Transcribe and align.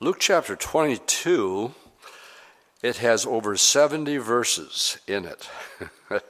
Luke 0.00 0.20
chapter 0.20 0.54
22, 0.54 1.74
it 2.84 2.98
has 2.98 3.26
over 3.26 3.56
70 3.56 4.18
verses 4.18 4.96
in 5.08 5.24
it. 5.24 5.50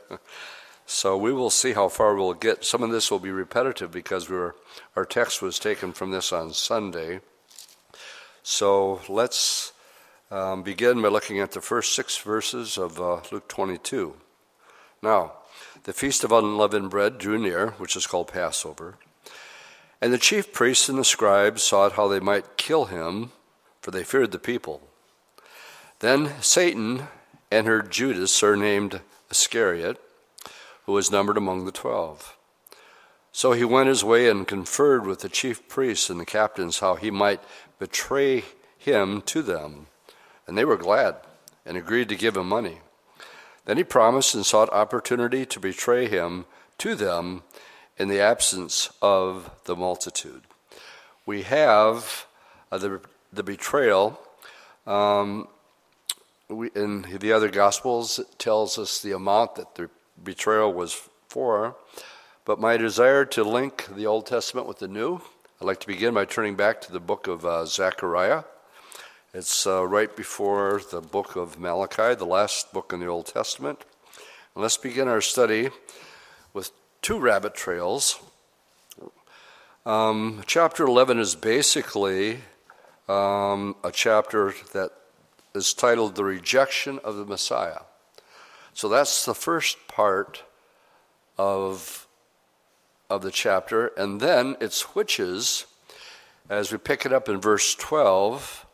so 0.86 1.18
we 1.18 1.34
will 1.34 1.50
see 1.50 1.74
how 1.74 1.90
far 1.90 2.14
we'll 2.14 2.32
get. 2.32 2.64
Some 2.64 2.82
of 2.82 2.90
this 2.90 3.10
will 3.10 3.18
be 3.18 3.30
repetitive 3.30 3.92
because 3.92 4.30
we 4.30 4.36
were, 4.36 4.56
our 4.96 5.04
text 5.04 5.42
was 5.42 5.58
taken 5.58 5.92
from 5.92 6.12
this 6.12 6.32
on 6.32 6.54
Sunday. 6.54 7.20
So 8.42 9.02
let's 9.06 9.74
um, 10.30 10.62
begin 10.62 11.02
by 11.02 11.08
looking 11.08 11.38
at 11.38 11.52
the 11.52 11.60
first 11.60 11.94
six 11.94 12.16
verses 12.16 12.78
of 12.78 12.98
uh, 12.98 13.20
Luke 13.30 13.48
22. 13.48 14.14
Now, 15.02 15.32
the 15.84 15.92
feast 15.92 16.24
of 16.24 16.32
unleavened 16.32 16.88
bread 16.88 17.18
drew 17.18 17.36
near, 17.36 17.72
which 17.72 17.96
is 17.96 18.06
called 18.06 18.28
Passover. 18.28 18.96
And 20.00 20.10
the 20.10 20.16
chief 20.16 20.54
priests 20.54 20.88
and 20.88 20.98
the 20.98 21.04
scribes 21.04 21.62
sought 21.62 21.92
how 21.92 22.08
they 22.08 22.20
might 22.20 22.56
kill 22.56 22.86
him, 22.86 23.32
for 23.88 23.92
they 23.92 24.04
feared 24.04 24.32
the 24.32 24.38
people. 24.38 24.82
Then 26.00 26.32
Satan 26.42 27.04
entered 27.50 27.90
Judas, 27.90 28.34
surnamed 28.34 29.00
Iscariot, 29.30 29.98
who 30.84 30.92
was 30.92 31.10
numbered 31.10 31.38
among 31.38 31.64
the 31.64 31.72
twelve. 31.72 32.36
So 33.32 33.52
he 33.52 33.64
went 33.64 33.88
his 33.88 34.04
way 34.04 34.28
and 34.28 34.46
conferred 34.46 35.06
with 35.06 35.20
the 35.20 35.30
chief 35.30 35.66
priests 35.70 36.10
and 36.10 36.20
the 36.20 36.26
captains 36.26 36.80
how 36.80 36.96
he 36.96 37.10
might 37.10 37.40
betray 37.78 38.44
him 38.76 39.22
to 39.22 39.40
them. 39.40 39.86
And 40.46 40.58
they 40.58 40.66
were 40.66 40.76
glad 40.76 41.16
and 41.64 41.78
agreed 41.78 42.10
to 42.10 42.14
give 42.14 42.36
him 42.36 42.46
money. 42.46 42.80
Then 43.64 43.78
he 43.78 43.84
promised 43.84 44.34
and 44.34 44.44
sought 44.44 44.68
opportunity 44.68 45.46
to 45.46 45.58
betray 45.58 46.08
him 46.08 46.44
to 46.76 46.94
them 46.94 47.42
in 47.96 48.08
the 48.08 48.20
absence 48.20 48.90
of 49.00 49.50
the 49.64 49.74
multitude. 49.74 50.42
We 51.24 51.44
have 51.44 52.26
uh, 52.70 52.76
the, 52.76 53.00
the 53.32 53.42
betrayal. 53.42 54.18
Um, 54.86 55.48
we, 56.48 56.70
in 56.74 57.02
the 57.02 57.32
other 57.32 57.50
Gospels, 57.50 58.18
it 58.18 58.38
tells 58.38 58.78
us 58.78 59.00
the 59.00 59.12
amount 59.12 59.56
that 59.56 59.74
the 59.74 59.90
betrayal 60.22 60.72
was 60.72 61.08
for. 61.28 61.76
But 62.44 62.58
my 62.58 62.76
desire 62.76 63.24
to 63.26 63.44
link 63.44 63.86
the 63.94 64.06
Old 64.06 64.26
Testament 64.26 64.66
with 64.66 64.78
the 64.78 64.88
New, 64.88 65.20
I'd 65.60 65.66
like 65.66 65.80
to 65.80 65.86
begin 65.86 66.14
by 66.14 66.24
turning 66.24 66.54
back 66.54 66.80
to 66.82 66.92
the 66.92 67.00
book 67.00 67.26
of 67.26 67.44
uh, 67.44 67.66
Zechariah. 67.66 68.44
It's 69.34 69.66
uh, 69.66 69.86
right 69.86 70.14
before 70.16 70.80
the 70.90 71.02
book 71.02 71.36
of 71.36 71.58
Malachi, 71.58 72.14
the 72.14 72.24
last 72.24 72.72
book 72.72 72.92
in 72.94 73.00
the 73.00 73.06
Old 73.06 73.26
Testament. 73.26 73.84
And 74.54 74.62
let's 74.62 74.78
begin 74.78 75.06
our 75.06 75.20
study 75.20 75.68
with 76.54 76.70
two 77.02 77.18
rabbit 77.18 77.54
trails. 77.54 78.18
Um, 79.84 80.42
chapter 80.46 80.84
11 80.86 81.18
is 81.18 81.34
basically 81.34 82.38
um, 83.08 83.76
a 83.82 83.90
chapter 83.90 84.54
that 84.72 84.90
is 85.54 85.72
titled 85.72 86.14
The 86.14 86.24
Rejection 86.24 86.98
of 87.02 87.16
the 87.16 87.24
Messiah. 87.24 87.80
So 88.74 88.88
that's 88.88 89.24
the 89.24 89.34
first 89.34 89.88
part 89.88 90.42
of, 91.36 92.06
of 93.10 93.22
the 93.22 93.30
chapter. 93.30 93.88
And 93.88 94.20
then 94.20 94.56
it 94.60 94.72
switches 94.72 95.66
as 96.48 96.70
we 96.70 96.78
pick 96.78 97.04
it 97.04 97.12
up 97.12 97.28
in 97.28 97.40
verse 97.40 97.74
12 97.74 98.66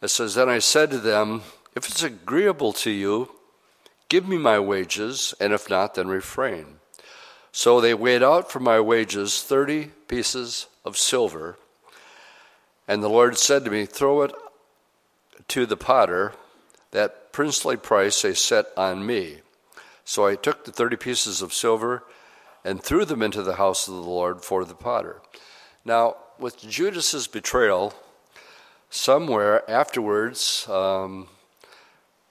it 0.00 0.08
says, 0.08 0.34
Then 0.34 0.48
I 0.48 0.58
said 0.58 0.90
to 0.90 0.98
them, 0.98 1.42
If 1.74 1.88
it's 1.88 2.02
agreeable 2.02 2.72
to 2.74 2.90
you, 2.90 3.30
give 4.08 4.28
me 4.28 4.38
my 4.38 4.58
wages, 4.58 5.34
and 5.40 5.52
if 5.52 5.68
not, 5.68 5.94
then 5.94 6.08
refrain. 6.08 6.78
So 7.50 7.80
they 7.80 7.94
weighed 7.94 8.22
out 8.22 8.50
for 8.50 8.60
my 8.60 8.78
wages 8.78 9.42
thirty 9.42 9.90
pieces 10.06 10.66
of 10.84 10.96
silver. 10.96 11.56
And 12.88 13.02
the 13.02 13.08
Lord 13.08 13.36
said 13.36 13.64
to 13.66 13.70
me, 13.70 13.84
Throw 13.84 14.22
it 14.22 14.32
to 15.48 15.66
the 15.66 15.76
potter, 15.76 16.32
that 16.90 17.32
princely 17.32 17.76
price 17.76 18.22
they 18.22 18.34
set 18.34 18.66
on 18.76 19.04
me. 19.04 19.38
So 20.04 20.26
I 20.26 20.36
took 20.36 20.64
the 20.64 20.72
thirty 20.72 20.96
pieces 20.96 21.42
of 21.42 21.52
silver 21.52 22.02
and 22.64 22.82
threw 22.82 23.04
them 23.04 23.22
into 23.22 23.42
the 23.42 23.56
house 23.56 23.86
of 23.86 23.94
the 23.94 24.00
Lord 24.00 24.42
for 24.42 24.64
the 24.64 24.74
potter. 24.74 25.20
Now, 25.84 26.16
with 26.38 26.58
Judas's 26.60 27.28
betrayal, 27.28 27.94
somewhere 28.90 29.70
afterwards, 29.70 30.66
um, 30.68 31.28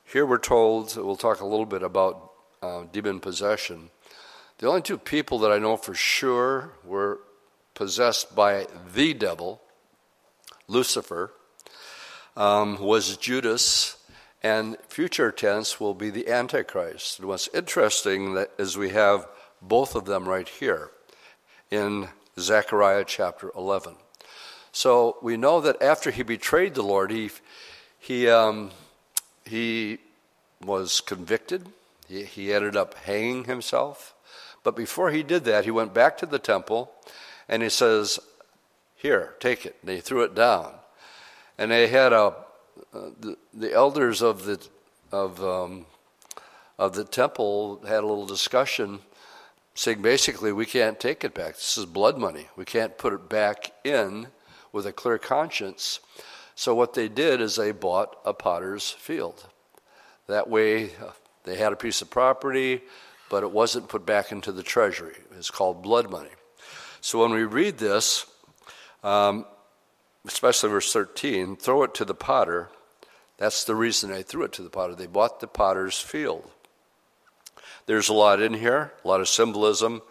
here 0.06 0.26
we're 0.26 0.38
told, 0.40 0.96
we'll 0.96 1.16
talk 1.16 1.40
a 1.40 1.46
little 1.46 1.66
bit 1.66 1.84
about 1.84 2.32
uh, 2.64 2.84
demon 2.92 3.20
possession. 3.20 3.90
The 4.58 4.68
only 4.68 4.82
two 4.82 4.98
people 4.98 5.38
that 5.40 5.52
I 5.52 5.60
know 5.60 5.78
for 5.78 5.94
sure 5.94 6.72
were 6.84 7.20
possessed 7.76 8.36
by 8.36 8.66
the 8.94 9.14
devil, 9.14 9.62
Lucifer, 10.68 11.32
um, 12.36 12.78
was 12.80 13.16
Judas, 13.18 13.98
and 14.44 14.78
future 14.90 15.32
tense 15.32 15.80
will 15.80 15.94
be 15.94 16.10
the 16.10 16.28
Antichrist. 16.30 17.20
And 17.20 17.28
what's 17.28 17.48
interesting 17.54 18.34
that 18.34 18.52
is 18.58 18.78
we 18.78 18.90
have 18.90 19.28
both 19.62 19.96
of 19.96 20.06
them 20.06 20.28
right 20.28 20.48
here 20.48 20.92
in 21.72 22.10
Zechariah 22.40 23.06
chapter 23.06 23.52
11. 23.56 23.96
So 24.72 25.18
we 25.22 25.38
know 25.38 25.62
that 25.62 25.82
after 25.82 26.12
he 26.12 26.22
betrayed 26.22 26.76
the 26.76 26.84
Lord, 26.84 27.12
he, 27.12 27.32
he, 27.98 28.30
um, 28.30 28.72
he 29.46 30.00
was 30.64 31.02
convicted. 31.02 31.68
He, 32.08 32.24
he 32.24 32.54
ended 32.54 32.76
up 32.76 32.94
hanging 32.94 33.46
himself. 33.46 34.14
But 34.64 34.76
before 34.76 35.12
he 35.12 35.24
did 35.24 35.46
that, 35.46 35.66
he 35.66 35.72
went 35.72 35.94
back 35.94 36.18
to 36.18 36.26
the 36.26 36.40
temple 36.40 36.92
and 37.48 37.64
he 37.64 37.70
says, 37.70 38.20
Here, 38.98 39.36
take 39.40 39.66
it. 39.66 39.78
They 39.84 40.00
threw 40.02 40.24
it 40.24 40.36
down. 40.36 40.74
And 41.58 41.72
they 41.72 41.88
had 41.88 42.14
a, 42.14 42.34
uh, 42.94 43.10
the, 43.20 43.38
the 43.54 43.72
elders 43.74 44.22
of 44.22 44.46
the, 44.46 44.60
of, 45.12 45.44
um, 45.44 45.86
of 46.80 46.94
the 46.94 47.04
temple 47.04 47.82
had 47.88 48.04
a 48.04 48.08
little 48.08 48.26
discussion 48.26 49.00
saying 49.76 50.02
basically, 50.02 50.52
we 50.52 50.66
can't 50.66 51.00
take 51.00 51.24
it 51.24 51.36
back. 51.36 51.54
This 51.54 51.78
is 51.78 51.86
blood 51.86 52.18
money. 52.18 52.48
We 52.56 52.66
can't 52.66 52.98
put 52.98 53.14
it 53.14 53.30
back 53.30 53.72
in 53.84 54.28
with 54.72 54.88
a 54.88 54.92
clear 54.92 55.20
conscience. 55.20 56.00
So 56.56 56.74
what 56.74 56.96
they 56.96 57.08
did 57.08 57.40
is 57.40 57.56
they 57.56 57.72
bought 57.72 58.18
a 58.26 58.34
potter's 58.34 58.90
field. 58.90 59.46
That 60.26 60.50
way, 60.50 60.86
uh, 60.96 61.12
they 61.44 61.58
had 61.58 61.72
a 61.72 61.78
piece 61.78 62.02
of 62.02 62.10
property, 62.10 62.82
but 63.30 63.44
it 63.44 63.52
wasn't 63.52 63.90
put 63.90 64.06
back 64.08 64.32
into 64.32 64.52
the 64.52 64.64
treasury. 64.64 65.18
It's 65.38 65.52
called 65.52 65.84
blood 65.84 66.10
money. 66.10 66.32
So 67.00 67.22
when 67.22 67.32
we 67.32 67.44
read 67.44 67.78
this, 67.78 68.26
um, 69.04 69.46
especially 70.26 70.70
verse 70.70 70.92
13, 70.92 71.56
throw 71.56 71.84
it 71.84 71.94
to 71.96 72.06
the 72.06 72.16
potter. 72.16 72.70
That's 73.38 73.64
the 73.64 73.76
reason 73.76 74.10
they 74.10 74.24
threw 74.24 74.44
it 74.44 74.54
to 74.54 74.64
the 74.64 74.70
potter. 74.70 74.96
They 74.96 75.08
bought 75.08 75.40
the 75.40 75.48
potter's 75.48 76.00
field. 76.00 76.50
There's 77.86 78.10
a 78.10 78.14
lot 78.14 78.42
in 78.42 78.54
here, 78.54 78.94
a 79.04 79.08
lot 79.08 79.22
of 79.22 79.30
symbolism, 79.30 80.02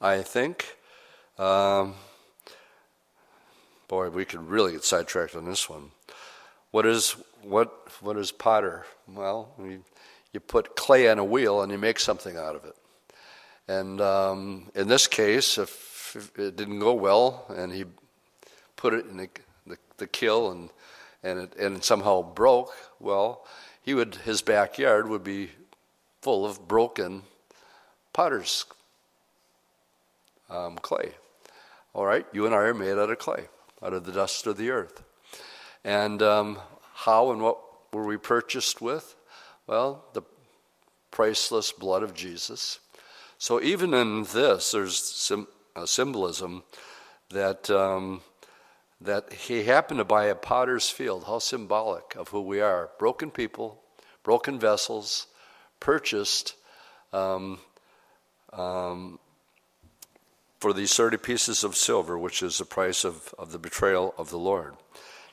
I 0.00 0.22
think. 0.22 0.76
Um, 1.38 1.94
Boy, 3.88 4.08
we 4.08 4.24
could 4.24 4.48
really 4.48 4.72
get 4.72 4.84
sidetracked 4.84 5.36
on 5.36 5.44
this 5.44 5.68
one. 5.68 5.90
What 6.70 6.86
is 6.86 7.16
what 7.42 7.86
what 8.00 8.16
is 8.16 8.32
potter? 8.32 8.86
Well, 9.06 9.52
you, 9.58 9.84
you 10.32 10.40
put 10.40 10.74
clay 10.74 11.08
on 11.08 11.18
a 11.18 11.24
wheel 11.24 11.60
and 11.60 11.70
you 11.70 11.76
make 11.76 12.00
something 12.00 12.36
out 12.36 12.56
of 12.56 12.64
it. 12.64 12.74
And 13.68 14.00
um, 14.00 14.70
in 14.74 14.88
this 14.88 15.06
case, 15.06 15.58
if, 15.58 16.16
if, 16.16 16.38
it 16.38 16.56
didn't 16.56 16.80
go 16.80 16.94
well 16.94 17.44
and 17.54 17.72
he 17.72 17.84
put 18.76 18.94
it 18.94 19.06
in 19.06 19.16
the, 19.16 19.28
the, 19.66 19.76
the 19.98 20.06
kiln 20.06 20.56
and 20.56 20.70
and 21.24 21.38
it, 21.38 21.56
and 21.56 21.76
it 21.78 21.84
somehow 21.84 22.22
broke, 22.22 22.74
well, 23.00 23.46
he 23.82 23.94
would 23.94 24.16
his 24.16 24.42
backyard 24.42 25.08
would 25.08 25.24
be 25.24 25.50
full 26.20 26.44
of 26.44 26.68
broken 26.68 27.22
potter's 28.12 28.66
um, 30.50 30.76
clay. 30.76 31.12
All 31.94 32.04
right, 32.04 32.26
you 32.32 32.44
and 32.44 32.54
I 32.54 32.58
are 32.58 32.74
made 32.74 32.98
out 32.98 33.10
of 33.10 33.18
clay 33.18 33.48
out 33.84 33.92
of 33.92 34.04
the 34.04 34.12
dust 34.12 34.46
of 34.46 34.56
the 34.56 34.70
earth. 34.70 35.02
And 35.84 36.22
um, 36.22 36.58
how 36.94 37.30
and 37.30 37.42
what 37.42 37.58
were 37.92 38.06
we 38.06 38.16
purchased 38.16 38.80
with? 38.80 39.14
Well, 39.66 40.04
the 40.14 40.22
priceless 41.10 41.70
blood 41.70 42.02
of 42.02 42.14
Jesus. 42.14 42.80
So 43.38 43.60
even 43.60 43.92
in 43.92 44.24
this, 44.24 44.72
there's 44.72 45.30
a 45.76 45.86
symbolism 45.86 46.62
that 47.30 47.68
um, 47.70 48.22
that 49.04 49.32
he 49.32 49.64
happened 49.64 49.98
to 49.98 50.04
buy 50.04 50.26
a 50.26 50.34
potter's 50.34 50.90
field. 50.90 51.24
How 51.24 51.38
symbolic 51.38 52.16
of 52.16 52.28
who 52.28 52.40
we 52.40 52.60
are: 52.60 52.90
broken 52.98 53.30
people, 53.30 53.80
broken 54.22 54.58
vessels, 54.58 55.26
purchased 55.80 56.54
um, 57.12 57.58
um, 58.52 59.18
for 60.58 60.72
these 60.72 60.94
30 60.94 61.18
pieces 61.18 61.62
of 61.62 61.76
silver, 61.76 62.18
which 62.18 62.42
is 62.42 62.58
the 62.58 62.64
price 62.64 63.04
of, 63.04 63.34
of 63.38 63.52
the 63.52 63.58
betrayal 63.58 64.14
of 64.16 64.30
the 64.30 64.38
Lord. 64.38 64.74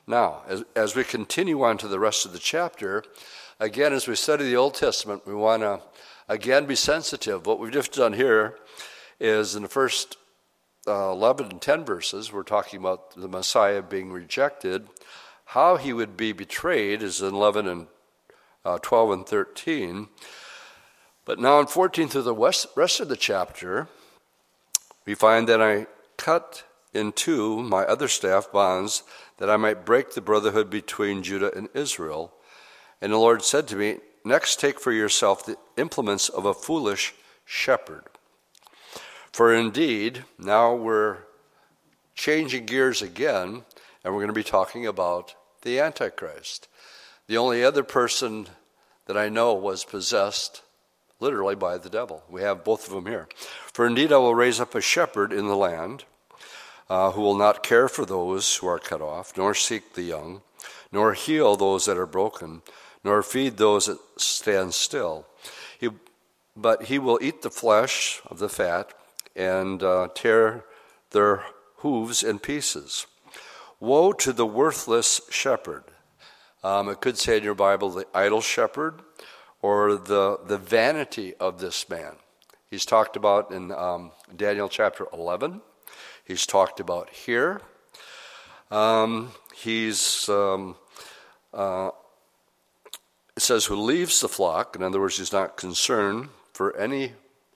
Now, 0.05 0.41
as, 0.47 0.63
as 0.75 0.95
we 0.95 1.03
continue 1.03 1.63
on 1.63 1.77
to 1.77 1.87
the 1.87 1.99
rest 1.99 2.25
of 2.25 2.33
the 2.33 2.39
chapter, 2.39 3.03
again, 3.59 3.93
as 3.93 4.07
we 4.07 4.15
study 4.15 4.43
the 4.43 4.57
Old 4.57 4.73
Testament, 4.73 5.25
we 5.25 5.33
want 5.33 5.61
to 5.63 5.81
again 6.27 6.65
be 6.65 6.75
sensitive. 6.75 7.45
What 7.45 7.59
we've 7.59 7.71
just 7.71 7.93
done 7.93 8.13
here 8.13 8.57
is 9.19 9.55
in 9.55 9.63
the 9.63 9.69
first 9.69 10.17
uh, 10.87 11.11
11 11.11 11.51
and 11.51 11.61
10 11.61 11.85
verses, 11.85 12.31
we're 12.31 12.43
talking 12.43 12.79
about 12.79 13.15
the 13.15 13.27
Messiah 13.27 13.81
being 13.81 14.11
rejected, 14.11 14.87
How 15.45 15.77
he 15.77 15.93
would 15.93 16.17
be 16.17 16.31
betrayed 16.31 17.03
is 17.03 17.21
in 17.21 17.33
11 17.33 17.67
and 17.67 17.87
uh, 18.65 18.77
12 18.81 19.11
and 19.11 19.25
13. 19.25 20.07
But 21.25 21.39
now 21.39 21.59
in 21.59 21.67
14 21.67 22.07
through 22.09 22.21
the 22.23 22.35
rest 22.75 22.99
of 22.99 23.07
the 23.07 23.15
chapter, 23.15 23.87
we 25.05 25.13
find 25.13 25.47
that 25.47 25.61
I 25.61 25.87
cut 26.17 26.63
in 26.93 27.11
two 27.11 27.61
my 27.61 27.83
other 27.83 28.07
staff 28.07 28.51
bonds 28.51 29.03
that 29.37 29.49
I 29.49 29.57
might 29.57 29.85
break 29.85 30.11
the 30.13 30.21
brotherhood 30.21 30.69
between 30.69 31.23
Judah 31.23 31.55
and 31.55 31.69
Israel. 31.73 32.33
And 33.01 33.13
the 33.13 33.17
Lord 33.17 33.43
said 33.43 33.67
to 33.69 33.75
me, 33.75 33.97
Next 34.23 34.59
take 34.59 34.79
for 34.79 34.91
yourself 34.91 35.45
the 35.45 35.57
implements 35.77 36.29
of 36.29 36.45
a 36.45 36.53
foolish 36.53 37.15
shepherd. 37.43 38.03
For 39.31 39.53
indeed, 39.53 40.25
now 40.37 40.75
we're 40.75 41.19
changing 42.15 42.65
gears 42.65 43.01
again, 43.01 43.63
and 44.03 44.13
we're 44.13 44.19
going 44.19 44.27
to 44.27 44.33
be 44.33 44.43
talking 44.43 44.85
about 44.85 45.35
the 45.61 45.79
Antichrist. 45.79 46.67
The 47.27 47.37
only 47.37 47.63
other 47.63 47.83
person 47.83 48.47
that 49.05 49.17
I 49.17 49.29
know 49.29 49.53
was 49.53 49.85
possessed 49.85 50.63
literally 51.21 51.55
by 51.55 51.77
the 51.77 51.89
devil. 51.89 52.23
We 52.29 52.41
have 52.41 52.65
both 52.65 52.87
of 52.87 52.93
them 52.93 53.05
here. 53.05 53.29
For 53.71 53.87
indeed, 53.87 54.11
I 54.11 54.17
will 54.17 54.35
raise 54.35 54.59
up 54.59 54.75
a 54.75 54.81
shepherd 54.81 55.31
in 55.31 55.47
the 55.47 55.55
land 55.55 56.03
uh, 56.89 57.11
who 57.11 57.21
will 57.21 57.37
not 57.37 57.63
care 57.63 57.87
for 57.87 58.05
those 58.05 58.57
who 58.57 58.67
are 58.67 58.79
cut 58.79 59.01
off, 59.01 59.37
nor 59.37 59.55
seek 59.55 59.93
the 59.93 60.01
young, 60.01 60.41
nor 60.91 61.13
heal 61.13 61.55
those 61.55 61.85
that 61.85 61.97
are 61.97 62.05
broken, 62.05 62.63
nor 63.03 63.23
feed 63.23 63.55
those 63.55 63.85
that 63.85 63.99
stand 64.17 64.73
still. 64.73 65.25
He, 65.79 65.89
but 66.57 66.83
he 66.83 66.99
will 66.99 67.19
eat 67.21 67.43
the 67.43 67.49
flesh 67.49 68.21
of 68.25 68.39
the 68.39 68.49
fat 68.49 68.91
and 69.35 69.81
uh, 69.83 70.09
tear 70.13 70.65
their 71.11 71.43
hooves 71.77 72.23
in 72.23 72.39
pieces. 72.39 73.07
Woe 73.79 74.13
to 74.13 74.31
the 74.31 74.45
worthless 74.45 75.21
shepherd. 75.29 75.83
Um, 76.63 76.89
it 76.89 77.01
could 77.01 77.17
say 77.17 77.37
in 77.37 77.43
your 77.43 77.55
Bible, 77.55 77.89
the 77.89 78.05
idle 78.13 78.41
shepherd 78.41 79.01
or 79.61 79.95
the, 79.95 80.39
the 80.45 80.57
vanity 80.57 81.33
of 81.35 81.59
this 81.59 81.89
man. 81.89 82.15
He's 82.69 82.85
talked 82.85 83.15
about 83.15 83.51
in 83.51 83.71
um, 83.71 84.11
Daniel 84.35 84.69
chapter 84.69 85.07
11. 85.11 85.61
He's 86.23 86.45
talked 86.45 86.79
about 86.79 87.09
here. 87.09 87.61
Um, 88.69 89.31
he's, 89.55 90.29
um, 90.29 90.75
uh, 91.53 91.89
it 93.35 93.41
says, 93.41 93.65
who 93.65 93.75
leaves 93.75 94.21
the 94.21 94.29
flock. 94.29 94.75
In 94.75 94.83
other 94.83 94.99
words, 94.99 95.17
he's 95.17 95.33
not 95.33 95.57
concerned 95.57 96.29
for 96.53 96.75
any 96.77 97.13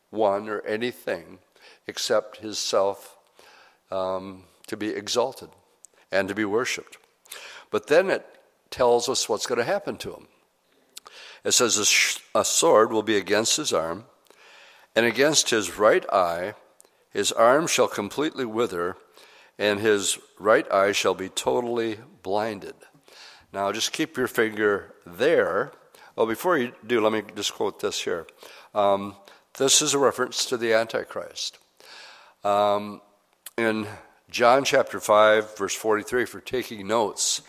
one 0.10 0.50
or 0.50 0.62
anything 0.62 1.40
except 1.88 2.38
his 2.38 2.58
self 2.58 3.18
um, 3.92 4.44
to 4.68 4.78
be 4.78 4.90
exalted 4.90 5.50
and 6.12 6.28
to 6.28 6.36
be 6.36 6.46
worshiped. 6.46 6.98
But 7.72 7.88
then 7.88 8.10
it 8.10 8.26
tells 8.70 9.10
us 9.10 9.30
what's 9.30 9.48
going 9.48 9.60
to 9.60 9.66
happen 9.66 9.98
to 9.98 10.14
him. 10.14 10.28
It 11.44 11.52
says, 11.52 11.78
a, 11.78 11.86
sh- 11.86 12.20
a 12.34 12.44
sword 12.44 12.92
will 12.92 13.04
be 13.04 13.18
against 13.18 13.58
his 13.58 13.72
arm, 13.72 14.06
and 14.96 15.06
against 15.06 15.50
his 15.52 15.78
right 15.78 16.06
eye, 16.12 16.56
his 17.12 17.32
arm 17.32 17.68
shall 17.68 17.88
completely 17.88 18.46
wither, 18.46 18.98
and 19.60 19.80
his 19.80 20.18
right 20.40 20.70
eye 20.72 20.92
shall 20.92 21.14
be 21.14 21.30
totally 21.30 22.00
blinded. 22.24 22.76
Now, 23.54 23.72
just 23.72 23.94
keep 23.94 24.18
your 24.18 24.28
finger 24.28 24.96
there. 25.06 25.72
Well, 26.16 26.26
before 26.26 26.58
you 26.58 26.74
do, 26.86 27.00
let 27.00 27.14
me 27.14 27.24
just 27.36 27.54
quote 27.54 27.80
this 27.80 28.02
here. 28.02 28.26
Um, 28.74 29.16
this 29.58 29.82
is 29.82 29.94
a 29.94 30.00
reference 30.00 30.46
to 30.46 30.58
the 30.58 30.74
Antichrist. 30.74 31.60
Um, 32.46 33.02
in 33.58 33.88
John 34.30 34.66
chapter 34.66 35.00
5, 35.00 35.58
verse 35.58 35.74
43, 35.74 36.26
for 36.26 36.40
taking 36.40 36.86
notes, 36.86 37.42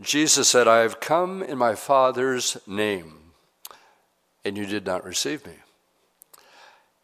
Jesus 0.00 0.48
said, 0.48 0.68
I 0.68 0.82
have 0.82 1.00
come 1.00 1.42
in 1.42 1.58
my 1.58 1.74
Father's 1.74 2.56
name, 2.68 3.32
and 4.44 4.56
you 4.56 4.64
did 4.64 4.86
not 4.86 5.04
receive 5.04 5.44
me. 5.44 5.54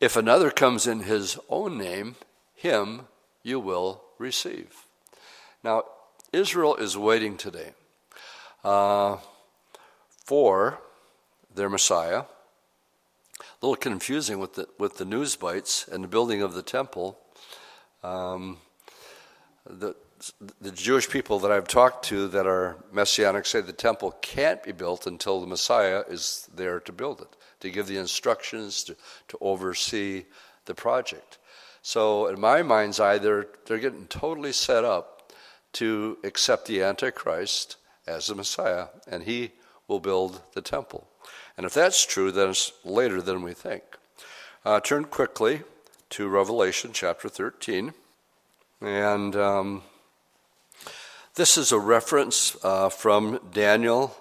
If 0.01 0.17
another 0.17 0.53
comes 0.53 0.87
in 0.87 1.01
his 1.01 1.41
own 1.49 1.77
name, 1.77 2.15
him 2.55 3.09
you 3.43 3.59
will 3.59 4.05
receive. 4.17 4.87
Now, 5.65 5.83
Israel 6.33 6.77
is 6.77 6.97
waiting 6.97 7.37
today 7.37 7.73
uh, 8.63 9.17
for 10.25 10.79
their 11.53 11.69
Messiah. 11.69 12.27
A 13.63 13.67
little 13.67 13.77
confusing 13.77 14.41
with 14.41 14.55
the, 14.55 14.67
with 14.77 14.97
the 14.97 15.05
news 15.05 15.37
bites 15.37 15.87
and 15.87 16.03
the 16.03 16.09
building 16.09 16.43
of 16.43 16.55
the 16.55 16.63
temple. 16.63 17.17
Um, 18.03 18.57
the, 19.65 19.95
the 20.61 20.73
Jewish 20.73 21.09
people 21.09 21.39
that 21.39 21.53
I've 21.53 21.69
talked 21.69 22.07
to 22.07 22.27
that 22.29 22.45
are 22.45 22.79
messianic 22.91 23.47
say 23.47 23.61
the 23.61 23.73
temple 23.73 24.17
can't 24.21 24.61
be 24.65 24.73
built 24.73 25.07
until 25.07 25.41
the 25.41 25.47
Messiah 25.47 26.03
is 26.09 26.49
there 26.53 26.81
to 26.81 26.93
build 26.93 27.21
it, 27.21 27.37
to 27.61 27.71
give 27.71 27.87
the 27.87 27.99
instructions, 27.99 28.83
to, 28.85 28.97
to 29.29 29.39
oversee 29.41 30.25
the 30.65 30.75
project. 30.75 31.39
So, 31.83 32.27
in 32.27 32.41
my 32.41 32.63
mind's 32.63 32.99
eye, 32.99 33.19
they're, 33.19 33.47
they're 33.67 33.79
getting 33.79 34.07
totally 34.07 34.53
set 34.53 34.85
up 34.85 35.33
to 35.75 36.19
accept 36.25 36.67
the 36.67 36.83
Antichrist 36.83 37.77
as 38.09 38.27
the 38.27 38.35
Messiah, 38.35 38.87
and 39.07 39.23
he 39.23 39.53
will 39.87 40.01
build 40.01 40.43
the 40.55 40.63
temple. 40.63 41.09
And 41.63 41.69
if 41.69 41.75
that's 41.75 42.05
true, 42.05 42.33
then 42.33 42.49
it's 42.49 42.73
later 42.85 43.23
than 43.23 43.41
we 43.41 43.53
think. 43.55 43.85
Uh, 44.65 44.81
turn 44.81 45.05
quickly 45.05 45.63
to 46.11 46.27
Revelation 46.27 46.91
chapter 46.93 47.29
13. 47.29 47.95
And 48.81 49.37
um, 49.37 49.83
this 51.37 51.57
is 51.57 51.71
a 51.71 51.79
reference 51.79 52.57
uh, 52.65 52.89
from 52.89 53.39
Daniel 53.53 54.13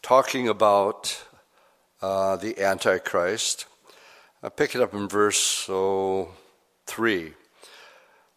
talking 0.00 0.48
about 0.48 1.22
uh, 2.00 2.36
the 2.36 2.58
Antichrist. 2.62 3.66
I 4.42 4.48
pick 4.48 4.74
it 4.74 4.80
up 4.80 4.94
in 4.94 5.06
verse 5.06 5.66
oh, 5.68 6.30
3. 6.86 7.34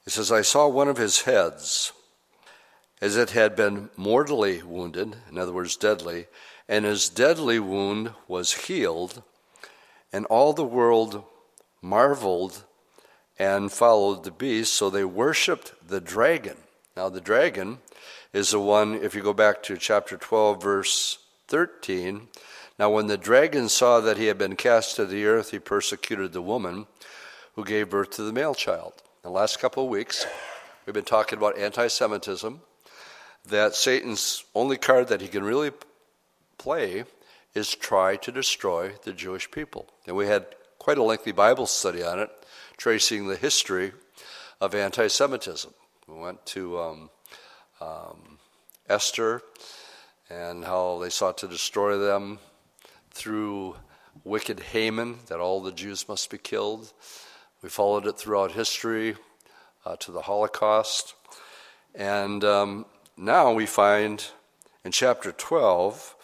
It 0.05 0.09
says, 0.09 0.33
I 0.33 0.41
saw 0.41 0.67
one 0.67 0.89
of 0.89 0.97
his 0.97 1.21
heads 1.21 1.93
as 2.99 3.15
it 3.15 3.29
had 3.29 3.55
been 3.55 3.89
mortally 3.95 4.61
wounded, 4.63 5.15
in 5.31 5.37
other 5.37 5.53
words, 5.53 5.77
deadly, 5.77 6.25
and 6.67 6.85
his 6.85 7.09
deadly 7.09 7.59
wound 7.59 8.13
was 8.27 8.65
healed, 8.65 9.23
and 10.11 10.25
all 10.25 10.53
the 10.53 10.63
world 10.63 11.23
marveled 11.81 12.63
and 13.39 13.71
followed 13.71 14.23
the 14.23 14.31
beast, 14.31 14.73
so 14.73 14.89
they 14.89 15.05
worshiped 15.05 15.73
the 15.87 16.01
dragon 16.01 16.57
now, 16.97 17.09
the 17.09 17.21
dragon 17.21 17.77
is 18.33 18.49
the 18.49 18.59
one, 18.59 18.95
if 18.95 19.13
you 19.13 19.21
go 19.21 19.31
back 19.31 19.61
to 19.63 19.77
chapter 19.77 20.17
12, 20.17 20.59
verse 20.59 21.19
13. 21.47 22.27
Now, 22.79 22.89
when 22.89 23.05
the 23.05 23.19
dragon 23.19 23.69
saw 23.69 23.99
that 23.99 24.17
he 24.17 24.25
had 24.25 24.39
been 24.39 24.55
cast 24.55 24.95
to 24.95 25.05
the 25.05 25.25
earth, 25.25 25.51
he 25.51 25.59
persecuted 25.59 26.33
the 26.33 26.41
woman 26.41 26.87
who 27.53 27.63
gave 27.63 27.91
birth 27.91 28.09
to 28.11 28.23
the 28.23 28.33
male 28.33 28.55
child. 28.55 28.93
The 29.21 29.29
last 29.29 29.59
couple 29.59 29.83
of 29.83 29.91
weeks, 29.91 30.25
we've 30.87 30.95
been 30.95 31.03
talking 31.03 31.37
about 31.37 31.55
anti 31.55 31.85
Semitism, 31.85 32.61
that 33.45 33.75
Satan's 33.75 34.43
only 34.55 34.77
card 34.77 35.09
that 35.09 35.21
he 35.21 35.27
can 35.27 35.43
really 35.43 35.69
play 36.67 37.05
is 37.53 37.73
try 37.73 38.17
to 38.17 38.29
destroy 38.29 38.91
the 39.03 39.13
Jewish 39.13 39.49
people. 39.49 39.87
And 40.05 40.17
we 40.17 40.27
had 40.27 40.47
quite 40.79 40.97
a 40.97 41.03
lengthy 41.03 41.31
Bible 41.31 41.65
study 41.65 42.03
on 42.03 42.19
it, 42.19 42.29
tracing 42.75 43.27
the 43.27 43.37
history 43.37 43.93
of 44.59 44.75
anti 44.75 45.07
Semitism. 45.07 45.73
We 46.09 46.19
went 46.19 46.45
to 46.47 46.77
um, 46.77 47.09
um, 47.79 48.39
Esther 48.89 49.41
and 50.29 50.65
how 50.65 50.99
they 50.99 51.09
sought 51.09 51.37
to 51.37 51.47
destroy 51.47 51.97
them 51.97 52.39
through 53.11 53.77
wicked 54.25 54.59
Haman, 54.59 55.19
that 55.27 55.39
all 55.39 55.61
the 55.61 55.71
Jews 55.71 56.09
must 56.09 56.29
be 56.29 56.37
killed. 56.37 56.91
We 57.61 57.69
followed 57.69 58.05
it 58.07 58.17
throughout 58.17 58.51
history 58.51 59.15
uh, 59.85 59.95
to 60.01 60.11
the 60.11 60.23
Holocaust. 60.23 61.15
And 61.95 62.43
um, 62.43 62.87
now 63.15 63.53
we 63.53 63.65
find 63.65 64.21
in 64.83 64.91
chapter 64.91 65.31
12 65.31 66.15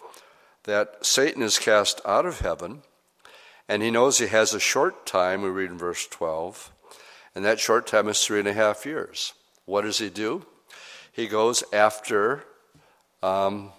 that 0.63 1.05
Satan 1.05 1.41
is 1.41 1.59
cast 1.59 2.01
out 2.05 2.25
of 2.25 2.39
heaven, 2.39 2.81
and 3.67 3.81
he 3.81 3.91
knows 3.91 4.17
he 4.17 4.27
has 4.27 4.53
a 4.53 4.59
short 4.59 5.05
time, 5.05 5.41
we 5.41 5.49
read 5.49 5.71
in 5.71 5.77
verse 5.77 6.07
12, 6.07 6.71
and 7.35 7.43
that 7.43 7.59
short 7.59 7.87
time 7.87 8.07
is 8.07 8.23
three 8.23 8.39
and 8.39 8.47
a 8.47 8.53
half 8.53 8.85
years. 8.85 9.33
What 9.65 9.81
does 9.81 9.97
he 9.97 10.09
do? 10.09 10.45
He 11.11 11.27
goes 11.27 11.63
after 11.73 12.43
um, 13.21 13.71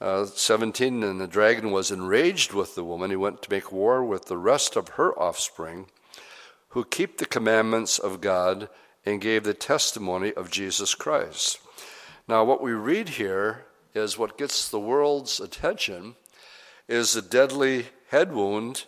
uh, 0.00 0.26
17, 0.26 1.02
and 1.02 1.20
the 1.20 1.26
dragon 1.26 1.70
was 1.70 1.90
enraged 1.90 2.52
with 2.52 2.74
the 2.74 2.84
woman. 2.84 3.10
He 3.10 3.16
went 3.16 3.42
to 3.42 3.50
make 3.50 3.72
war 3.72 4.04
with 4.04 4.26
the 4.26 4.38
rest 4.38 4.76
of 4.76 4.90
her 4.90 5.16
offspring, 5.18 5.86
who 6.70 6.84
keep 6.84 7.18
the 7.18 7.26
commandments 7.26 7.98
of 7.98 8.20
God 8.20 8.68
and 9.04 9.20
gave 9.20 9.44
the 9.44 9.54
testimony 9.54 10.32
of 10.32 10.50
Jesus 10.50 10.94
Christ. 10.94 11.58
Now, 12.26 12.44
what 12.44 12.62
we 12.62 12.72
read 12.72 13.10
here 13.10 13.66
is 13.94 14.18
what 14.18 14.38
gets 14.38 14.68
the 14.68 14.80
world's 14.80 15.40
attention 15.40 16.16
is 16.88 17.12
the 17.12 17.22
deadly 17.22 17.86
head 18.10 18.32
wound 18.32 18.84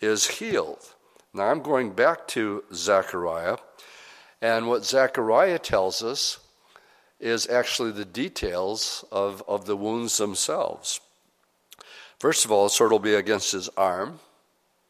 is 0.00 0.26
healed. 0.26 0.94
Now, 1.32 1.44
I'm 1.44 1.62
going 1.62 1.92
back 1.92 2.26
to 2.28 2.64
Zechariah 2.72 3.58
and 4.42 4.68
what 4.68 4.84
Zechariah 4.84 5.58
tells 5.58 6.02
us 6.02 6.38
is 7.18 7.46
actually 7.48 7.92
the 7.92 8.04
details 8.06 9.04
of, 9.12 9.42
of 9.46 9.66
the 9.66 9.76
wounds 9.76 10.16
themselves. 10.16 11.00
First 12.18 12.44
of 12.44 12.52
all, 12.52 12.64
the 12.64 12.70
sword 12.70 12.92
will 12.92 12.98
be 12.98 13.14
against 13.14 13.52
his 13.52 13.68
arm. 13.76 14.20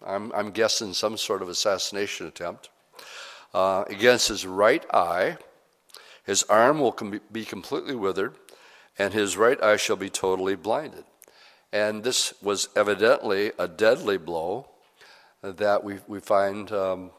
I'm, 0.07 0.33
I'm 0.33 0.53
guessing 0.53 0.95
some 0.95 1.17
sort 1.17 1.43
of 1.43 1.49
assassination 1.49 2.27
attempt. 2.27 2.71
Uh, 3.53 3.85
against 3.89 4.29
his 4.29 4.47
right 4.47 4.85
eye, 4.95 5.37
his 6.25 6.45
arm 6.45 6.79
will 6.79 6.93
com- 6.93 7.21
be 7.33 7.45
completely 7.45 7.97
withered, 7.97 8.35
and 8.99 9.15
his 9.15 9.37
right 9.37 9.63
eye 9.63 9.77
shall 9.77 9.97
be 9.97 10.11
totally 10.11 10.57
blinded. 10.57 11.05
And 11.73 12.03
this 12.03 12.35
was 12.43 12.69
evidently 12.75 13.53
a 13.59 13.69
deadly 13.69 14.19
blow 14.19 14.69
that 15.43 15.85
we, 15.85 15.99
we 16.07 16.21
find 16.21 16.71
um, 16.73 17.11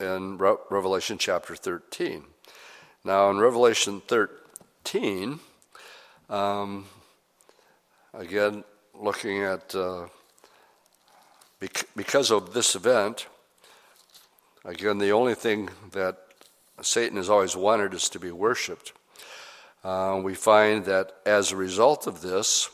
in 0.00 0.38
Re- 0.38 0.56
Revelation 0.70 1.18
chapter 1.18 1.54
13. 1.54 2.24
Now, 3.04 3.30
in 3.30 3.38
Revelation 3.38 4.00
13, 4.00 5.38
um, 6.30 6.86
again, 8.14 8.64
looking 8.94 9.42
at 9.42 9.74
uh, 9.74 10.06
bec- 11.60 11.88
because 11.94 12.30
of 12.30 12.54
this 12.54 12.74
event, 12.74 13.26
again, 14.64 14.96
the 14.98 15.12
only 15.12 15.34
thing 15.34 15.68
that 15.92 16.16
Satan 16.80 17.18
has 17.18 17.28
always 17.28 17.54
wanted 17.54 17.92
is 17.92 18.08
to 18.08 18.18
be 18.18 18.32
worshiped. 18.32 18.93
Uh, 19.84 20.18
we 20.24 20.34
find 20.34 20.86
that 20.86 21.12
as 21.26 21.52
a 21.52 21.56
result 21.56 22.06
of 22.06 22.22
this, 22.22 22.70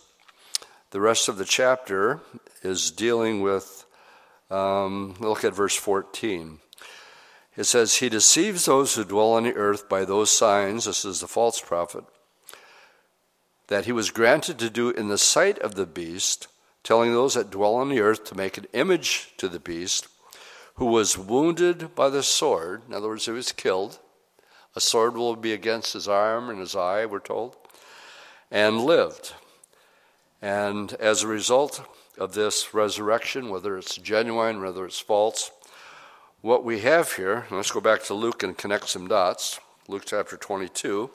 the 0.93 1.01
rest 1.01 1.29
of 1.29 1.39
the 1.39 1.45
chapter 1.45 2.21
is 2.63 2.93
dealing 2.93 3.43
with, 3.43 3.85
um, 4.49 5.17
look 5.19 5.45
at 5.45 5.53
verse 5.53 5.75
14. 5.75 6.61
It 7.57 7.65
says, 7.65 7.97
He 7.97 8.09
deceives 8.09 8.65
those 8.65 8.95
who 8.95 9.05
dwell 9.05 9.33
on 9.33 9.43
the 9.43 9.55
earth 9.55 9.89
by 9.89 10.05
those 10.05 10.31
signs, 10.31 10.85
this 10.85 11.05
is 11.05 11.21
the 11.21 11.27
false 11.27 11.61
prophet, 11.61 12.05
that 13.67 13.87
he 13.87 13.93
was 13.93 14.11
granted 14.11 14.61
to 14.61 14.71
do 14.71 14.91
in 14.91 15.09
the 15.09 15.19
sight 15.19 15.59
of 15.59 15.75
the 15.75 15.87
beast, 15.87 16.47
telling 16.85 17.13
those 17.13 17.35
that 17.35 17.51
dwell 17.51 17.75
on 17.75 17.89
the 17.89 18.01
earth 18.01 18.23
to 18.27 18.37
make 18.37 18.57
an 18.57 18.67
image 18.73 19.33
to 19.37 19.49
the 19.49 19.59
beast, 19.59 20.07
who 20.75 20.87
was 20.87 21.19
wounded 21.19 21.93
by 21.97 22.09
the 22.09 22.23
sword. 22.23 22.83
In 22.87 22.95
other 22.95 23.09
words, 23.09 23.27
he 23.27 23.33
was 23.33 23.51
killed. 23.51 23.99
A 24.77 24.81
sword 24.81 25.17
will 25.17 25.35
be 25.35 25.53
against 25.53 25.95
his 25.95 26.07
arm 26.07 26.49
and 26.49 26.61
his 26.61 26.77
eye, 26.77 27.05
we're 27.05 27.19
told, 27.19 27.57
and 28.51 28.81
lived. 28.81 29.35
And 30.41 30.93
as 30.95 31.23
a 31.23 31.29
result 31.29 31.83
of 32.17 32.35
this 32.35 32.73
resurrection, 32.73 33.51
whether 33.51 33.77
it's 33.77 33.97
genuine, 33.97 34.61
whether 34.61 34.85
it's 34.85 35.01
false, 35.01 35.51
what 36.41 36.65
we 36.65 36.81
have 36.81 37.15
here, 37.15 37.47
let's 37.51 37.73
go 37.73 37.81
back 37.81 38.05
to 38.05 38.15
Luke 38.15 38.43
and 38.43 38.57
connect 38.57 38.89
some 38.89 39.09
dots. 39.09 39.59
Luke 39.89 40.05
chapter 40.07 40.37
22. 40.37 41.11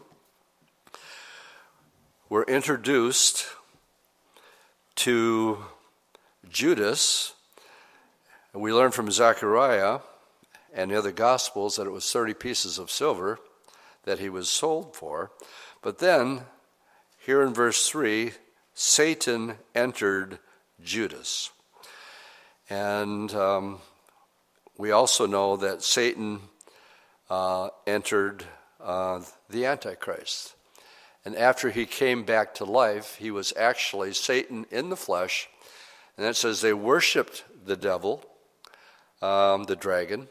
We're 2.27 2.43
introduced 2.43 3.45
to 4.97 5.59
Judas. 6.49 7.33
We 8.53 8.73
learn 8.73 8.91
from 8.91 9.09
Zechariah 9.09 9.99
and 10.73 10.91
the 10.91 10.97
other 10.97 11.11
Gospels 11.11 11.77
that 11.77 11.87
it 11.87 11.91
was 11.91 12.11
30 12.11 12.33
pieces 12.33 12.77
of 12.77 12.91
silver 12.91 13.39
that 14.05 14.19
he 14.19 14.29
was 14.29 14.49
sold 14.49 14.95
for. 14.95 15.31
But 15.81 15.99
then, 15.99 16.41
here 17.19 17.41
in 17.41 17.53
verse 17.53 17.87
3, 17.89 18.31
Satan 18.73 19.55
entered 19.75 20.39
Judas. 20.83 21.51
And 22.69 23.33
um, 23.33 23.79
we 24.77 24.91
also 24.91 25.25
know 25.25 25.57
that 25.57 25.83
Satan 25.83 26.39
uh, 27.29 27.69
entered 27.85 28.45
uh, 28.79 29.21
the 29.49 29.65
Antichrist. 29.65 30.55
And 31.23 31.35
after 31.35 31.69
he 31.71 31.85
came 31.85 32.23
back 32.23 32.53
to 32.55 32.65
life, 32.65 33.15
he 33.15 33.31
was 33.31 33.53
actually 33.57 34.13
Satan 34.13 34.65
in 34.69 34.89
the 34.89 34.95
flesh. 34.95 35.49
And 36.17 36.25
it 36.25 36.35
says 36.35 36.61
they 36.61 36.73
worshiped 36.73 37.43
the 37.65 37.75
devil, 37.75 38.23
um, 39.21 39.63
the 39.63 39.75
dragon, 39.75 40.27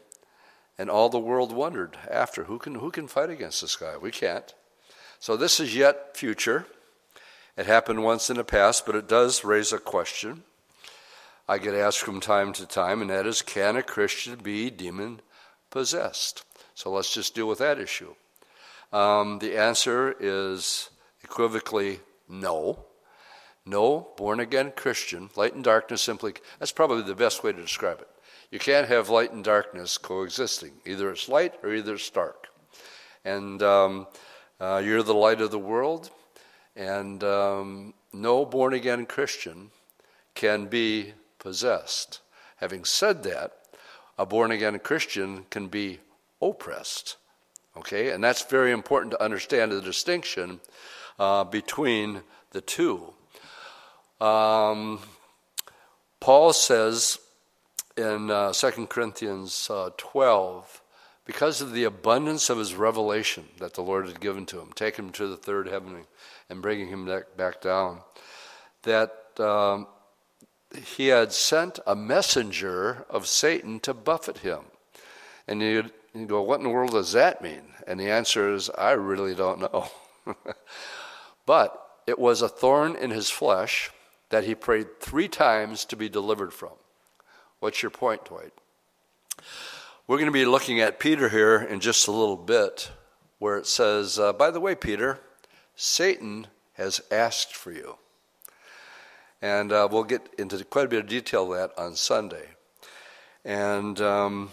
and 0.77 0.89
all 0.89 1.09
the 1.09 1.19
world 1.19 1.51
wondered 1.51 1.97
after 2.09 2.45
who 2.45 2.59
can, 2.59 2.75
who 2.75 2.91
can 2.91 3.07
fight 3.07 3.29
against 3.29 3.61
this 3.61 3.75
guy? 3.75 3.97
We 3.97 4.11
can't. 4.11 4.53
So 5.19 5.37
this 5.37 5.59
is 5.59 5.75
yet 5.75 6.15
future. 6.15 6.65
It 7.57 7.65
happened 7.65 8.03
once 8.03 8.29
in 8.29 8.37
the 8.37 8.43
past, 8.43 8.85
but 8.85 8.95
it 8.95 9.07
does 9.07 9.43
raise 9.43 9.71
a 9.71 9.79
question. 9.79 10.43
I 11.47 11.57
get 11.57 11.75
asked 11.75 11.99
from 11.99 12.19
time 12.19 12.53
to 12.53 12.65
time, 12.65 13.01
and 13.01 13.09
that 13.09 13.25
is 13.25 13.41
can 13.41 13.75
a 13.77 13.83
Christian 13.83 14.39
be 14.39 14.69
demon 14.69 15.21
possessed? 15.69 16.43
So 16.73 16.91
let's 16.91 17.13
just 17.13 17.35
deal 17.35 17.47
with 17.47 17.59
that 17.59 17.79
issue. 17.79 18.15
Um, 18.91 19.39
the 19.39 19.57
answer 19.57 20.15
is 20.19 20.89
equivocally 21.23 21.99
no. 22.27 22.85
No 23.65 24.09
born 24.17 24.39
again 24.39 24.73
Christian, 24.75 25.29
light 25.35 25.55
and 25.55 25.63
darkness 25.63 26.01
simply, 26.01 26.33
that's 26.59 26.71
probably 26.71 27.01
the 27.01 27.15
best 27.15 27.43
way 27.43 27.51
to 27.51 27.61
describe 27.61 27.99
it. 27.99 28.09
You 28.55 28.59
can't 28.59 28.87
have 28.87 29.09
light 29.09 29.33
and 29.33 29.43
darkness 29.43 29.97
coexisting. 29.97 30.71
Either 30.85 31.11
it's 31.11 31.27
light 31.27 31.55
or 31.61 31.73
either 31.73 31.95
it's 31.95 32.09
dark. 32.09 32.47
And 33.25 33.61
um, 33.61 34.07
uh, 34.61 34.81
you're 34.81 35.03
the 35.03 35.13
light 35.13 35.41
of 35.41 35.51
the 35.51 35.59
world, 35.59 36.09
and 36.73 37.21
um, 37.21 37.93
no 38.13 38.45
born 38.45 38.73
again 38.73 39.07
Christian 39.07 39.71
can 40.35 40.67
be 40.67 41.11
possessed. 41.37 42.21
Having 42.55 42.85
said 42.85 43.23
that, 43.23 43.51
a 44.17 44.25
born 44.25 44.51
again 44.51 44.79
Christian 44.79 45.47
can 45.49 45.67
be 45.67 45.99
oppressed. 46.41 47.17
Okay, 47.75 48.11
and 48.11 48.23
that's 48.23 48.43
very 48.43 48.71
important 48.71 49.11
to 49.11 49.21
understand 49.21 49.73
the 49.73 49.81
distinction 49.81 50.61
uh, 51.19 51.43
between 51.43 52.21
the 52.51 52.61
two. 52.61 53.13
Um, 54.21 55.01
Paul 56.21 56.53
says 56.53 57.19
in 57.97 58.29
uh, 58.29 58.51
2 58.51 58.87
Corinthians 58.87 59.69
uh, 59.69 59.89
12, 59.97 60.81
because 61.25 61.61
of 61.61 61.71
the 61.71 61.85
abundance 61.85 62.49
of 62.49 62.57
his 62.57 62.75
revelation 62.75 63.45
that 63.59 63.73
the 63.73 63.81
Lord 63.81 64.07
had 64.07 64.19
given 64.19 64.45
to 64.47 64.59
him, 64.59 64.71
taking 64.75 65.05
him 65.05 65.11
to 65.13 65.27
the 65.27 65.37
third 65.37 65.67
heaven 65.67 66.05
and 66.49 66.61
bringing 66.61 66.87
him 66.87 67.05
back 67.37 67.61
down, 67.61 67.99
that 68.83 69.11
um, 69.39 69.87
he 70.95 71.07
had 71.07 71.31
sent 71.31 71.79
a 71.87 71.95
messenger 71.95 73.05
of 73.09 73.27
Satan 73.27 73.79
to 73.81 73.93
buffet 73.93 74.39
him. 74.39 74.59
And 75.47 75.61
you'd, 75.61 75.91
you 76.13 76.25
go, 76.25 76.41
What 76.41 76.59
in 76.59 76.63
the 76.63 76.69
world 76.69 76.91
does 76.91 77.13
that 77.13 77.41
mean? 77.41 77.61
And 77.87 77.99
the 77.99 78.09
answer 78.09 78.53
is, 78.53 78.69
I 78.69 78.91
really 78.91 79.35
don't 79.35 79.61
know. 79.61 79.89
but 81.45 81.81
it 82.07 82.19
was 82.19 82.41
a 82.41 82.49
thorn 82.49 82.95
in 82.95 83.11
his 83.11 83.29
flesh 83.29 83.91
that 84.29 84.43
he 84.43 84.55
prayed 84.55 84.99
three 84.99 85.27
times 85.27 85.85
to 85.85 85.95
be 85.95 86.09
delivered 86.09 86.53
from. 86.53 86.71
What's 87.65 87.81
your 87.81 87.89
point, 87.89 88.23
Dwight? 88.25 88.53
We're 90.05 90.17
going 90.17 90.27
to 90.27 90.31
be 90.31 90.45
looking 90.45 90.81
at 90.81 90.99
Peter 90.99 91.29
here 91.29 91.57
in 91.57 91.79
just 91.79 92.07
a 92.07 92.11
little 92.11 92.37
bit, 92.37 92.91
where 93.39 93.57
it 93.57 93.65
says, 93.65 94.19
uh, 94.19 94.33
By 94.33 94.51
the 94.51 94.59
way, 94.59 94.75
Peter, 94.75 95.19
Satan 95.75 96.45
has 96.73 97.01
asked 97.09 97.55
for 97.55 97.71
you. 97.71 97.97
And 99.41 99.71
uh, 99.71 99.87
we'll 99.91 100.03
get 100.03 100.29
into 100.37 100.63
quite 100.63 100.85
a 100.85 100.89
bit 100.89 100.99
of 100.99 101.07
detail 101.07 101.51
of 101.51 101.57
that 101.57 101.71
on 101.75 101.95
Sunday. 101.95 102.49
And 103.43 103.99
um, 103.99 104.51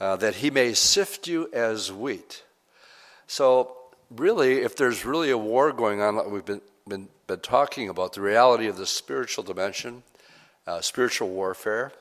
uh, 0.00 0.16
that 0.16 0.36
he 0.36 0.50
may 0.50 0.72
sift 0.72 1.28
you 1.28 1.50
as 1.52 1.92
wheat. 1.92 2.44
So, 3.26 3.76
really, 4.08 4.62
if 4.62 4.74
there's 4.74 5.04
really 5.04 5.30
a 5.30 5.36
war 5.36 5.70
going 5.70 6.00
on, 6.00 6.16
like 6.16 6.30
we've 6.30 6.46
been, 6.46 6.62
been, 6.88 7.08
been 7.26 7.40
talking 7.40 7.90
about, 7.90 8.14
the 8.14 8.22
reality 8.22 8.68
of 8.68 8.78
the 8.78 8.86
spiritual 8.86 9.44
dimension, 9.44 10.02
uh, 10.70 10.80
spiritual 10.80 11.30
warfare, 11.30 11.92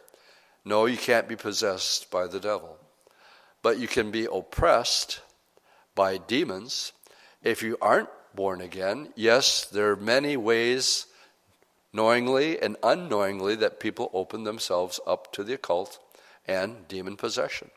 no, 0.63 0.85
you 0.85 0.97
can't 0.97 1.27
be 1.27 1.35
possessed 1.35 2.11
by 2.11 2.27
the 2.27 2.39
devil. 2.39 2.77
But 3.63 3.79
you 3.79 3.87
can 3.87 4.11
be 4.11 4.27
oppressed 4.31 5.21
by 5.95 6.17
demons. 6.17 6.93
If 7.41 7.63
you 7.63 7.77
aren't 7.81 8.09
born 8.35 8.61
again, 8.61 9.09
yes, 9.15 9.65
there 9.65 9.89
are 9.91 9.95
many 9.95 10.37
ways 10.37 11.07
knowingly 11.91 12.61
and 12.61 12.77
unknowingly 12.83 13.55
that 13.55 13.79
people 13.79 14.11
open 14.13 14.43
themselves 14.43 14.99
up 15.07 15.33
to 15.33 15.43
the 15.43 15.55
occult 15.55 15.97
and 16.47 16.87
demon 16.87 17.17
possession. 17.17 17.71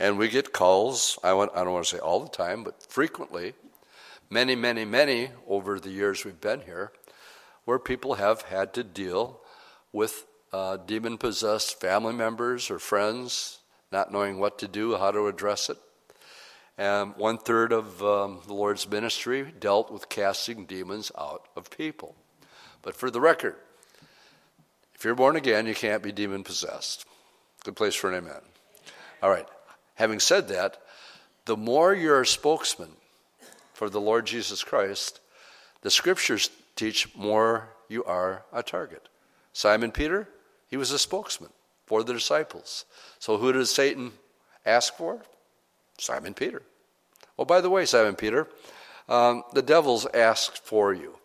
And 0.00 0.18
we 0.18 0.28
get 0.28 0.52
calls, 0.52 1.18
I, 1.22 1.34
want, 1.34 1.52
I 1.54 1.62
don't 1.62 1.74
want 1.74 1.86
to 1.86 1.96
say 1.96 2.00
all 2.00 2.20
the 2.20 2.28
time, 2.28 2.64
but 2.64 2.82
frequently, 2.82 3.54
many, 4.28 4.56
many, 4.56 4.84
many 4.84 5.30
over 5.46 5.78
the 5.78 5.90
years 5.90 6.24
we've 6.24 6.40
been 6.40 6.62
here, 6.62 6.90
where 7.64 7.78
people 7.78 8.14
have 8.14 8.42
had 8.42 8.74
to 8.74 8.82
deal 8.82 9.40
with 9.92 10.26
uh, 10.52 10.76
demon 10.78 11.18
possessed 11.18 11.80
family 11.80 12.12
members 12.12 12.70
or 12.70 12.78
friends, 12.78 13.58
not 13.92 14.12
knowing 14.12 14.38
what 14.38 14.58
to 14.58 14.68
do, 14.68 14.96
how 14.96 15.10
to 15.10 15.26
address 15.26 15.70
it. 15.70 15.78
And 16.78 17.14
one 17.16 17.38
third 17.38 17.72
of 17.72 18.02
um, 18.02 18.40
the 18.46 18.54
Lord's 18.54 18.88
ministry 18.88 19.52
dealt 19.58 19.92
with 19.92 20.08
casting 20.08 20.64
demons 20.64 21.12
out 21.18 21.46
of 21.54 21.70
people. 21.70 22.14
But 22.82 22.96
for 22.96 23.10
the 23.10 23.20
record, 23.20 23.56
if 24.94 25.04
you're 25.04 25.14
born 25.14 25.36
again, 25.36 25.66
you 25.66 25.74
can't 25.74 26.02
be 26.02 26.12
demon 26.12 26.42
possessed. 26.42 27.04
Good 27.64 27.76
place 27.76 27.94
for 27.94 28.10
an 28.10 28.16
amen. 28.16 28.40
All 29.22 29.30
right. 29.30 29.46
Having 29.96 30.20
said 30.20 30.48
that, 30.48 30.78
the 31.44 31.56
more 31.56 31.92
you're 31.92 32.22
a 32.22 32.26
spokesman 32.26 32.92
for 33.74 33.90
the 33.90 34.00
Lord 34.00 34.26
Jesus 34.26 34.64
Christ, 34.64 35.20
the 35.82 35.90
scriptures 35.90 36.50
teach 36.76 37.14
more 37.14 37.70
you 37.88 38.04
are 38.04 38.44
a 38.52 38.62
target. 38.62 39.08
Simon 39.52 39.90
Peter, 39.90 40.28
he 40.68 40.76
was 40.76 40.90
a 40.90 40.98
spokesman 40.98 41.50
for 41.86 42.02
the 42.02 42.12
disciples. 42.12 42.84
So 43.18 43.36
who 43.36 43.52
did 43.52 43.66
Satan 43.66 44.12
ask 44.64 44.96
for? 44.96 45.22
Simon 45.98 46.34
Peter. 46.34 46.62
Well, 47.36 47.44
by 47.44 47.60
the 47.60 47.70
way, 47.70 47.84
Simon 47.84 48.14
Peter, 48.14 48.48
um, 49.08 49.42
the 49.52 49.62
devil's 49.62 50.06
asked 50.14 50.64
for 50.64 50.94
you 50.94 51.16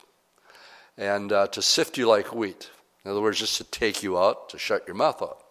and 0.98 1.32
uh, 1.32 1.48
to 1.48 1.62
sift 1.62 1.98
you 1.98 2.08
like 2.08 2.34
wheat. 2.34 2.70
In 3.03 3.12
other 3.12 3.22
words, 3.22 3.39
just 3.39 3.58
to 3.58 3.63
take 3.63 4.01
you 4.01 4.17
out, 4.17 4.50
to 4.50 4.58
shut 4.58 4.88
your 4.88 4.96
mouth 4.96 5.22
up. 5.22 5.44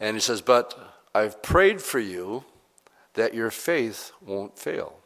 And 0.00 0.16
he 0.16 0.20
says, 0.20 0.40
But 0.40 0.74
I've 1.14 1.42
prayed 1.42 1.80
for 1.80 2.00
you 2.00 2.44
that 3.14 3.34
your 3.34 3.50
faith 3.50 4.12
won't 4.20 4.58
fail. 4.58 4.96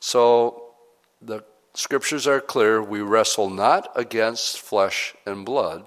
So 0.00 0.74
the 1.22 1.44
scriptures 1.78 2.26
are 2.26 2.40
clear. 2.40 2.82
We 2.82 3.00
wrestle 3.00 3.50
not 3.50 3.90
against 3.94 4.58
flesh 4.58 5.14
and 5.24 5.44
blood, 5.44 5.84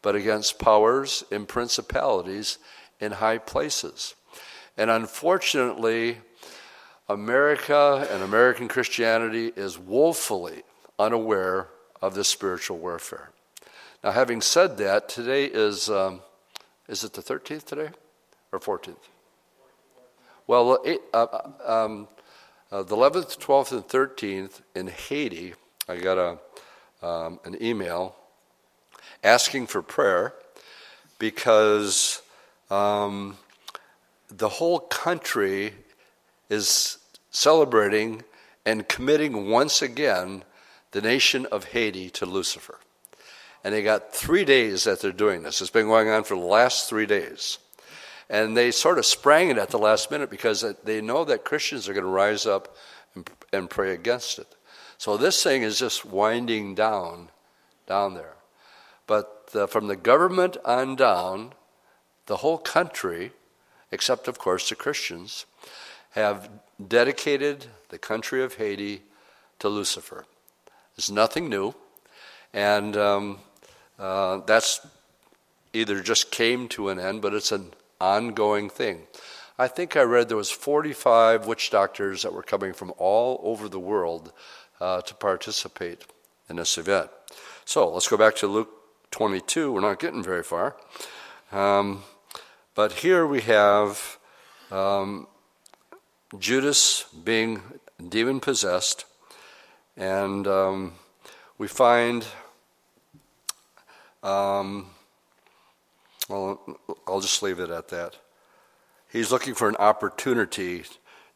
but 0.00 0.16
against 0.16 0.58
powers 0.58 1.24
and 1.30 1.46
principalities 1.46 2.58
in 3.00 3.12
high 3.12 3.38
places. 3.38 4.14
And 4.76 4.90
unfortunately, 4.90 6.18
America 7.08 8.08
and 8.10 8.22
American 8.22 8.68
Christianity 8.68 9.52
is 9.54 9.78
woefully 9.78 10.62
unaware 10.98 11.68
of 12.00 12.14
this 12.14 12.28
spiritual 12.28 12.78
warfare. 12.78 13.30
Now, 14.02 14.12
having 14.12 14.40
said 14.40 14.78
that, 14.78 15.08
today 15.08 15.44
is, 15.44 15.88
um, 15.88 16.22
is 16.88 17.04
it 17.04 17.12
the 17.12 17.22
13th 17.22 17.64
today 17.64 17.90
or 18.50 18.58
14th? 18.58 18.96
Well, 20.46 20.80
eight, 20.84 21.00
uh, 21.14 21.26
uh, 21.30 21.84
um, 21.84 22.08
uh, 22.72 22.82
the 22.82 22.96
11th, 22.96 23.38
12th, 23.38 23.72
and 23.72 23.86
13th 23.86 24.62
in 24.74 24.86
Haiti, 24.86 25.52
I 25.86 25.96
got 25.96 26.16
a, 26.16 27.06
um, 27.06 27.38
an 27.44 27.62
email 27.62 28.16
asking 29.22 29.66
for 29.66 29.82
prayer 29.82 30.32
because 31.18 32.22
um, 32.70 33.36
the 34.28 34.48
whole 34.48 34.80
country 34.80 35.74
is 36.48 36.96
celebrating 37.30 38.24
and 38.64 38.88
committing 38.88 39.50
once 39.50 39.82
again 39.82 40.42
the 40.92 41.02
nation 41.02 41.46
of 41.52 41.64
Haiti 41.64 42.08
to 42.10 42.24
Lucifer. 42.24 42.78
And 43.62 43.74
they 43.74 43.82
got 43.82 44.14
three 44.14 44.46
days 44.46 44.84
that 44.84 45.00
they're 45.00 45.12
doing 45.12 45.42
this. 45.42 45.60
It's 45.60 45.70
been 45.70 45.86
going 45.86 46.08
on 46.08 46.24
for 46.24 46.36
the 46.36 46.40
last 46.40 46.88
three 46.88 47.06
days. 47.06 47.58
And 48.32 48.56
they 48.56 48.70
sort 48.70 48.98
of 48.98 49.04
sprang 49.04 49.50
it 49.50 49.58
at 49.58 49.68
the 49.68 49.78
last 49.78 50.10
minute 50.10 50.30
because 50.30 50.64
they 50.84 51.02
know 51.02 51.22
that 51.24 51.44
Christians 51.44 51.86
are 51.88 51.92
going 51.92 52.02
to 52.02 52.10
rise 52.10 52.46
up 52.46 52.74
and, 53.14 53.30
and 53.52 53.70
pray 53.70 53.92
against 53.92 54.38
it. 54.38 54.56
So 54.96 55.18
this 55.18 55.42
thing 55.42 55.62
is 55.62 55.78
just 55.78 56.04
winding 56.04 56.74
down, 56.74 57.28
down 57.86 58.14
there. 58.14 58.36
But 59.06 59.48
the, 59.48 59.68
from 59.68 59.86
the 59.86 59.96
government 59.96 60.56
on 60.64 60.96
down, 60.96 61.52
the 62.26 62.38
whole 62.38 62.56
country, 62.56 63.32
except 63.90 64.28
of 64.28 64.38
course 64.38 64.68
the 64.68 64.76
Christians, 64.76 65.44
have 66.12 66.48
dedicated 66.88 67.66
the 67.90 67.98
country 67.98 68.42
of 68.42 68.54
Haiti 68.54 69.02
to 69.58 69.68
Lucifer. 69.68 70.24
It's 70.96 71.10
nothing 71.10 71.50
new, 71.50 71.74
and 72.54 72.96
um, 72.96 73.38
uh, 73.98 74.38
that's 74.46 74.86
either 75.72 76.00
just 76.00 76.30
came 76.30 76.68
to 76.68 76.88
an 76.88 76.98
end, 76.98 77.20
but 77.22 77.34
it's 77.34 77.52
an 77.52 77.72
ongoing 78.02 78.68
thing. 78.68 79.06
I 79.58 79.68
think 79.68 79.96
I 79.96 80.02
read 80.02 80.28
there 80.28 80.36
was 80.36 80.50
45 80.50 81.46
witch 81.46 81.70
doctors 81.70 82.22
that 82.22 82.32
were 82.32 82.42
coming 82.42 82.72
from 82.72 82.92
all 82.98 83.40
over 83.44 83.68
the 83.68 83.78
world 83.78 84.32
uh, 84.80 85.02
to 85.02 85.14
participate 85.14 86.04
in 86.48 86.56
this 86.56 86.76
event. 86.76 87.10
So 87.64 87.88
let's 87.88 88.08
go 88.08 88.16
back 88.16 88.34
to 88.36 88.48
Luke 88.48 88.70
22. 89.12 89.72
We're 89.72 89.80
not 89.80 90.00
getting 90.00 90.22
very 90.22 90.42
far. 90.42 90.76
Um, 91.52 92.02
but 92.74 92.92
here 92.92 93.26
we 93.26 93.42
have 93.42 94.18
um, 94.70 95.28
Judas 96.38 97.04
being 97.24 97.62
demon 98.08 98.40
possessed, 98.40 99.04
and 99.96 100.46
um, 100.48 100.94
we 101.58 101.68
find, 101.68 102.26
um, 104.22 104.86
well, 106.28 106.60
I'll 107.06 107.20
just 107.20 107.42
leave 107.42 107.60
it 107.60 107.70
at 107.70 107.88
that. 107.88 108.18
He's 109.10 109.30
looking 109.30 109.54
for 109.54 109.68
an 109.68 109.76
opportunity 109.76 110.84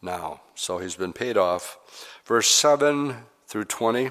now, 0.00 0.40
so 0.54 0.78
he's 0.78 0.96
been 0.96 1.12
paid 1.12 1.36
off. 1.36 1.78
Verse 2.24 2.48
7 2.48 3.16
through 3.46 3.64
20, 3.64 4.10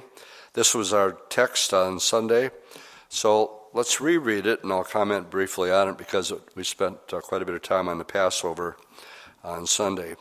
this 0.53 0.73
was 0.73 0.93
our 0.93 1.13
text 1.29 1.73
on 1.73 1.99
Sunday. 1.99 2.51
So 3.09 3.61
let's 3.73 3.99
reread 3.99 4.45
it, 4.45 4.63
and 4.63 4.71
I'll 4.71 4.83
comment 4.83 5.29
briefly 5.29 5.71
on 5.71 5.89
it 5.89 5.97
because 5.97 6.31
we 6.55 6.63
spent 6.63 6.97
uh, 7.11 7.21
quite 7.21 7.41
a 7.41 7.45
bit 7.45 7.55
of 7.55 7.61
time 7.61 7.88
on 7.89 7.97
the 7.97 8.05
Passover 8.05 8.77
on 9.43 9.67
Sunday. 9.67 10.15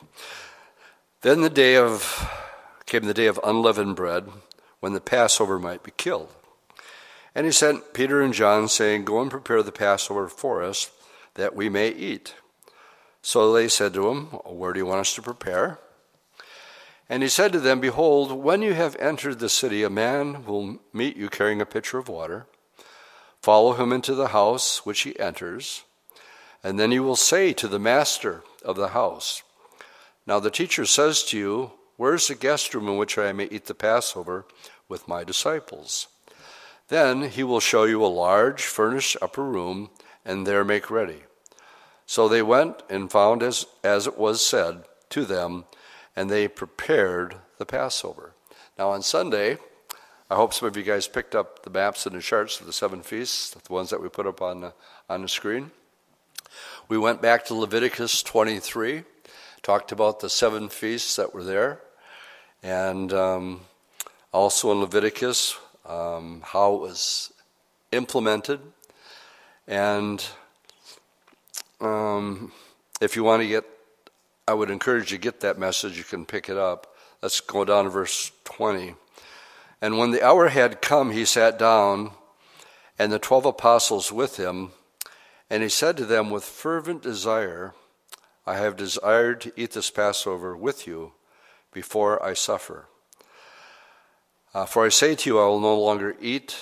Then 1.22 1.40
the 1.40 1.50
day 1.50 1.76
of 1.76 2.30
came 2.86 3.04
the 3.04 3.14
day 3.14 3.26
of 3.26 3.40
unleavened 3.42 3.96
bread, 3.96 4.28
when 4.80 4.92
the 4.92 5.00
Passover 5.00 5.58
might 5.58 5.82
be 5.82 5.92
killed. 5.96 6.28
And 7.34 7.46
he 7.46 7.52
sent 7.52 7.94
Peter 7.94 8.22
and 8.22 8.32
John, 8.32 8.68
saying, 8.68 9.04
Go 9.04 9.20
and 9.20 9.30
prepare 9.30 9.62
the 9.62 9.72
Passover 9.72 10.28
for 10.28 10.62
us, 10.62 10.90
that 11.34 11.56
we 11.56 11.68
may 11.68 11.88
eat. 11.88 12.34
So 13.22 13.52
they 13.52 13.68
said 13.68 13.94
to 13.94 14.08
him, 14.08 14.26
Where 14.44 14.72
do 14.72 14.78
you 14.78 14.86
want 14.86 15.00
us 15.00 15.14
to 15.14 15.22
prepare? 15.22 15.80
And 17.08 17.22
he 17.22 17.28
said 17.28 17.52
to 17.52 17.60
them, 17.60 17.80
Behold, 17.80 18.32
when 18.32 18.62
you 18.62 18.74
have 18.74 18.96
entered 18.96 19.38
the 19.38 19.48
city, 19.48 19.82
a 19.82 19.90
man 19.90 20.44
will 20.44 20.78
meet 20.92 21.16
you 21.16 21.28
carrying 21.28 21.60
a 21.60 21.66
pitcher 21.66 21.98
of 21.98 22.08
water. 22.08 22.46
Follow 23.42 23.74
him 23.74 23.92
into 23.92 24.14
the 24.14 24.28
house 24.28 24.86
which 24.86 25.00
he 25.00 25.18
enters, 25.18 25.84
and 26.62 26.78
then 26.78 26.92
you 26.92 27.02
will 27.02 27.16
say 27.16 27.52
to 27.52 27.68
the 27.68 27.78
master 27.78 28.42
of 28.64 28.76
the 28.76 28.88
house, 28.88 29.42
Now 30.26 30.40
the 30.40 30.50
teacher 30.50 30.86
says 30.86 31.22
to 31.24 31.38
you, 31.38 31.72
Where's 31.96 32.28
the 32.28 32.34
guest 32.34 32.74
room 32.74 32.88
in 32.88 32.96
which 32.96 33.18
I 33.18 33.32
may 33.32 33.44
eat 33.44 33.66
the 33.66 33.74
Passover 33.74 34.46
with 34.88 35.06
my 35.06 35.24
disciples? 35.24 36.08
Then 36.88 37.22
he 37.22 37.42
will 37.42 37.60
show 37.60 37.84
you 37.84 38.04
a 38.04 38.06
large 38.06 38.62
furnished 38.64 39.16
upper 39.22 39.44
room, 39.44 39.90
and 40.24 40.46
there 40.46 40.64
make 40.64 40.90
ready. 40.90 41.22
So 42.06 42.28
they 42.28 42.42
went 42.42 42.82
and 42.90 43.10
found 43.10 43.42
as, 43.42 43.66
as 43.82 44.06
it 44.06 44.18
was 44.18 44.44
said 44.44 44.84
to 45.10 45.24
them, 45.24 45.64
and 46.14 46.30
they 46.30 46.48
prepared 46.48 47.36
the 47.58 47.66
Passover. 47.66 48.34
Now 48.78 48.90
on 48.90 49.02
Sunday, 49.02 49.58
I 50.30 50.36
hope 50.36 50.52
some 50.52 50.68
of 50.68 50.76
you 50.76 50.82
guys 50.82 51.08
picked 51.08 51.34
up 51.34 51.62
the 51.62 51.70
maps 51.70 52.06
and 52.06 52.14
the 52.14 52.20
charts 52.20 52.60
of 52.60 52.66
the 52.66 52.72
seven 52.72 53.02
feasts, 53.02 53.50
the 53.50 53.72
ones 53.72 53.90
that 53.90 54.02
we 54.02 54.08
put 54.08 54.26
up 54.26 54.42
on 54.42 54.60
the, 54.60 54.74
on 55.08 55.22
the 55.22 55.28
screen. 55.28 55.70
We 56.88 56.98
went 56.98 57.22
back 57.22 57.44
to 57.46 57.54
Leviticus 57.54 58.22
23, 58.22 59.04
talked 59.62 59.92
about 59.92 60.20
the 60.20 60.30
seven 60.30 60.68
feasts 60.68 61.16
that 61.16 61.34
were 61.34 61.44
there. 61.44 61.80
And 62.62 63.12
um, 63.12 63.60
also 64.32 64.72
in 64.72 64.80
Leviticus, 64.80 65.58
um, 65.86 66.42
how 66.44 66.74
it 66.74 66.80
was 66.80 67.32
implemented. 67.92 68.60
And 69.66 70.24
um, 71.80 72.52
if 73.00 73.16
you 73.16 73.24
want 73.24 73.42
to 73.42 73.48
get, 73.48 73.64
I 74.46 74.54
would 74.54 74.70
encourage 74.70 75.10
you 75.12 75.18
to 75.18 75.22
get 75.22 75.40
that 75.40 75.58
message. 75.58 75.96
You 75.96 76.04
can 76.04 76.26
pick 76.26 76.48
it 76.48 76.56
up. 76.56 76.94
Let's 77.22 77.40
go 77.40 77.64
down 77.64 77.84
to 77.84 77.90
verse 77.90 78.32
20. 78.44 78.94
And 79.80 79.98
when 79.98 80.10
the 80.10 80.22
hour 80.22 80.48
had 80.48 80.80
come, 80.80 81.10
he 81.10 81.24
sat 81.24 81.58
down, 81.58 82.12
and 82.98 83.12
the 83.12 83.18
twelve 83.18 83.44
apostles 83.44 84.12
with 84.12 84.36
him. 84.36 84.70
And 85.50 85.62
he 85.62 85.68
said 85.68 85.96
to 85.98 86.04
them 86.04 86.30
with 86.30 86.44
fervent 86.44 87.02
desire, 87.02 87.74
I 88.46 88.56
have 88.56 88.76
desired 88.76 89.40
to 89.42 89.52
eat 89.56 89.72
this 89.72 89.90
Passover 89.90 90.56
with 90.56 90.86
you 90.86 91.12
before 91.72 92.22
I 92.24 92.34
suffer. 92.34 92.86
Uh, 94.54 94.64
for 94.64 94.86
I 94.86 94.88
say 94.88 95.16
to 95.16 95.30
you, 95.30 95.40
I 95.40 95.46
will 95.46 95.58
no 95.58 95.76
longer 95.76 96.14
eat 96.20 96.56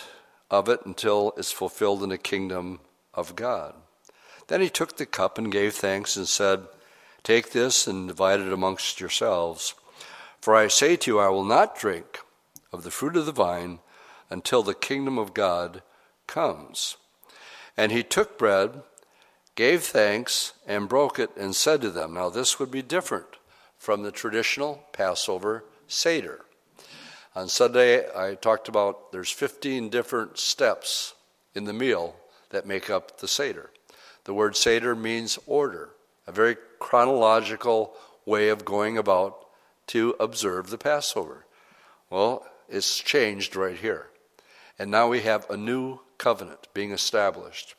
of 0.50 0.68
it 0.70 0.80
until 0.86 1.34
it's 1.36 1.52
fulfilled 1.52 2.02
in 2.02 2.08
the 2.08 2.16
kingdom 2.16 2.80
of 3.12 3.36
God. 3.36 3.74
Then 4.48 4.62
he 4.62 4.70
took 4.70 4.96
the 4.96 5.04
cup 5.04 5.36
and 5.36 5.52
gave 5.52 5.74
thanks 5.74 6.16
and 6.16 6.26
said, 6.26 6.66
Take 7.22 7.52
this 7.52 7.86
and 7.86 8.08
divide 8.08 8.40
it 8.40 8.52
amongst 8.52 8.98
yourselves. 8.98 9.74
For 10.40 10.56
I 10.56 10.68
say 10.68 10.96
to 10.96 11.10
you, 11.10 11.18
I 11.20 11.28
will 11.28 11.44
not 11.44 11.78
drink 11.78 12.20
of 12.72 12.82
the 12.82 12.90
fruit 12.90 13.16
of 13.16 13.26
the 13.26 13.32
vine 13.32 13.80
until 14.30 14.62
the 14.62 14.74
kingdom 14.74 15.18
of 15.18 15.34
God 15.34 15.82
comes. 16.26 16.96
And 17.76 17.92
he 17.92 18.02
took 18.02 18.38
bread, 18.38 18.82
gave 19.54 19.82
thanks, 19.82 20.54
and 20.66 20.88
broke 20.88 21.18
it, 21.18 21.30
and 21.36 21.54
said 21.54 21.82
to 21.82 21.90
them, 21.90 22.14
Now 22.14 22.30
this 22.30 22.58
would 22.58 22.70
be 22.70 22.82
different 22.82 23.36
from 23.76 24.02
the 24.02 24.12
traditional 24.12 24.84
Passover 24.92 25.64
Seder. 25.86 26.46
On 27.34 27.48
Sunday, 27.48 28.04
I 28.14 28.34
talked 28.34 28.68
about 28.68 29.10
there's 29.10 29.30
15 29.30 29.88
different 29.88 30.38
steps 30.38 31.14
in 31.54 31.64
the 31.64 31.72
meal 31.72 32.14
that 32.50 32.66
make 32.66 32.90
up 32.90 33.20
the 33.20 33.28
Seder. 33.28 33.70
The 34.24 34.34
word 34.34 34.54
Seder 34.54 34.94
means 34.94 35.38
order, 35.46 35.90
a 36.26 36.32
very 36.32 36.56
chronological 36.78 37.94
way 38.26 38.50
of 38.50 38.66
going 38.66 38.98
about 38.98 39.46
to 39.88 40.14
observe 40.20 40.68
the 40.68 40.76
Passover. 40.76 41.46
Well, 42.10 42.46
it's 42.68 42.98
changed 42.98 43.56
right 43.56 43.76
here. 43.76 44.08
And 44.78 44.90
now 44.90 45.08
we 45.08 45.22
have 45.22 45.48
a 45.48 45.56
new 45.56 46.00
covenant 46.18 46.68
being 46.74 46.92
established. 46.92 47.74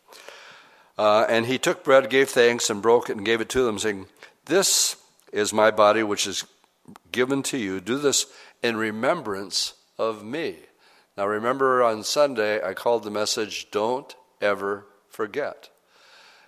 Uh, 0.97 1.25
and 1.29 1.45
he 1.45 1.59
took 1.59 1.83
bread, 1.83 2.09
gave 2.09 2.29
thanks, 2.29 2.71
and 2.71 2.81
broke 2.81 3.07
it 3.07 3.17
and 3.17 3.25
gave 3.25 3.39
it 3.39 3.49
to 3.49 3.63
them, 3.63 3.77
saying, 3.77 4.07
This 4.45 4.95
is 5.31 5.53
my 5.53 5.69
body 5.69 6.01
which 6.01 6.25
is 6.25 6.43
given 7.11 7.43
to 7.43 7.57
you. 7.57 7.79
Do 7.79 7.97
this 7.97 8.25
in 8.63 8.77
remembrance 8.77 9.73
of 9.99 10.23
me. 10.23 10.55
Now, 11.17 11.27
remember 11.27 11.83
on 11.83 12.03
Sunday, 12.03 12.63
I 12.63 12.73
called 12.73 13.03
the 13.03 13.11
message, 13.11 13.69
Don't 13.69 14.15
Ever 14.41 14.87
Forget. 15.09 15.69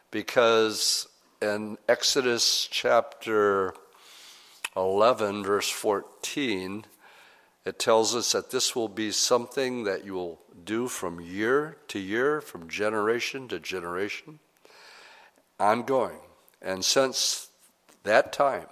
Because 0.10 1.08
in 1.42 1.78
Exodus 1.88 2.68
chapter 2.72 3.76
11, 4.76 5.44
verse 5.44 5.70
14, 5.70 6.86
it 7.66 7.78
tells 7.78 8.16
us 8.16 8.32
that 8.32 8.50
this 8.50 8.76
will 8.76 8.88
be 8.88 9.12
something 9.12 9.84
that 9.84 10.06
you 10.06 10.14
will 10.14 10.42
do 10.64 10.88
from 10.88 11.20
year 11.20 11.78
to 11.90 12.00
year, 12.00 12.40
from 12.42 12.70
generation 12.70 13.48
to 13.50 13.60
generation, 13.60 14.40
ongoing. 15.60 16.20
And 16.62 16.84
since 16.84 17.50
that 18.04 18.32
time, 18.32 18.68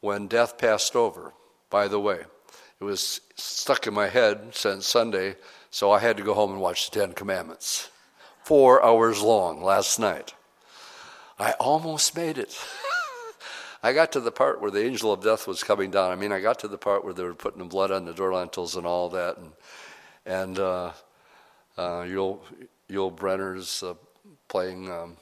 when 0.00 0.26
death 0.26 0.58
passed 0.58 0.96
over, 0.96 1.32
by 1.70 1.88
the 1.88 2.00
way, 2.00 2.24
it 2.82 2.84
was 2.84 3.20
stuck 3.36 3.86
in 3.86 3.94
my 3.94 4.08
head 4.08 4.56
since 4.56 4.88
Sunday, 4.88 5.36
so 5.70 5.92
I 5.92 6.00
had 6.00 6.16
to 6.16 6.24
go 6.24 6.34
home 6.34 6.50
and 6.50 6.60
watch 6.60 6.90
the 6.90 6.98
Ten 6.98 7.12
Commandments. 7.12 7.90
Four 8.42 8.84
hours 8.84 9.22
long 9.22 9.62
last 9.62 10.00
night. 10.00 10.34
I 11.38 11.52
almost 11.60 12.16
made 12.16 12.38
it. 12.38 12.58
I 13.84 13.92
got 13.92 14.10
to 14.12 14.20
the 14.20 14.32
part 14.32 14.60
where 14.60 14.72
the 14.72 14.84
angel 14.84 15.12
of 15.12 15.22
death 15.22 15.46
was 15.46 15.62
coming 15.62 15.92
down. 15.92 16.10
I 16.10 16.16
mean, 16.16 16.32
I 16.32 16.40
got 16.40 16.58
to 16.58 16.68
the 16.68 16.76
part 16.76 17.04
where 17.04 17.14
they 17.14 17.22
were 17.22 17.34
putting 17.34 17.60
the 17.60 17.66
blood 17.66 17.92
on 17.92 18.04
the 18.04 18.12
door 18.12 18.34
lintels 18.34 18.74
and 18.74 18.84
all 18.84 19.08
that, 19.10 19.36
and 19.36 19.52
and 20.26 20.58
uh, 20.58 20.90
uh, 21.78 22.02
Yul 22.02 22.40
Yul 22.90 23.14
Brynner's 23.16 23.84
uh, 23.84 23.94
playing 24.48 24.90
um, 24.90 25.16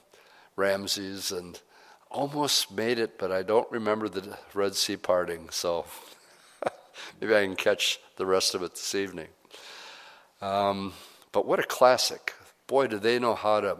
Ramses, 0.56 1.30
and 1.30 1.60
almost 2.10 2.72
made 2.72 2.98
it, 2.98 3.18
but 3.18 3.30
I 3.30 3.42
don't 3.42 3.70
remember 3.70 4.08
the 4.08 4.38
Red 4.54 4.74
Sea 4.74 4.96
parting. 4.96 5.50
So 5.50 5.84
maybe 7.20 7.34
I 7.34 7.44
can 7.44 7.56
catch 7.56 8.00
the 8.16 8.26
rest 8.26 8.54
of 8.54 8.62
it 8.62 8.72
this 8.72 8.94
evening. 8.94 9.28
Um, 10.40 10.92
but 11.32 11.46
what 11.46 11.58
a 11.58 11.64
classic! 11.64 12.34
Boy, 12.66 12.86
do 12.86 12.98
they 12.98 13.18
know 13.18 13.34
how 13.34 13.60
to 13.60 13.76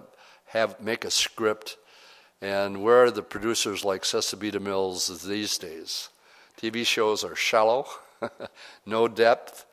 have 0.46 0.80
make 0.80 1.04
a 1.04 1.11
script 1.11 1.76
and 2.42 2.83
where 2.83 3.04
are 3.04 3.11
the 3.11 3.22
producers 3.22 3.85
like 3.85 4.04
Cecil 4.04 4.61
Mills 4.61 5.22
these 5.22 5.59
days? 5.59 6.09
TV 6.61 6.87
shows 6.87 7.22
are 7.22 7.37
shallow, 7.37 7.87
no 8.87 9.09
depth, 9.09 9.66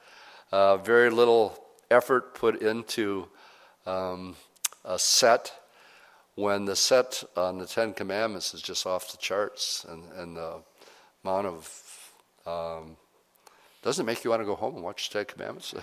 uh, 0.51 0.77
very 0.77 1.09
little 1.09 1.63
effort 1.89 2.35
put 2.35 2.61
into 2.61 3.27
um, 3.85 4.35
a 4.83 4.99
set 4.99 5.53
when 6.35 6.65
the 6.65 6.75
set 6.75 7.23
on 7.35 7.57
the 7.57 7.65
Ten 7.65 7.93
Commandments 7.93 8.53
is 8.53 8.61
just 8.61 8.85
off 8.85 9.11
the 9.11 9.17
charts 9.17 9.85
and, 9.87 10.03
and 10.13 10.37
the 10.37 10.61
amount 11.23 11.47
of. 11.47 11.83
Um, 12.45 12.95
doesn't 13.87 14.05
make 14.05 14.25
you 14.25 14.31
want 14.31 14.41
to 14.41 14.45
go 14.45 14.55
home 14.55 14.75
and 14.75 14.83
watch 14.83 15.09
the 15.09 15.19
Ten 15.19 15.25
Commandments? 15.25 15.73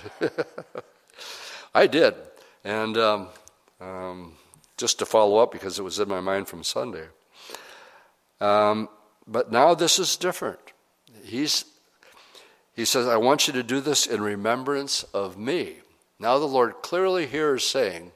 I 1.75 1.87
did. 1.87 2.15
And 2.63 2.99
um, 2.99 3.29
um 3.81 4.35
just 4.77 4.99
to 4.99 5.07
follow 5.07 5.39
up 5.39 5.53
because 5.53 5.79
it 5.79 5.83
was 5.83 5.99
in 5.99 6.09
my 6.09 6.21
mind 6.21 6.49
from 6.49 6.63
Sunday. 6.63 7.07
Um, 8.43 8.91
but 9.27 9.51
now 9.51 9.75
this 9.75 9.99
is 9.99 10.17
different. 10.17 10.59
He's, 11.25 11.65
he 12.75 12.85
says, 12.85 13.07
I 13.07 13.17
want 13.17 13.47
you 13.47 13.55
to 13.55 13.63
do 13.63 13.81
this 13.81 14.07
in 14.07 14.21
remembrance 14.21 15.03
of 15.15 15.39
me. 15.39 15.77
Now 16.19 16.39
the 16.39 16.45
Lord 16.45 16.83
clearly 16.83 17.27
here 17.27 17.55
is 17.55 17.65
saying, 17.65 18.13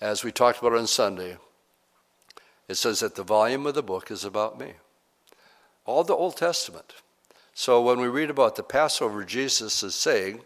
as 0.00 0.22
we 0.22 0.32
talked 0.32 0.58
about 0.58 0.74
on 0.74 0.86
Sunday, 0.86 1.38
it 2.68 2.74
says 2.74 3.00
that 3.00 3.14
the 3.14 3.22
volume 3.22 3.66
of 3.66 3.74
the 3.74 3.82
book 3.82 4.10
is 4.10 4.24
about 4.24 4.58
me. 4.58 4.72
All 5.86 6.04
the 6.04 6.14
Old 6.14 6.36
Testament. 6.36 6.92
So 7.54 7.82
when 7.82 8.00
we 8.00 8.08
read 8.08 8.30
about 8.30 8.56
the 8.56 8.62
Passover, 8.62 9.24
Jesus 9.24 9.82
is 9.82 9.94
saying, 9.94 10.40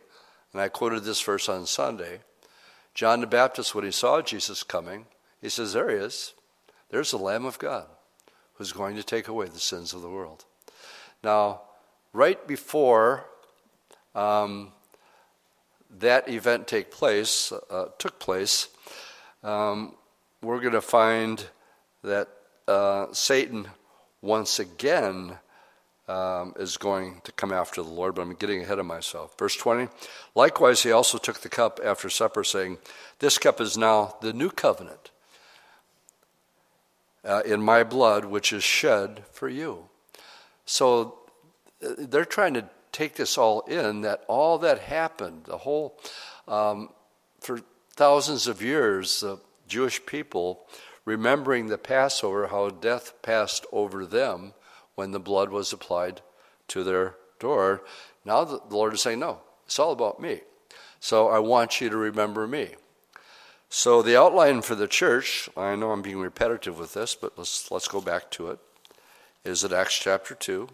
and 0.52 0.60
I 0.60 0.68
quoted 0.68 1.04
this 1.04 1.20
verse 1.20 1.48
on 1.48 1.66
Sunday, 1.66 2.20
John 2.94 3.20
the 3.20 3.26
Baptist, 3.26 3.74
when 3.74 3.84
he 3.84 3.90
saw 3.90 4.22
Jesus 4.22 4.62
coming, 4.62 5.06
he 5.40 5.48
says, 5.48 5.74
There 5.74 5.90
he 5.90 5.96
is. 5.96 6.32
There's 6.90 7.10
the 7.10 7.18
Lamb 7.18 7.44
of 7.44 7.58
God 7.58 7.86
who's 8.54 8.72
going 8.72 8.96
to 8.96 9.02
take 9.02 9.28
away 9.28 9.46
the 9.46 9.58
sins 9.58 9.92
of 9.92 10.00
the 10.00 10.08
world. 10.08 10.44
Now, 11.22 11.62
right 12.12 12.44
before 12.46 13.26
um, 14.14 14.72
that 15.98 16.28
event 16.28 16.66
take 16.66 16.90
place, 16.90 17.52
uh, 17.70 17.86
took 17.98 18.18
place, 18.18 18.68
um, 19.42 19.94
we're 20.42 20.60
going 20.60 20.72
to 20.72 20.80
find 20.80 21.44
that 22.02 22.28
uh, 22.66 23.08
Satan 23.12 23.68
once 24.22 24.58
again 24.58 25.38
um, 26.08 26.54
is 26.58 26.76
going 26.76 27.20
to 27.24 27.32
come 27.32 27.52
after 27.52 27.82
the 27.82 27.88
Lord, 27.88 28.14
but 28.14 28.22
I'm 28.22 28.34
getting 28.34 28.62
ahead 28.62 28.78
of 28.78 28.86
myself. 28.86 29.36
Verse 29.38 29.56
20 29.56 29.88
Likewise, 30.34 30.82
he 30.82 30.92
also 30.92 31.18
took 31.18 31.40
the 31.40 31.48
cup 31.48 31.80
after 31.84 32.08
supper, 32.08 32.44
saying, 32.44 32.78
This 33.18 33.38
cup 33.38 33.60
is 33.60 33.76
now 33.76 34.16
the 34.20 34.32
new 34.32 34.50
covenant 34.50 35.10
uh, 37.24 37.42
in 37.44 37.60
my 37.60 37.82
blood, 37.82 38.24
which 38.24 38.52
is 38.52 38.62
shed 38.62 39.24
for 39.32 39.48
you. 39.48 39.88
So 40.64 41.18
uh, 41.84 41.94
they're 41.98 42.24
trying 42.24 42.54
to 42.54 42.68
take 42.92 43.16
this 43.16 43.36
all 43.36 43.60
in 43.62 44.02
that 44.02 44.24
all 44.28 44.58
that 44.58 44.78
happened, 44.78 45.44
the 45.44 45.58
whole, 45.58 45.98
um, 46.48 46.90
for 47.40 47.60
thousands 47.90 48.46
of 48.46 48.62
years, 48.62 49.20
the 49.20 49.38
Jewish 49.66 50.04
people 50.06 50.66
remembering 51.04 51.66
the 51.66 51.78
Passover, 51.78 52.46
how 52.48 52.68
death 52.70 53.12
passed 53.22 53.66
over 53.72 54.06
them 54.06 54.54
when 54.96 55.12
the 55.12 55.20
blood 55.20 55.50
was 55.50 55.72
applied 55.72 56.20
to 56.68 56.82
their 56.82 57.14
door. 57.38 57.82
Now 58.24 58.42
the 58.44 58.60
Lord 58.68 58.94
is 58.94 59.02
saying, 59.02 59.20
No, 59.20 59.38
it's 59.64 59.78
all 59.78 59.92
about 59.92 60.20
me. 60.20 60.40
So 60.98 61.28
I 61.28 61.38
want 61.38 61.80
you 61.80 61.88
to 61.88 61.96
remember 61.96 62.48
me. 62.48 62.70
So 63.68 64.02
the 64.02 64.18
outline 64.18 64.62
for 64.62 64.74
the 64.74 64.88
church, 64.88 65.48
I 65.56 65.76
know 65.76 65.92
I'm 65.92 66.02
being 66.02 66.18
repetitive 66.18 66.78
with 66.78 66.94
this, 66.94 67.14
but 67.14 67.38
let's 67.38 67.70
let's 67.70 67.88
go 67.88 68.00
back 68.00 68.30
to 68.32 68.50
it. 68.50 68.58
Is 69.44 69.62
it 69.62 69.72
Acts 69.72 69.96
chapter 69.96 70.34
2? 70.34 70.68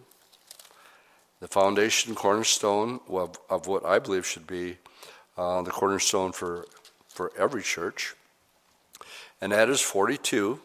The 1.39 1.47
foundation 1.47 2.15
cornerstone 2.15 3.01
of, 3.07 3.37
of 3.49 3.67
what 3.67 3.85
I 3.85 3.99
believe 3.99 4.25
should 4.25 4.47
be 4.47 4.77
uh, 5.37 5.61
the 5.61 5.69
cornerstone 5.69 6.31
for, 6.31 6.65
for 7.07 7.31
every 7.37 7.61
church. 7.61 8.15
And 9.41 9.51
that 9.51 9.69
is 9.69 9.81
42 9.81 10.59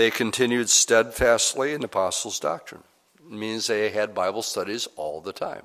they 0.00 0.10
continued 0.10 0.70
steadfastly 0.70 1.74
in 1.74 1.82
the 1.82 1.86
apostles' 1.86 2.40
doctrine. 2.40 2.82
It 3.18 3.30
means 3.30 3.66
they 3.66 3.90
had 3.90 4.14
Bible 4.14 4.40
studies 4.40 4.88
all 4.96 5.20
the 5.20 5.32
time. 5.34 5.64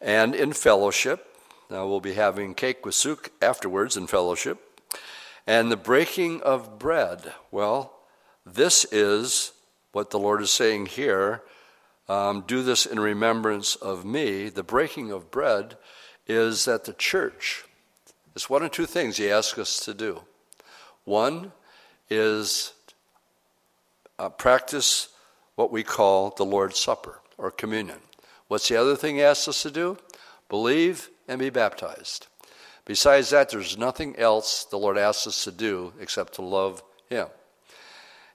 And 0.00 0.34
in 0.34 0.52
fellowship, 0.52 1.36
now 1.70 1.86
we'll 1.86 2.00
be 2.00 2.14
having 2.14 2.54
cake 2.54 2.84
with 2.84 2.96
Suk 2.96 3.30
afterwards 3.40 3.96
in 3.96 4.08
fellowship. 4.08 4.58
And 5.46 5.70
the 5.70 5.76
breaking 5.76 6.42
of 6.42 6.80
bread, 6.80 7.32
well, 7.52 8.00
this 8.44 8.84
is 8.90 9.52
what 9.92 10.10
the 10.10 10.18
Lord 10.18 10.42
is 10.42 10.50
saying 10.50 10.86
here. 10.86 11.42
Um, 12.08 12.42
do 12.46 12.62
this 12.62 12.84
in 12.84 12.98
remembrance 12.98 13.76
of 13.76 14.04
me. 14.04 14.48
The 14.48 14.64
breaking 14.64 15.12
of 15.12 15.30
bread 15.30 15.76
is 16.26 16.64
that 16.64 16.84
the 16.84 16.94
church, 16.94 17.64
it's 18.34 18.50
one 18.50 18.62
of 18.62 18.72
two 18.72 18.86
things 18.86 19.18
he 19.18 19.30
asks 19.30 19.58
us 19.58 19.84
to 19.84 19.94
do. 19.94 20.22
One 21.04 21.52
is 22.10 22.72
uh, 24.18 24.28
practice 24.28 25.08
what 25.54 25.72
we 25.72 25.82
call 25.82 26.30
the 26.36 26.44
Lord's 26.44 26.78
Supper 26.78 27.20
or 27.36 27.50
communion. 27.50 27.98
What's 28.48 28.68
the 28.68 28.76
other 28.76 28.96
thing 28.96 29.16
he 29.16 29.22
asks 29.22 29.48
us 29.48 29.62
to 29.62 29.70
do? 29.70 29.98
Believe 30.48 31.10
and 31.26 31.38
be 31.38 31.50
baptized. 31.50 32.26
Besides 32.84 33.30
that, 33.30 33.50
there's 33.50 33.76
nothing 33.76 34.16
else 34.16 34.64
the 34.64 34.78
Lord 34.78 34.96
asks 34.96 35.26
us 35.26 35.44
to 35.44 35.52
do 35.52 35.92
except 36.00 36.34
to 36.34 36.42
love 36.42 36.82
him. 37.10 37.26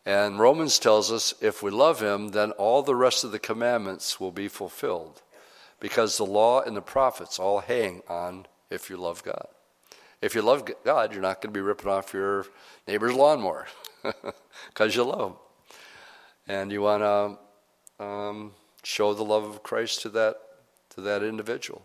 And 0.05 0.37
Romans 0.37 0.79
tells 0.79 1.11
us 1.11 1.33
if 1.41 1.63
we 1.63 1.71
love 1.71 2.01
him, 2.01 2.29
then 2.29 2.51
all 2.51 2.83
the 2.83 2.95
rest 2.95 3.23
of 3.23 3.31
the 3.31 3.39
commandments 3.39 4.19
will 4.19 4.31
be 4.31 4.47
fulfilled. 4.47 5.21
Because 5.79 6.17
the 6.17 6.25
law 6.25 6.61
and 6.61 6.77
the 6.77 6.81
prophets 6.81 7.39
all 7.39 7.59
hang 7.59 8.03
on 8.07 8.45
if 8.69 8.89
you 8.89 8.97
love 8.97 9.23
God. 9.23 9.47
If 10.21 10.35
you 10.35 10.41
love 10.41 10.69
God, 10.85 11.13
you're 11.13 11.21
not 11.21 11.41
going 11.41 11.53
to 11.53 11.57
be 11.57 11.61
ripping 11.61 11.89
off 11.89 12.13
your 12.13 12.45
neighbor's 12.87 13.13
lawnmower 13.13 13.67
because 14.69 14.95
you 14.95 15.03
love 15.03 15.31
him 15.31 15.37
and 16.47 16.71
you 16.71 16.81
want 16.81 17.03
to 17.99 18.03
um, 18.03 18.51
show 18.83 19.13
the 19.13 19.23
love 19.23 19.43
of 19.43 19.63
Christ 19.63 20.01
to 20.01 20.09
that 20.09 20.37
to 20.95 21.01
that 21.01 21.23
individual. 21.23 21.81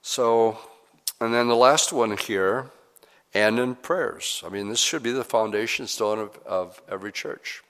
So, 0.00 0.58
and 1.20 1.34
then 1.34 1.48
the 1.48 1.56
last 1.56 1.92
one 1.92 2.16
here, 2.16 2.70
and 3.34 3.58
in 3.58 3.74
prayers. 3.74 4.42
I 4.46 4.48
mean, 4.48 4.68
this 4.68 4.78
should 4.78 5.02
be 5.02 5.12
the 5.12 5.24
foundation 5.24 5.86
stone 5.86 6.18
of, 6.18 6.38
of 6.46 6.80
every 6.88 7.12
church. 7.12 7.62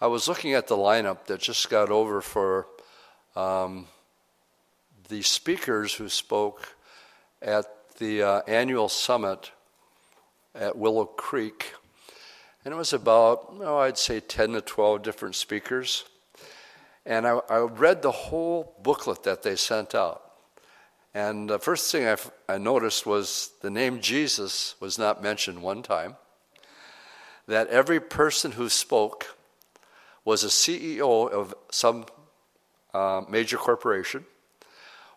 I 0.00 0.08
was 0.08 0.28
looking 0.28 0.52
at 0.52 0.66
the 0.66 0.76
lineup 0.76 1.26
that 1.26 1.40
just 1.40 1.70
got 1.70 1.88
over 1.88 2.20
for 2.20 2.66
um, 3.36 3.86
the 5.08 5.22
speakers 5.22 5.94
who 5.94 6.08
spoke 6.08 6.74
at 7.40 7.64
the 7.98 8.22
uh, 8.22 8.40
annual 8.46 8.88
summit 8.88 9.52
at 10.54 10.76
Willow 10.76 11.04
Creek. 11.04 11.72
And 12.64 12.72
it 12.72 12.76
was 12.76 12.92
about, 12.92 13.54
oh, 13.60 13.78
I'd 13.78 13.98
say 13.98 14.20
10 14.20 14.52
to 14.52 14.60
12 14.60 15.02
different 15.02 15.34
speakers. 15.34 16.04
And 17.04 17.26
I, 17.26 17.40
I 17.50 17.58
read 17.58 18.02
the 18.02 18.12
whole 18.12 18.76
booklet 18.82 19.24
that 19.24 19.42
they 19.42 19.56
sent 19.56 19.94
out. 19.94 20.22
And 21.12 21.50
the 21.50 21.58
first 21.58 21.90
thing 21.90 22.06
I, 22.06 22.16
I 22.48 22.58
noticed 22.58 23.04
was 23.04 23.50
the 23.60 23.70
name 23.70 24.00
Jesus 24.00 24.76
was 24.80 24.98
not 24.98 25.22
mentioned 25.22 25.60
one 25.60 25.82
time. 25.82 26.16
That 27.48 27.66
every 27.68 27.98
person 27.98 28.52
who 28.52 28.68
spoke 28.68 29.36
was 30.24 30.44
a 30.44 30.46
CEO 30.46 31.28
of 31.30 31.54
some 31.70 32.06
uh, 32.94 33.22
major 33.28 33.56
corporation 33.56 34.24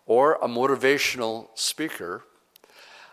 or 0.04 0.34
a 0.42 0.48
motivational 0.48 1.48
speaker. 1.54 2.24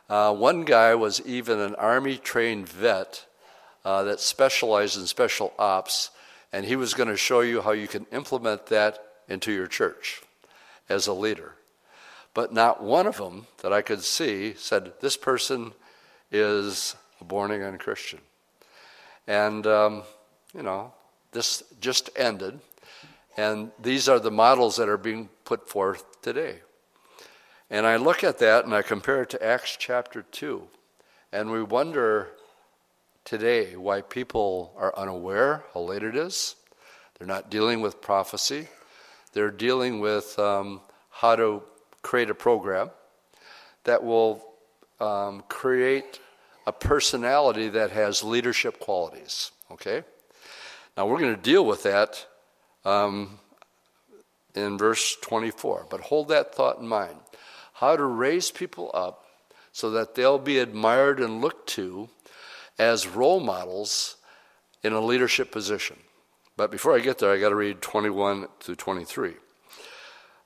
Uh, 0.10 0.34
one 0.34 0.66
guy 0.66 0.96
was 0.96 1.22
even 1.22 1.60
an 1.60 1.76
army 1.76 2.18
trained 2.18 2.68
vet 2.68 3.28
uh, 3.86 4.04
that 4.04 4.20
specialized 4.20 4.98
in 4.98 5.08
special 5.08 5.54
ops, 5.60 6.12
and 6.52 6.66
he 6.66 6.76
was 6.76 6.94
going 6.94 7.10
to 7.10 7.18
show 7.18 7.42
you 7.42 7.62
how 7.62 7.72
you 7.72 7.88
can 7.88 8.06
implement 8.12 8.68
that 8.68 9.00
into 9.28 9.52
your 9.52 9.68
church 9.68 10.22
as 10.90 11.08
a 11.08 11.14
leader. 11.14 11.54
But 12.34 12.54
not 12.54 12.82
one 12.82 13.08
of 13.08 13.18
them 13.18 13.48
that 13.62 13.74
I 13.74 13.82
could 13.82 14.04
see 14.04 14.54
said, 14.54 14.94
This 15.02 15.18
person 15.18 15.74
is 16.32 16.96
a 17.22 17.24
born 17.24 17.52
again 17.52 17.78
Christian. 17.78 18.20
And, 19.28 19.66
um, 19.68 20.04
you 20.54 20.64
know, 20.64 20.94
this 21.32 21.64
just 21.80 22.10
ended. 22.16 22.60
And 23.38 23.72
these 23.82 24.10
are 24.10 24.20
the 24.20 24.32
models 24.32 24.76
that 24.78 24.90
are 24.90 24.98
being 24.98 25.30
put 25.46 25.68
forth 25.70 26.22
today. 26.22 26.60
And 27.70 27.86
I 27.86 27.96
look 27.96 28.24
at 28.24 28.40
that 28.40 28.66
and 28.66 28.74
I 28.74 28.82
compare 28.82 29.24
it 29.24 29.30
to 29.32 29.44
Acts 29.44 29.76
chapter 29.80 30.22
2. 30.22 30.68
And 31.32 31.52
we 31.52 31.64
wonder 31.64 32.30
today 33.26 33.76
why 33.76 34.02
people 34.02 34.74
are 34.78 34.94
unaware 34.98 35.64
how 35.74 35.82
late 35.82 36.04
it 36.04 36.16
is. 36.16 36.56
They're 37.18 37.28
not 37.28 37.50
dealing 37.50 37.82
with 37.82 38.02
prophecy, 38.02 38.68
they're 39.34 39.52
dealing 39.52 40.00
with 40.00 40.38
um, 40.40 40.82
how 41.10 41.36
to 41.36 41.64
create 42.02 42.30
a 42.30 42.36
program 42.36 42.90
that 43.86 44.04
will 44.04 44.44
um, 45.00 45.44
create 45.48 46.20
a 46.66 46.72
personality 46.72 47.70
that 47.70 47.92
has 47.92 48.24
leadership 48.24 48.80
qualities. 48.80 49.52
Okay? 49.72 50.04
Now 50.96 51.08
we're 51.08 51.20
going 51.20 51.36
to 51.36 51.42
deal 51.42 51.66
with 51.66 51.84
that 51.84 52.26
um, 52.86 53.40
in 54.56 54.78
verse 54.78 55.18
24, 55.22 55.88
but 55.90 56.02
hold 56.02 56.28
that 56.30 56.54
thought 56.54 56.80
in 56.80 56.88
mind. 56.88 57.18
How 57.74 57.96
to 57.96 58.04
raise 58.04 58.52
people 58.52 58.92
up 58.94 59.26
so 59.72 59.90
that 59.92 60.16
they'll 60.16 60.40
be 60.40 60.60
admired 60.60 61.20
and 61.20 61.42
looked 61.42 61.68
to 61.70 62.10
as 62.78 63.08
role 63.08 63.40
models 63.40 64.18
in 64.84 64.94
a 64.94 65.00
leadership 65.00 65.52
position. 65.52 65.98
But 66.56 66.72
before 66.72 66.96
I 66.96 67.00
get 67.00 67.20
there, 67.20 67.32
I 67.32 67.40
got 67.40 67.50
to 67.50 67.56
read 67.56 67.82
21 67.82 68.48
to 68.62 68.76
23. 68.76 69.34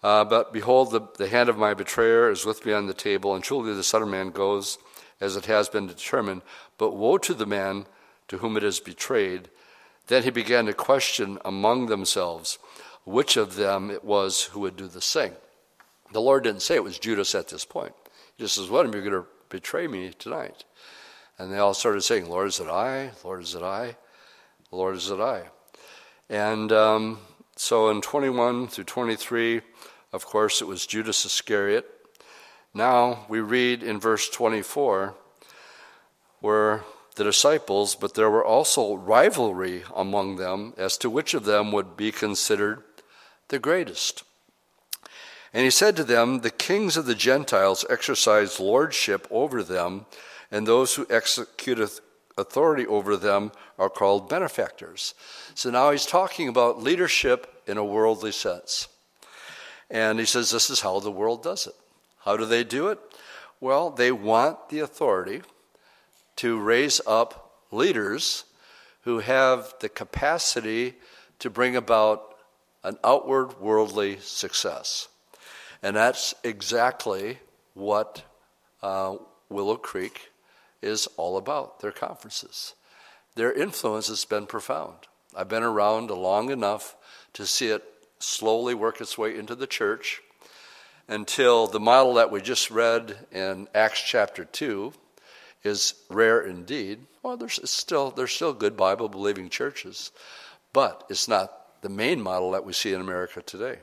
Uh, 0.04 0.24
but 0.24 0.54
behold, 0.54 0.92
the, 0.92 1.02
the 1.18 1.28
hand 1.28 1.50
of 1.50 1.58
my 1.58 1.74
betrayer 1.74 2.30
is 2.30 2.46
with 2.46 2.66
me 2.66 2.72
on 2.72 2.88
the 2.88 2.94
table, 2.94 3.34
and 3.34 3.44
truly 3.44 3.74
the 3.74 3.84
Son 3.84 4.04
of 4.04 4.08
Man 4.08 4.30
goes 4.30 4.78
as 5.20 5.36
it 5.36 5.46
has 5.46 5.68
been 5.68 5.88
determined. 5.88 6.44
But 6.78 6.96
woe 6.96 7.18
to 7.18 7.34
the 7.34 7.46
man 7.46 7.88
to 8.28 8.38
whom 8.38 8.58
it 8.58 8.64
is 8.64 8.80
betrayed. 8.80 9.50
Then 10.08 10.24
he 10.24 10.30
began 10.30 10.66
to 10.68 10.74
question 10.74 11.40
among 11.44 11.88
themselves 11.88 12.60
which 13.06 13.38
of 13.38 13.56
them 13.56 13.90
it 13.90 14.04
was 14.04 14.44
who 14.44 14.60
would 14.62 14.76
do 14.76 14.88
the 14.88 15.02
same. 15.02 15.34
The 16.12 16.22
Lord 16.22 16.44
didn't 16.44 16.62
say 16.62 16.76
it 16.76 16.84
was 16.84 17.00
Judas 17.00 17.36
at 17.36 17.48
this 17.48 17.66
point. 17.66 17.94
He 18.36 18.44
just 18.44 18.56
says, 18.56 18.70
What, 18.70 18.86
are 18.86 18.98
you 18.98 19.04
going 19.04 19.24
to 19.24 19.28
betray 19.50 19.88
me 19.88 20.12
tonight? 20.18 20.64
And 21.40 21.52
they 21.52 21.58
all 21.58 21.74
started 21.74 22.02
saying, 22.02 22.30
Lord, 22.30 22.48
is 22.48 22.60
it 22.60 22.68
I? 22.68 23.12
Lord, 23.24 23.44
is 23.44 23.54
it 23.54 23.62
I? 23.62 23.96
Lord, 24.72 24.96
is 24.96 25.12
it 25.12 25.20
I? 25.20 25.44
And 26.30 26.72
um, 26.72 27.20
so 27.56 27.90
in 27.90 28.02
21 28.02 28.68
through 28.68 28.84
23, 28.86 29.62
of 30.14 30.26
course, 30.26 30.62
it 30.62 30.68
was 30.68 30.88
Judas 30.88 31.26
Iscariot. 31.26 31.86
Now 32.74 33.26
we 33.30 33.40
read 33.40 33.84
in 33.84 34.00
verse 34.00 34.30
24 34.30 35.16
where 36.40 36.84
the 37.16 37.24
disciples, 37.24 37.96
but 37.96 38.14
there 38.14 38.30
were 38.30 38.46
also 38.46 38.96
rivalry 38.96 39.84
among 39.96 40.38
them 40.38 40.74
as 40.78 40.98
to 41.00 41.10
which 41.10 41.34
of 41.34 41.46
them 41.46 41.72
would 41.72 41.98
be 41.98 42.12
considered 42.12 42.84
the 43.50 43.60
greatest. 43.60 44.24
And 45.54 45.64
he 45.64 45.72
said 45.72 45.96
to 45.96 46.04
them, 46.04 46.40
The 46.40 46.52
kings 46.52 46.98
of 46.98 47.06
the 47.06 47.16
Gentiles 47.16 47.86
exercise 47.90 48.60
lordship 48.60 49.28
over 49.32 49.64
them, 49.64 50.06
and 50.52 50.66
those 50.66 50.96
who 50.96 51.06
execute 51.10 51.80
authority 52.38 52.86
over 52.86 53.18
them 53.18 53.52
are 53.78 53.90
called 53.90 54.30
benefactors. 54.30 55.14
So 55.56 55.70
now 55.70 55.92
he's 55.92 56.06
talking 56.06 56.48
about 56.48 56.82
leadership 56.82 57.62
in 57.68 57.78
a 57.78 57.86
worldly 57.86 58.32
sense. 58.32 58.88
And 59.90 60.20
he 60.20 60.26
says, 60.26 60.52
This 60.52 60.70
is 60.70 60.82
how 60.82 61.00
the 61.00 61.12
world 61.12 61.44
does 61.44 61.68
it. 61.68 61.76
How 62.24 62.38
do 62.38 62.46
they 62.46 62.64
do 62.64 62.90
it? 62.90 63.00
Well, 63.60 63.90
they 63.90 64.12
want 64.12 64.70
the 64.70 64.80
authority 64.80 65.42
to 66.38 66.60
raise 66.60 67.02
up 67.08 67.64
leaders 67.72 68.46
who 69.02 69.20
have 69.20 69.74
the 69.80 69.90
capacity 69.90 70.96
to 71.40 71.50
bring 71.50 71.76
about 71.76 72.36
an 72.84 72.98
outward 73.04 73.60
worldly 73.60 74.20
success. 74.20 75.08
And 75.82 75.96
that's 75.96 76.36
exactly 76.44 77.40
what 77.74 78.24
uh, 78.82 79.16
Willow 79.50 79.78
Creek 79.78 80.30
is 80.88 81.08
all 81.18 81.38
about 81.38 81.82
their 81.82 81.92
conferences. 81.92 82.74
Their 83.36 83.54
influence 83.54 84.08
has 84.08 84.26
been 84.26 84.48
profound. 84.48 84.96
I've 85.36 85.50
been 85.50 85.64
around 85.64 86.10
long 86.10 86.50
enough 86.50 86.96
to 87.34 87.46
see 87.46 87.68
it 87.68 87.84
slowly 88.18 88.74
work 88.74 89.00
its 89.00 89.18
way 89.18 89.38
into 89.38 89.54
the 89.54 89.68
church 89.68 90.22
until 91.08 91.68
the 91.68 91.80
model 91.80 92.16
that 92.16 92.32
we 92.32 92.42
just 92.42 92.72
read 92.72 93.16
in 93.32 93.68
Acts 93.76 94.02
chapter 94.02 94.44
2 94.44 94.92
is 95.64 95.94
rare 96.10 96.42
indeed. 96.42 97.00
Well, 97.22 97.38
there's 97.38 97.60
still, 97.70 98.12
there's 98.12 98.34
still 98.34 98.54
good 98.54 98.76
Bible 98.76 99.10
believing 99.10 99.50
churches, 99.50 100.12
but 100.74 101.06
it's 101.10 101.28
not 101.28 101.82
the 101.82 101.90
main 101.90 102.22
model 102.22 102.52
that 102.52 102.66
we 102.66 102.74
see 102.74 102.94
in 102.94 103.02
America 103.02 103.42
today. 103.42 103.80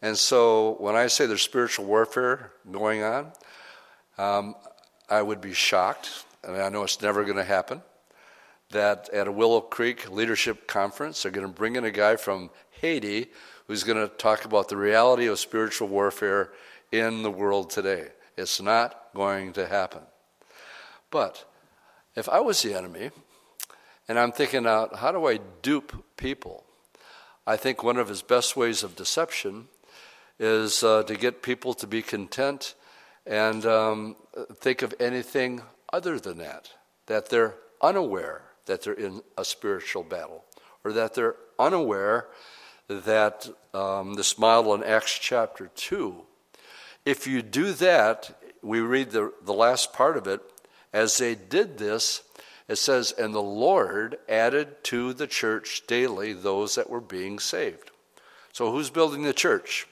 And 0.00 0.16
so 0.16 0.76
when 0.78 0.96
I 0.96 1.06
say 1.06 1.26
there's 1.26 1.42
spiritual 1.42 1.86
warfare 1.86 2.52
going 2.70 3.02
on, 3.02 3.32
um, 4.18 4.54
I 5.08 5.22
would 5.22 5.40
be 5.40 5.52
shocked, 5.52 6.24
and 6.42 6.56
I 6.56 6.68
know 6.68 6.82
it's 6.84 7.02
never 7.02 7.24
going 7.24 7.36
to 7.36 7.44
happen, 7.44 7.82
that 8.70 9.08
at 9.10 9.28
a 9.28 9.32
Willow 9.32 9.60
Creek 9.60 10.10
leadership 10.10 10.66
conference, 10.66 11.22
they're 11.22 11.32
going 11.32 11.46
to 11.46 11.52
bring 11.52 11.76
in 11.76 11.84
a 11.84 11.90
guy 11.90 12.16
from 12.16 12.50
Haiti 12.80 13.30
who's 13.66 13.84
going 13.84 13.98
to 13.98 14.14
talk 14.16 14.44
about 14.44 14.68
the 14.68 14.76
reality 14.76 15.26
of 15.26 15.38
spiritual 15.38 15.88
warfare 15.88 16.52
in 16.90 17.22
the 17.22 17.30
world 17.30 17.70
today. 17.70 18.08
It's 18.36 18.60
not 18.60 19.08
going 19.14 19.52
to 19.54 19.66
happen. 19.66 20.02
But 21.10 21.44
if 22.16 22.28
I 22.28 22.40
was 22.40 22.62
the 22.62 22.74
enemy, 22.74 23.10
and 24.08 24.18
I'm 24.18 24.32
thinking 24.32 24.66
out, 24.66 24.96
how 24.96 25.12
do 25.12 25.26
I 25.26 25.38
dupe 25.62 26.16
people? 26.16 26.64
I 27.46 27.56
think 27.56 27.82
one 27.82 27.96
of 27.96 28.08
his 28.08 28.22
best 28.22 28.56
ways 28.56 28.82
of 28.82 28.96
deception 28.96 29.68
is 30.38 30.82
uh, 30.82 31.02
to 31.04 31.14
get 31.14 31.42
people 31.42 31.74
to 31.74 31.86
be 31.86 32.02
content 32.02 32.74
and 33.26 33.64
um, 33.66 34.16
think 34.54 34.82
of 34.82 34.94
anything 34.98 35.62
other 35.92 36.18
than 36.18 36.38
that, 36.38 36.70
that 37.06 37.28
they're 37.28 37.54
unaware 37.80 38.42
that 38.66 38.82
they're 38.82 38.94
in 38.94 39.22
a 39.36 39.44
spiritual 39.44 40.02
battle, 40.02 40.44
or 40.84 40.92
that 40.92 41.14
they're 41.14 41.36
unaware 41.58 42.28
that 42.88 43.48
um, 43.74 44.14
this 44.14 44.38
model 44.38 44.74
in 44.74 44.84
Acts 44.84 45.18
chapter 45.18 45.70
2, 45.74 46.22
if 47.04 47.26
you 47.26 47.42
do 47.42 47.72
that, 47.72 48.38
we 48.62 48.80
read 48.80 49.10
the, 49.10 49.32
the 49.42 49.54
last 49.54 49.92
part 49.92 50.16
of 50.16 50.26
it, 50.26 50.40
as 50.92 51.16
they 51.18 51.34
did 51.34 51.78
this, 51.78 52.22
it 52.68 52.76
says, 52.76 53.12
and 53.12 53.34
the 53.34 53.42
Lord 53.42 54.18
added 54.28 54.84
to 54.84 55.12
the 55.12 55.26
church 55.26 55.82
daily 55.86 56.32
those 56.32 56.76
that 56.76 56.90
were 56.90 57.00
being 57.00 57.38
saved. 57.38 57.90
So 58.52 58.70
who's 58.70 58.90
building 58.90 59.22
the 59.22 59.32
church? 59.32 59.86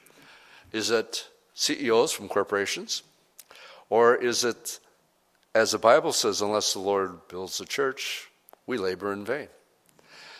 Is 0.71 0.89
it 0.89 1.27
CEOs 1.53 2.13
from 2.13 2.29
corporations? 2.29 3.03
Or 3.91 4.15
is 4.15 4.45
it, 4.45 4.79
as 5.53 5.73
the 5.73 5.77
Bible 5.77 6.13
says, 6.13 6.41
unless 6.41 6.71
the 6.71 6.79
Lord 6.79 7.27
builds 7.27 7.57
the 7.57 7.65
church, 7.65 8.29
we 8.65 8.77
labor 8.77 9.11
in 9.11 9.25
vain? 9.25 9.49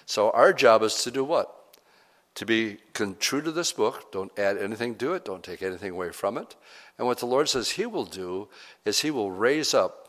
So 0.05 0.31
our 0.31 0.53
job 0.53 0.83
is 0.83 1.03
to 1.03 1.11
do 1.11 1.25
what? 1.25 1.53
To 2.35 2.45
be 2.45 2.77
true 2.93 3.41
to 3.41 3.51
this 3.51 3.73
book, 3.73 4.09
don't 4.13 4.31
add 4.39 4.57
anything 4.57 4.95
to 4.95 5.13
it, 5.15 5.25
don't 5.25 5.43
take 5.43 5.61
anything 5.61 5.91
away 5.91 6.11
from 6.11 6.37
it. 6.37 6.55
And 6.97 7.05
what 7.05 7.17
the 7.17 7.25
Lord 7.25 7.49
says 7.49 7.71
He 7.71 7.85
will 7.85 8.05
do 8.05 8.47
is 8.85 9.01
He 9.01 9.11
will 9.11 9.31
raise 9.31 9.73
up 9.73 10.07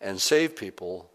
and 0.00 0.20
save 0.20 0.56
people. 0.56 1.08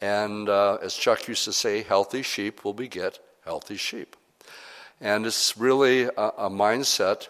And 0.00 0.48
uh, 0.48 0.78
as 0.80 0.94
Chuck 0.94 1.26
used 1.26 1.44
to 1.44 1.52
say, 1.52 1.82
healthy 1.82 2.22
sheep 2.22 2.64
will 2.64 2.72
beget 2.72 3.18
healthy 3.44 3.76
sheep. 3.76 4.14
And 5.00 5.26
it's 5.26 5.56
really 5.56 6.04
a, 6.04 6.10
a 6.38 6.50
mindset. 6.50 7.26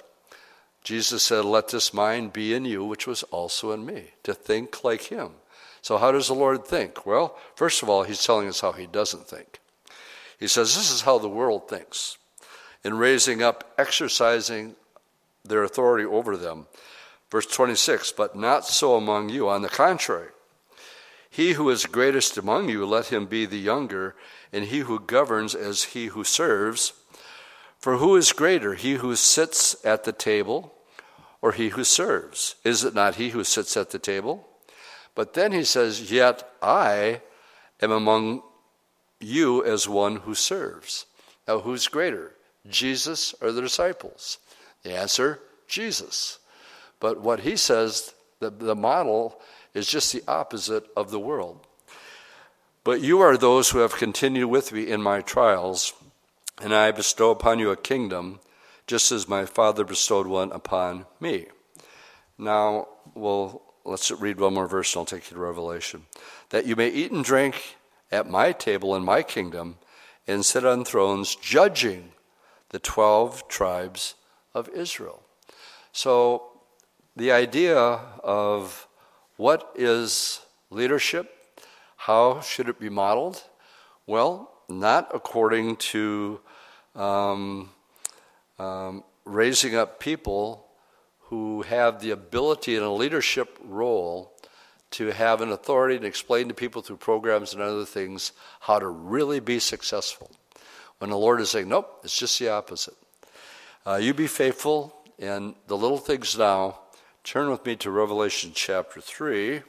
Jesus 0.82 1.22
said, 1.22 1.44
Let 1.44 1.68
this 1.68 1.92
mind 1.92 2.32
be 2.32 2.54
in 2.54 2.64
you, 2.64 2.84
which 2.84 3.06
was 3.06 3.22
also 3.24 3.72
in 3.72 3.84
me, 3.84 4.10
to 4.22 4.34
think 4.34 4.82
like 4.82 5.02
him. 5.02 5.32
So, 5.82 5.98
how 5.98 6.12
does 6.12 6.28
the 6.28 6.34
Lord 6.34 6.64
think? 6.64 7.06
Well, 7.06 7.36
first 7.54 7.82
of 7.82 7.88
all, 7.88 8.02
he's 8.02 8.24
telling 8.24 8.48
us 8.48 8.60
how 8.60 8.72
he 8.72 8.86
doesn't 8.86 9.26
think. 9.26 9.60
He 10.38 10.48
says, 10.48 10.74
This 10.74 10.90
is 10.90 11.02
how 11.02 11.18
the 11.18 11.28
world 11.28 11.68
thinks. 11.68 12.16
In 12.82 12.96
raising 12.96 13.42
up, 13.42 13.72
exercising 13.76 14.74
their 15.44 15.62
authority 15.62 16.04
over 16.04 16.36
them. 16.36 16.66
Verse 17.30 17.46
26 17.46 18.12
But 18.12 18.36
not 18.36 18.66
so 18.66 18.96
among 18.96 19.28
you. 19.28 19.48
On 19.48 19.62
the 19.62 19.68
contrary, 19.68 20.30
he 21.30 21.52
who 21.52 21.70
is 21.70 21.86
greatest 21.86 22.36
among 22.36 22.68
you, 22.68 22.84
let 22.84 23.06
him 23.06 23.26
be 23.26 23.46
the 23.46 23.58
younger, 23.58 24.16
and 24.52 24.64
he 24.64 24.80
who 24.80 24.98
governs 24.98 25.54
as 25.54 25.84
he 25.84 26.06
who 26.06 26.24
serves. 26.24 26.92
For 27.80 27.96
who 27.96 28.14
is 28.16 28.32
greater, 28.32 28.74
he 28.74 28.94
who 28.94 29.16
sits 29.16 29.74
at 29.84 30.04
the 30.04 30.12
table 30.12 30.74
or 31.40 31.52
he 31.52 31.70
who 31.70 31.82
serves? 31.82 32.56
Is 32.62 32.84
it 32.84 32.94
not 32.94 33.14
he 33.14 33.30
who 33.30 33.42
sits 33.42 33.76
at 33.76 33.90
the 33.90 33.98
table? 33.98 34.46
But 35.14 35.34
then 35.34 35.52
he 35.52 35.64
says, 35.64 36.12
Yet 36.12 36.48
I 36.62 37.22
am 37.80 37.90
among 37.90 38.42
you 39.18 39.64
as 39.64 39.88
one 39.88 40.16
who 40.16 40.34
serves. 40.34 41.06
Now, 41.48 41.60
who's 41.60 41.88
greater, 41.88 42.34
Jesus 42.68 43.34
or 43.40 43.50
the 43.50 43.62
disciples? 43.62 44.38
The 44.82 44.94
answer 44.94 45.40
Jesus. 45.66 46.38
But 47.00 47.20
what 47.20 47.40
he 47.40 47.56
says, 47.56 48.14
the, 48.40 48.50
the 48.50 48.76
model 48.76 49.40
is 49.74 49.88
just 49.88 50.12
the 50.12 50.22
opposite 50.28 50.84
of 50.96 51.10
the 51.10 51.18
world. 51.18 51.66
But 52.84 53.00
you 53.00 53.20
are 53.20 53.36
those 53.36 53.70
who 53.70 53.78
have 53.78 53.94
continued 53.96 54.48
with 54.48 54.72
me 54.72 54.86
in 54.86 55.02
my 55.02 55.20
trials, 55.20 55.92
and 56.60 56.74
I 56.74 56.90
bestow 56.90 57.30
upon 57.30 57.58
you 57.58 57.70
a 57.70 57.76
kingdom, 57.76 58.40
just 58.86 59.12
as 59.12 59.28
my 59.28 59.44
Father 59.44 59.84
bestowed 59.84 60.26
one 60.26 60.52
upon 60.52 61.06
me. 61.20 61.46
Now, 62.38 62.88
well, 63.14 63.62
let's 63.84 64.10
read 64.10 64.40
one 64.40 64.54
more 64.54 64.66
verse 64.66 64.94
and 64.94 65.00
I'll 65.00 65.06
take 65.06 65.30
you 65.30 65.34
to 65.34 65.40
Revelation. 65.42 66.06
That 66.50 66.66
you 66.66 66.76
may 66.76 66.88
eat 66.88 67.12
and 67.12 67.24
drink 67.24 67.76
at 68.12 68.28
my 68.28 68.52
table 68.52 68.96
in 68.96 69.04
my 69.04 69.22
kingdom, 69.22 69.78
and 70.26 70.44
sit 70.44 70.64
on 70.64 70.84
thrones, 70.84 71.34
judging 71.34 72.12
the 72.70 72.78
12 72.78 73.48
tribes 73.48 74.14
of 74.54 74.68
Israel. 74.68 75.22
So, 75.92 76.60
the 77.16 77.32
idea 77.32 77.76
of 77.78 78.86
what 79.36 79.72
is 79.74 80.40
leadership, 80.70 81.32
how 81.96 82.40
should 82.40 82.68
it 82.68 82.78
be 82.78 82.88
modeled? 82.88 83.44
Well, 84.06 84.52
not 84.68 85.10
according 85.14 85.76
to 85.76 86.40
um, 86.94 87.70
um, 88.58 89.04
raising 89.24 89.74
up 89.74 90.00
people 90.00 90.66
who 91.30 91.62
have 91.62 92.00
the 92.00 92.10
ability 92.10 92.76
in 92.76 92.82
a 92.82 92.92
leadership 92.92 93.58
role 93.62 94.32
to 94.90 95.08
have 95.08 95.40
an 95.40 95.52
authority 95.52 95.96
and 95.96 96.04
explain 96.04 96.48
to 96.48 96.54
people 96.54 96.82
through 96.82 96.96
programs 96.96 97.52
and 97.52 97.62
other 97.62 97.84
things 97.84 98.32
how 98.60 98.78
to 98.78 98.88
really 98.88 99.38
be 99.38 99.58
successful. 99.58 100.30
When 100.98 101.10
the 101.10 101.16
Lord 101.16 101.40
is 101.40 101.50
saying, 101.50 101.68
nope, 101.68 102.00
it's 102.02 102.18
just 102.18 102.38
the 102.38 102.48
opposite. 102.48 102.96
Uh, 103.86 103.96
you 103.96 104.12
be 104.12 104.26
faithful 104.26 104.94
in 105.18 105.54
the 105.68 105.76
little 105.76 105.98
things 105.98 106.36
now. 106.36 106.80
Turn 107.22 107.50
with 107.50 107.64
me 107.64 107.76
to 107.76 107.90
Revelation 107.90 108.50
chapter 108.54 109.00
3. 109.00 109.62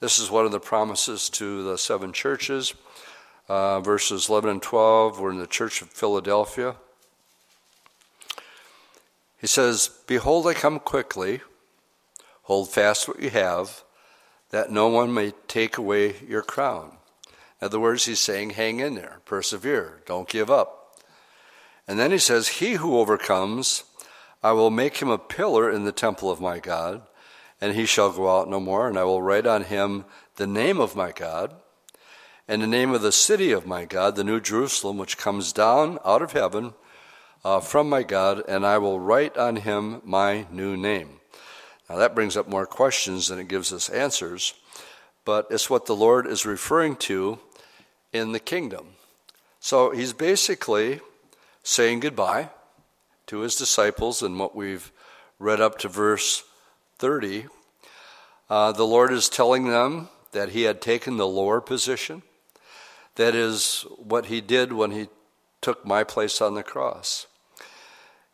This 0.00 0.18
is 0.18 0.30
one 0.30 0.46
of 0.46 0.52
the 0.52 0.60
promises 0.60 1.28
to 1.30 1.62
the 1.64 1.76
seven 1.76 2.12
churches. 2.12 2.74
Uh, 3.48 3.80
verses 3.80 4.28
11 4.28 4.48
and 4.48 4.62
12, 4.62 5.18
we're 5.18 5.30
in 5.30 5.38
the 5.38 5.46
church 5.46 5.82
of 5.82 5.90
Philadelphia. 5.90 6.76
He 9.40 9.48
says, 9.48 9.90
Behold, 10.06 10.46
I 10.46 10.54
come 10.54 10.78
quickly. 10.78 11.40
Hold 12.42 12.70
fast 12.70 13.08
what 13.08 13.20
you 13.20 13.30
have, 13.30 13.82
that 14.50 14.70
no 14.70 14.86
one 14.88 15.12
may 15.12 15.32
take 15.48 15.76
away 15.76 16.14
your 16.26 16.42
crown. 16.42 16.98
In 17.60 17.66
other 17.66 17.80
words, 17.80 18.04
he's 18.04 18.20
saying, 18.20 18.50
Hang 18.50 18.78
in 18.78 18.94
there, 18.94 19.20
persevere, 19.24 20.02
don't 20.06 20.28
give 20.28 20.50
up. 20.50 20.96
And 21.88 21.98
then 21.98 22.12
he 22.12 22.18
says, 22.18 22.48
He 22.48 22.74
who 22.74 22.98
overcomes, 22.98 23.84
I 24.42 24.52
will 24.52 24.70
make 24.70 24.98
him 24.98 25.08
a 25.08 25.18
pillar 25.18 25.70
in 25.70 25.84
the 25.84 25.92
temple 25.92 26.30
of 26.30 26.40
my 26.40 26.58
God, 26.58 27.02
and 27.60 27.74
he 27.74 27.86
shall 27.86 28.12
go 28.12 28.36
out 28.36 28.48
no 28.48 28.60
more, 28.60 28.88
and 28.88 28.98
I 28.98 29.04
will 29.04 29.22
write 29.22 29.46
on 29.46 29.64
him 29.64 30.04
the 30.36 30.46
name 30.46 30.80
of 30.80 30.96
my 30.96 31.12
God, 31.12 31.54
and 32.48 32.62
the 32.62 32.66
name 32.66 32.92
of 32.92 33.02
the 33.02 33.12
city 33.12 33.52
of 33.52 33.66
my 33.66 33.84
God, 33.84 34.16
the 34.16 34.24
New 34.24 34.40
Jerusalem, 34.40 34.98
which 34.98 35.18
comes 35.18 35.52
down 35.52 35.98
out 36.04 36.22
of 36.22 36.32
heaven 36.32 36.74
uh, 37.44 37.60
from 37.60 37.88
my 37.88 38.02
God, 38.02 38.42
and 38.48 38.66
I 38.66 38.78
will 38.78 39.00
write 39.00 39.36
on 39.36 39.56
him 39.56 40.00
my 40.04 40.46
new 40.50 40.76
name. 40.76 41.20
Now 41.88 41.96
that 41.96 42.14
brings 42.14 42.36
up 42.36 42.48
more 42.48 42.66
questions 42.66 43.28
than 43.28 43.38
it 43.38 43.48
gives 43.48 43.72
us 43.72 43.88
answers, 43.88 44.54
but 45.24 45.46
it's 45.50 45.70
what 45.70 45.86
the 45.86 45.96
Lord 45.96 46.26
is 46.26 46.46
referring 46.46 46.96
to 46.96 47.38
in 48.12 48.32
the 48.32 48.40
kingdom. 48.40 48.88
So 49.60 49.90
he's 49.90 50.12
basically 50.12 51.00
saying 51.62 52.00
goodbye 52.00 52.50
to 53.26 53.40
his 53.40 53.56
disciples 53.56 54.22
in 54.22 54.36
what 54.36 54.56
we've 54.56 54.90
read 55.38 55.60
up 55.60 55.78
to 55.78 55.88
verse 55.88 56.44
30. 56.98 57.46
Uh, 58.50 58.72
the 58.72 58.86
Lord 58.86 59.12
is 59.12 59.28
telling 59.28 59.68
them 59.68 60.08
that 60.32 60.50
he 60.50 60.62
had 60.62 60.80
taken 60.80 61.16
the 61.16 61.26
lower 61.26 61.60
position. 61.60 62.22
That 63.16 63.34
is 63.34 63.84
what 63.98 64.26
he 64.26 64.40
did 64.40 64.72
when 64.72 64.90
he 64.90 65.08
took 65.60 65.84
my 65.84 66.04
place 66.04 66.40
on 66.40 66.54
the 66.54 66.62
cross. 66.62 67.26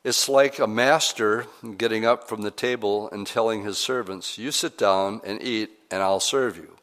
It's 0.04 0.28
like 0.28 0.58
a 0.58 0.66
master 0.66 1.46
getting 1.76 2.06
up 2.06 2.28
from 2.28 2.42
the 2.42 2.50
table 2.50 3.10
and 3.10 3.26
telling 3.26 3.64
his 3.64 3.78
servants, 3.78 4.38
You 4.38 4.52
sit 4.52 4.78
down 4.78 5.20
and 5.24 5.42
eat, 5.42 5.70
and 5.90 6.02
I'll 6.02 6.20
serve 6.20 6.56
you. 6.56 6.76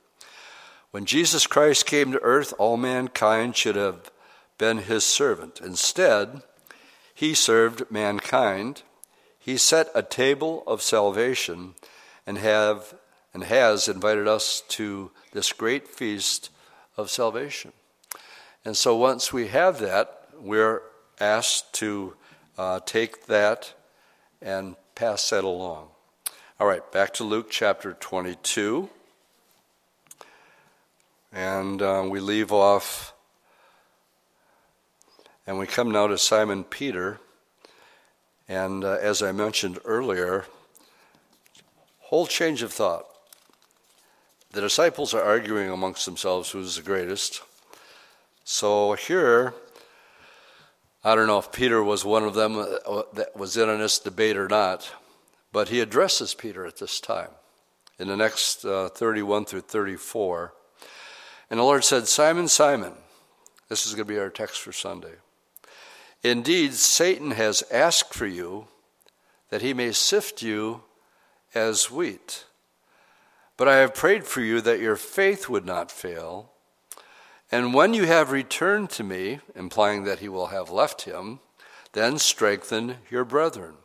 When 0.91 1.05
Jesus 1.05 1.47
Christ 1.47 1.86
came 1.86 2.12
to 2.12 2.21
earth, 2.21 2.53
all 2.58 2.77
mankind 2.77 3.55
should 3.55 3.75
have 3.75 4.12
been 4.58 4.79
his 4.79 5.05
servant. 5.05 5.60
Instead, 5.62 6.43
he 7.13 7.34
served 7.34 7.89
mankind. 7.89 8.84
He 9.39 9.58
set 9.58 9.89
a 9.95 10.03
table 10.03 10.63
of 10.67 10.81
salvation 10.81 11.75
and 12.27 12.38
have 12.38 12.93
and 13.34 13.43
has 13.43 13.88
invited 13.88 14.27
us 14.27 14.62
to 14.69 15.12
this 15.34 15.51
great 15.51 15.88
feast 15.88 16.49
of 16.95 17.10
salvation. 17.10 17.73
And 18.65 18.75
so 18.75 18.95
once 18.95 19.32
we 19.32 19.49
have 19.49 19.78
that, 19.80 20.23
we're 20.39 20.82
asked 21.19 21.71
to 21.73 22.15
uh, 22.58 22.80
take 22.84 23.28
that 23.28 23.75
and 24.41 24.75
pass 24.95 25.30
that 25.30 25.43
along. 25.43 25.89
All 26.60 26.65
right, 26.65 26.91
back 26.91 27.13
to 27.15 27.23
Luke 27.23 27.51
chapter 27.51 27.93
22. 27.93 28.89
And 31.32 31.80
uh, 31.80 32.08
we 32.10 32.19
leave 32.19 32.51
off, 32.51 33.13
and 35.45 35.60
we 35.60 35.67
come 35.67 35.91
now 35.91 36.08
to 36.08 36.17
Simon 36.17 36.63
Peter. 36.63 37.19
And 38.47 38.84
uh, 38.84 38.97
as 38.99 39.21
I 39.21 39.32
mentioned 39.32 39.78
earlier, 39.86 40.45
whole 41.99 42.25
change 42.25 42.63
of 42.63 42.73
thought. 42.73 43.06
The 44.54 44.62
disciples 44.62 45.13
are 45.13 45.21
arguing 45.21 45.69
amongst 45.69 46.06
themselves 46.06 46.49
who's 46.49 46.78
the 46.78 46.82
greatest. 46.82 47.43
So 48.47 48.93
here, 48.93 49.55
I 51.03 51.15
don't 51.15 51.25
know 51.25 51.39
if 51.39 51.51
Peter 51.51 51.84
was 51.84 52.05
one 52.05 52.23
of 52.23 52.36
them 52.36 52.60
uh, 52.60 53.01
that 53.13 53.36
was 53.36 53.58
in 53.58 53.67
on 53.69 53.79
this 53.79 53.97
debate 53.97 54.38
or 54.38 54.47
not, 54.47 54.93
but 55.51 55.69
he 55.69 55.79
addresses 55.79 56.36
Peter 56.36 56.63
at 56.63 56.77
this 56.77 56.99
time 56.99 57.31
in 57.97 58.08
the 58.08 58.15
next 58.15 58.63
uh, 58.63 58.89
31 58.89 59.45
through 59.45 59.62
34. 59.62 60.53
And 61.49 61.60
the 61.60 61.63
Lord 61.63 61.84
said, 61.84 62.08
Simon, 62.08 62.47
Simon, 62.47 62.93
this 63.67 63.88
is 63.88 63.95
going 63.95 64.07
to 64.07 64.13
be 64.13 64.19
our 64.19 64.30
text 64.30 64.61
for 64.61 64.72
Sunday. 64.72 65.15
Indeed, 66.22 66.76
Satan 66.76 67.32
has 67.32 67.63
asked 67.72 68.13
for 68.13 68.28
you 68.28 68.67
that 69.49 69.63
he 69.63 69.74
may 69.74 69.91
sift 69.91 70.43
you 70.43 70.84
as 71.55 71.89
wheat. 71.89 72.45
But 73.57 73.67
I 73.67 73.78
have 73.78 73.95
prayed 73.95 74.26
for 74.26 74.41
you 74.41 74.61
that 74.61 74.80
your 74.80 74.97
faith 74.97 75.49
would 75.49 75.65
not 75.65 75.89
fail. 75.89 76.51
And 77.51 77.73
when 77.73 77.93
you 77.93 78.05
have 78.05 78.31
returned 78.31 78.89
to 78.91 79.03
me, 79.03 79.39
implying 79.55 80.03
that 80.03 80.19
he 80.19 80.29
will 80.29 80.47
have 80.47 80.69
left 80.69 81.03
him, 81.03 81.39
then 81.93 82.17
strengthen 82.17 82.97
your 83.09 83.23
brethren. 83.23 83.75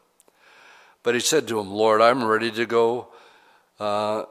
But 1.03 1.15
he 1.15 1.21
said 1.21 1.47
to 1.49 1.61
him, 1.61 1.71
Lord, 1.71 2.01
I'm 2.01 2.25
ready 2.25 2.51
to 2.51 2.67
go 2.67 3.09
uh, 3.79 4.25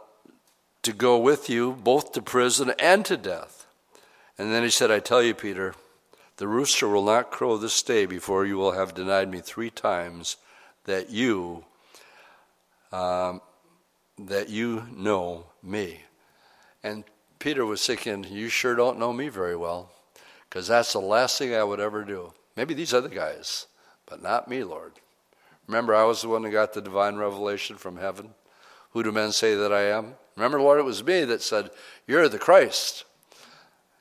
to 0.84 0.94
go 0.94 1.18
with 1.18 1.50
you 1.50 1.74
both 1.74 2.12
to 2.14 2.22
prison 2.22 2.72
and 2.80 3.04
to 3.06 3.18
death. 3.18 3.66
And 4.38 4.54
then 4.54 4.64
he 4.64 4.70
said, 4.70 4.92
I 4.92 5.00
tell 5.00 5.22
you, 5.22 5.34
Peter, 5.34 5.76
the 6.38 6.48
rooster 6.48 6.88
will 6.88 7.04
not 7.04 7.32
crow 7.32 7.58
this 7.58 7.82
day 7.84 8.06
before 8.06 8.46
you 8.46 8.58
will 8.58 8.72
have 8.72 8.94
denied 8.94 9.30
me 9.30 9.42
three 9.42 9.70
times 9.70 10.38
that 10.86 11.10
you 11.10 11.66
um, 12.92 13.42
that 14.18 14.50
you 14.50 14.86
know 14.96 15.46
me. 15.62 16.02
And 16.84 17.04
Peter 17.40 17.66
was 17.66 17.86
thinking, 17.86 18.26
You 18.26 18.50
sure 18.50 18.76
don't 18.76 19.00
know 19.00 19.14
me 19.14 19.30
very 19.30 19.56
well. 19.56 19.92
because 20.50 20.68
that's 20.68 20.94
the 20.94 21.00
last 21.00 21.38
thing 21.38 21.54
I 21.54 21.64
would 21.64 21.80
ever 21.80 22.04
do. 22.04 22.34
Maybe 22.56 22.74
these 22.74 22.94
other 22.94 23.10
guys, 23.10 23.68
but 24.06 24.22
not 24.22 24.48
me, 24.50 24.64
Lord. 24.64 24.94
Remember, 25.68 25.96
I 25.96 26.04
was 26.04 26.22
the 26.22 26.30
one 26.30 26.42
that 26.42 26.50
got 26.50 26.74
the 26.74 26.82
divine 26.82 27.16
revelation 27.16 27.78
from 27.78 27.98
heaven. 27.98 28.32
Who 28.92 29.04
do 29.04 29.12
men 29.12 29.32
say 29.32 29.56
that 29.56 29.72
I 29.72 29.84
am? 29.84 30.16
Remember, 30.36 30.60
Lord, 30.60 30.80
it 30.80 30.86
was 30.86 31.04
me 31.04 31.24
that 31.26 31.42
said, 31.42 31.70
You're 32.08 32.28
the 32.28 32.40
Christ. 32.40 33.06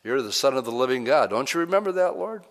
You're 0.02 0.22
the 0.22 0.32
Son 0.32 0.56
of 0.56 0.64
the 0.64 0.70
living 0.72 1.04
God. 1.04 1.30
Don't 1.30 1.52
you 1.52 1.60
remember 1.60 1.92
that, 1.92 2.16
Lord? 2.16 2.44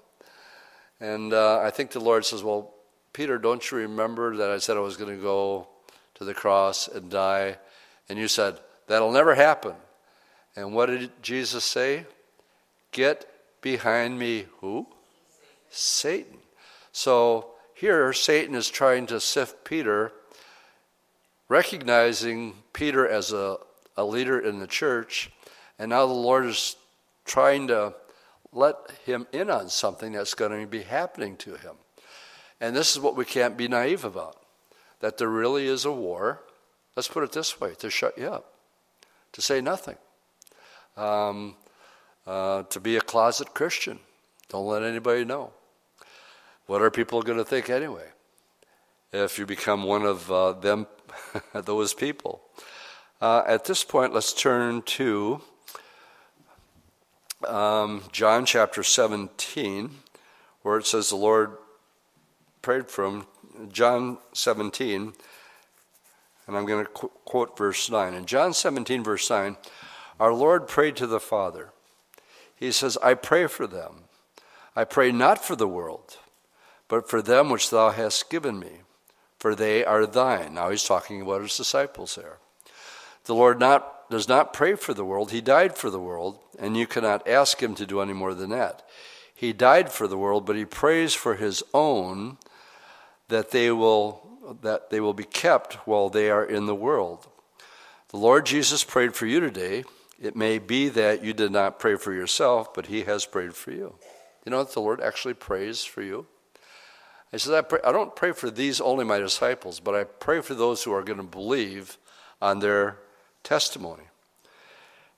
And 0.99 1.33
uh, 1.33 1.59
I 1.61 1.71
think 1.71 1.91
the 1.91 1.99
Lord 1.99 2.25
says, 2.25 2.43
Well, 2.43 2.73
Peter, 3.11 3.37
don't 3.37 3.71
you 3.71 3.79
remember 3.79 4.37
that 4.37 4.51
I 4.51 4.59
said 4.59 4.77
I 4.77 4.81
was 4.81 4.97
going 4.97 5.15
to 5.15 5.21
go 5.21 5.67
to 6.15 6.23
the 6.23 6.33
cross 6.33 6.87
and 6.87 7.09
die? 7.09 7.57
And 8.07 8.19
you 8.19 8.27
said, 8.27 8.59
That'll 8.87 9.11
never 9.11 9.33
happen. 9.35 9.73
And 10.57 10.73
what 10.73 10.87
did 10.87 11.11
Jesus 11.21 11.63
say? 11.63 12.07
Get 12.91 13.27
behind 13.61 14.17
me, 14.17 14.47
who? 14.59 14.87
Satan. 15.69 16.39
So 16.91 17.51
here, 17.75 18.11
Satan 18.11 18.55
is 18.55 18.67
trying 18.67 19.05
to 19.05 19.19
sift 19.19 19.63
Peter, 19.63 20.11
recognizing 21.47 22.55
Peter 22.73 23.07
as 23.07 23.31
a, 23.31 23.57
a 23.95 24.03
leader 24.03 24.39
in 24.39 24.57
the 24.57 24.65
church, 24.65 25.29
and 25.77 25.91
now 25.91 26.07
the 26.07 26.13
Lord 26.13 26.47
is 26.47 26.75
trying 27.23 27.67
to 27.67 27.93
let 28.51 28.75
him 29.05 29.27
in 29.31 29.51
on 29.51 29.69
something 29.69 30.13
that's 30.13 30.33
going 30.33 30.59
to 30.59 30.65
be 30.65 30.81
happening 30.81 31.37
to 31.37 31.53
him. 31.53 31.75
And 32.59 32.75
this 32.75 32.95
is 32.95 32.99
what 32.99 33.15
we 33.15 33.25
can't 33.25 33.55
be 33.55 33.67
naive 33.67 34.03
about 34.03 34.37
that 35.01 35.19
there 35.19 35.29
really 35.29 35.67
is 35.67 35.85
a 35.85 35.91
war. 35.91 36.41
Let's 36.95 37.07
put 37.07 37.23
it 37.23 37.31
this 37.31 37.61
way 37.61 37.75
to 37.75 37.91
shut 37.91 38.17
you 38.17 38.25
up, 38.25 38.55
to 39.33 39.41
say 39.43 39.61
nothing, 39.61 39.97
um, 40.97 41.55
uh, 42.25 42.63
to 42.63 42.79
be 42.79 42.97
a 42.97 43.01
closet 43.01 43.53
Christian. 43.53 43.99
Don't 44.49 44.67
let 44.67 44.83
anybody 44.83 45.23
know. 45.23 45.51
What 46.65 46.81
are 46.81 46.91
people 46.91 47.21
going 47.21 47.37
to 47.37 47.45
think 47.45 47.69
anyway? 47.69 48.09
If 49.13 49.39
you 49.39 49.45
become 49.45 49.83
one 49.83 50.03
of 50.03 50.29
uh, 50.31 50.51
them, 50.53 50.87
those 51.53 51.93
people. 51.93 52.41
Uh, 53.21 53.43
at 53.47 53.65
this 53.65 53.83
point, 53.83 54.13
let's 54.13 54.33
turn 54.33 54.81
to 54.83 55.41
um, 57.47 58.03
John 58.11 58.45
chapter 58.45 58.83
17, 58.83 59.91
where 60.61 60.77
it 60.77 60.85
says 60.85 61.09
the 61.09 61.15
Lord 61.15 61.57
prayed 62.61 62.89
for 62.89 63.05
him. 63.05 63.25
John 63.71 64.17
17, 64.33 65.13
and 66.47 66.57
I'm 66.57 66.65
going 66.65 66.85
to 66.85 66.91
qu- 66.91 67.11
quote 67.25 67.57
verse 67.57 67.89
9. 67.89 68.13
In 68.13 68.25
John 68.25 68.53
17, 68.53 69.03
verse 69.03 69.29
9, 69.29 69.57
our 70.19 70.33
Lord 70.33 70.67
prayed 70.67 70.95
to 70.97 71.07
the 71.07 71.19
Father. 71.19 71.69
He 72.55 72.71
says, 72.71 72.97
I 73.03 73.13
pray 73.13 73.47
for 73.47 73.67
them. 73.67 74.05
I 74.75 74.83
pray 74.83 75.11
not 75.11 75.43
for 75.43 75.55
the 75.55 75.67
world, 75.67 76.17
but 76.87 77.09
for 77.09 77.21
them 77.21 77.49
which 77.49 77.69
thou 77.69 77.91
hast 77.91 78.29
given 78.29 78.59
me, 78.59 78.81
for 79.39 79.55
they 79.55 79.85
are 79.85 80.05
thine. 80.05 80.53
Now 80.53 80.69
he's 80.69 80.83
talking 80.83 81.21
about 81.21 81.41
his 81.41 81.57
disciples 81.57 82.15
there. 82.15 82.37
The 83.25 83.35
Lord 83.35 83.59
not, 83.59 84.09
does 84.09 84.27
not 84.27 84.53
pray 84.53 84.75
for 84.75 84.93
the 84.93 85.05
world, 85.05 85.31
he 85.31 85.41
died 85.41 85.75
for 85.75 85.89
the 85.89 85.99
world, 85.99 86.39
and 86.57 86.77
you 86.77 86.87
cannot 86.87 87.27
ask 87.27 87.61
him 87.61 87.75
to 87.75 87.85
do 87.85 88.01
any 88.01 88.13
more 88.13 88.33
than 88.33 88.51
that. 88.51 88.83
He 89.33 89.53
died 89.53 89.91
for 89.91 90.07
the 90.07 90.17
world, 90.17 90.45
but 90.45 90.55
he 90.55 90.65
prays 90.65 91.13
for 91.13 91.35
his 91.35 91.61
own 91.73 92.37
that 93.27 93.51
they 93.51 93.71
will 93.71 94.27
that 94.61 94.89
they 94.89 95.01
will 95.01 95.13
be 95.13 95.25
kept 95.25 95.73
while 95.85 96.09
they 96.09 96.29
are 96.29 96.45
in 96.45 96.65
the 96.65 96.75
world. 96.75 97.27
The 98.09 98.17
Lord 98.17 98.45
Jesus 98.45 98.83
prayed 98.85 99.13
for 99.13 99.25
you 99.25 99.41
today. 99.41 99.83
It 100.19 100.35
may 100.35 100.57
be 100.57 100.89
that 100.89 101.23
you 101.23 101.33
did 101.33 101.51
not 101.51 101.79
pray 101.79 101.95
for 101.95 102.11
yourself, 102.11 102.73
but 102.73 102.87
he 102.87 103.03
has 103.03 103.25
prayed 103.25 103.53
for 103.53 103.71
you. 103.71 103.95
You 104.45 104.51
know 104.51 104.63
that 104.63 104.73
the 104.73 104.81
Lord 104.81 105.01
actually 105.01 105.35
prays 105.35 105.83
for 105.83 106.01
you? 106.01 106.25
He 107.31 107.37
says, 107.37 107.53
I, 107.53 107.61
pray, 107.61 107.79
I 107.83 107.91
don't 107.91 108.15
pray 108.15 108.31
for 108.31 108.49
these 108.49 108.79
only 108.79 109.03
my 109.03 109.19
disciples, 109.19 109.79
but 109.79 109.93
I 109.93 110.05
pray 110.05 110.41
for 110.41 110.55
those 110.55 110.83
who 110.83 110.93
are 110.93 111.03
going 111.03 111.17
to 111.17 111.23
believe 111.23 111.97
on 112.41 112.59
their 112.59 112.97
testimony. 113.43 114.03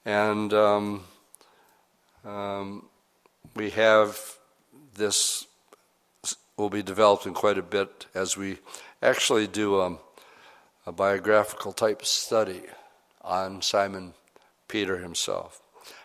And 0.04 0.52
um, 0.52 1.04
um, 2.24 2.86
we 3.54 3.70
have 3.70 4.18
this 4.94 5.46
will 6.56 6.70
be 6.70 6.82
developed 6.82 7.26
in 7.26 7.32
quite 7.32 7.56
a 7.56 7.62
bit 7.62 8.06
as 8.14 8.36
we 8.36 8.58
actually 9.02 9.46
do 9.46 9.80
um, 9.80 9.98
a 10.86 10.92
biographical 10.92 11.72
type 11.72 12.04
study 12.04 12.62
on 13.22 13.62
Simon 13.62 14.12
Peter 14.70 14.98
himself. 14.98 15.60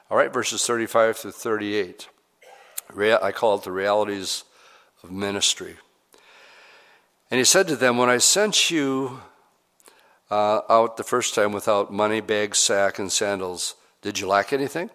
All 0.10 0.18
right, 0.18 0.34
verses 0.34 0.66
35 0.66 1.18
through 1.18 1.32
38. 1.32 2.10
I 2.98 3.32
call 3.32 3.56
it 3.56 3.64
the 3.64 3.72
realities 3.72 4.44
of 5.04 5.12
ministry. 5.12 5.76
And 7.30 7.38
he 7.38 7.46
said 7.46 7.68
to 7.68 7.76
them, 7.76 7.98
When 7.98 8.10
I 8.10 8.18
sent 8.18 8.72
you 8.72 9.22
uh, 10.32 10.62
out 10.68 10.98
the 10.98 11.04
first 11.04 11.36
time 11.36 11.52
without 11.52 11.94
money, 11.94 12.22
bag, 12.22 12.56
sack, 12.56 12.98
and 12.98 13.12
sandals, 13.12 13.76
did 14.02 14.20
you 14.20 14.28
lack 14.28 14.52
anything? 14.52 14.90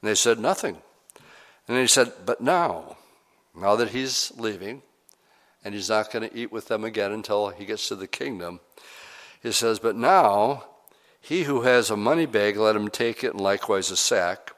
And 0.00 0.08
they 0.08 0.14
said, 0.14 0.38
Nothing. 0.38 0.78
And 1.66 1.78
he 1.78 1.86
said, 1.88 2.12
But 2.24 2.40
now, 2.40 2.96
now 3.54 3.74
that 3.76 3.90
he's 3.90 4.32
leaving, 4.36 4.82
and 5.64 5.74
he's 5.74 5.88
not 5.88 6.12
going 6.12 6.28
to 6.28 6.36
eat 6.36 6.52
with 6.52 6.68
them 6.68 6.84
again 6.84 7.10
until 7.10 7.48
he 7.48 7.64
gets 7.64 7.88
to 7.88 7.96
the 7.96 8.06
kingdom, 8.06 8.60
he 9.42 9.50
says, 9.50 9.80
But 9.80 9.96
now, 9.96 10.64
he 11.26 11.42
who 11.42 11.62
has 11.62 11.90
a 11.90 11.96
money 11.96 12.24
bag, 12.24 12.56
let 12.56 12.76
him 12.76 12.88
take 12.88 13.24
it, 13.24 13.32
and 13.32 13.40
likewise 13.40 13.90
a 13.90 13.96
sack. 13.96 14.52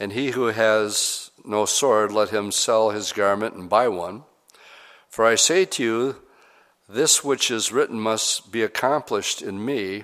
And 0.00 0.12
he 0.12 0.32
who 0.32 0.46
has 0.46 1.30
no 1.44 1.64
sword, 1.64 2.10
let 2.10 2.30
him 2.30 2.50
sell 2.50 2.90
his 2.90 3.12
garment 3.12 3.54
and 3.54 3.68
buy 3.68 3.86
one. 3.86 4.24
For 5.08 5.24
I 5.24 5.36
say 5.36 5.64
to 5.64 5.84
you, 5.84 6.16
this 6.88 7.22
which 7.22 7.52
is 7.52 7.70
written 7.70 8.00
must 8.00 8.50
be 8.50 8.64
accomplished 8.64 9.40
in 9.40 9.64
me. 9.64 10.02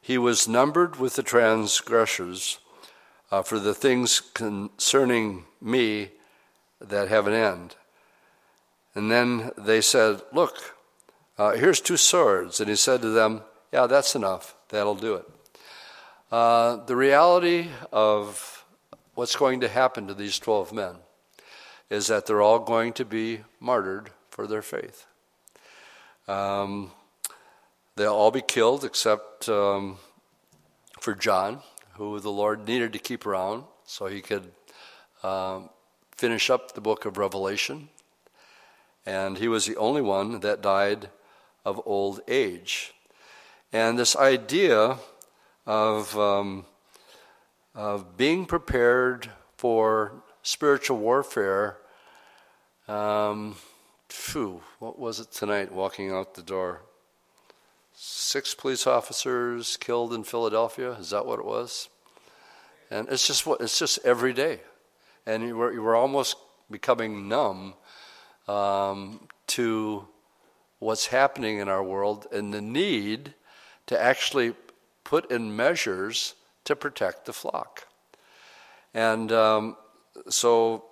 He 0.00 0.18
was 0.18 0.46
numbered 0.46 0.94
with 1.00 1.16
the 1.16 1.24
transgressors 1.24 2.60
uh, 3.32 3.42
for 3.42 3.58
the 3.58 3.74
things 3.74 4.20
concerning 4.20 5.46
me 5.60 6.10
that 6.80 7.08
have 7.08 7.26
an 7.26 7.34
end. 7.34 7.74
And 8.94 9.10
then 9.10 9.50
they 9.58 9.80
said, 9.80 10.22
Look, 10.32 10.76
uh, 11.38 11.56
here's 11.56 11.80
two 11.80 11.96
swords. 11.96 12.60
And 12.60 12.70
he 12.70 12.76
said 12.76 13.02
to 13.02 13.08
them, 13.08 13.42
Yeah, 13.72 13.88
that's 13.88 14.14
enough. 14.14 14.54
That'll 14.72 14.94
do 14.94 15.16
it. 15.16 15.30
Uh, 16.30 16.76
the 16.86 16.96
reality 16.96 17.68
of 17.92 18.64
what's 19.14 19.36
going 19.36 19.60
to 19.60 19.68
happen 19.68 20.06
to 20.06 20.14
these 20.14 20.38
12 20.38 20.72
men 20.72 20.94
is 21.90 22.06
that 22.06 22.24
they're 22.24 22.40
all 22.40 22.58
going 22.58 22.94
to 22.94 23.04
be 23.04 23.40
martyred 23.60 24.08
for 24.30 24.46
their 24.46 24.62
faith. 24.62 25.06
Um, 26.26 26.90
they'll 27.96 28.14
all 28.14 28.30
be 28.30 28.40
killed 28.40 28.82
except 28.82 29.46
um, 29.50 29.98
for 31.00 31.14
John, 31.14 31.60
who 31.96 32.18
the 32.18 32.32
Lord 32.32 32.66
needed 32.66 32.94
to 32.94 32.98
keep 32.98 33.26
around 33.26 33.64
so 33.84 34.06
he 34.06 34.22
could 34.22 34.50
um, 35.22 35.68
finish 36.16 36.48
up 36.48 36.72
the 36.72 36.80
book 36.80 37.04
of 37.04 37.18
Revelation. 37.18 37.90
And 39.04 39.36
he 39.36 39.48
was 39.48 39.66
the 39.66 39.76
only 39.76 40.00
one 40.00 40.40
that 40.40 40.62
died 40.62 41.10
of 41.62 41.78
old 41.84 42.20
age. 42.26 42.94
And 43.72 43.98
this 43.98 44.14
idea 44.14 44.98
of, 45.66 46.18
um, 46.18 46.66
of 47.74 48.16
being 48.16 48.44
prepared 48.44 49.30
for 49.56 50.22
spiritual 50.42 50.98
warfare. 50.98 51.78
Um, 52.86 53.56
phew, 54.08 54.60
what 54.78 54.98
was 54.98 55.20
it 55.20 55.32
tonight 55.32 55.72
walking 55.72 56.10
out 56.10 56.34
the 56.34 56.42
door? 56.42 56.82
Six 57.94 58.54
police 58.54 58.86
officers 58.86 59.76
killed 59.78 60.12
in 60.12 60.24
Philadelphia. 60.24 60.92
Is 60.92 61.10
that 61.10 61.24
what 61.24 61.38
it 61.38 61.44
was? 61.44 61.88
And 62.90 63.08
it's 63.08 63.26
just 63.26 63.46
what 63.46 63.62
it's 63.62 63.78
just 63.78 64.00
every 64.04 64.34
day, 64.34 64.60
and 65.24 65.42
you 65.42 65.56
were, 65.56 65.72
you 65.72 65.80
were 65.80 65.94
almost 65.94 66.36
becoming 66.70 67.26
numb 67.26 67.72
um, 68.48 69.28
to 69.46 70.06
what's 70.78 71.06
happening 71.06 71.58
in 71.58 71.68
our 71.68 71.82
world 71.82 72.26
and 72.32 72.52
the 72.52 72.60
need 72.60 73.32
to 73.86 74.00
actually 74.00 74.54
put 75.04 75.30
in 75.30 75.54
measures 75.54 76.34
to 76.64 76.76
protect 76.76 77.26
the 77.26 77.32
flock. 77.32 77.86
And 78.94 79.32
um, 79.32 79.76
so 80.28 80.84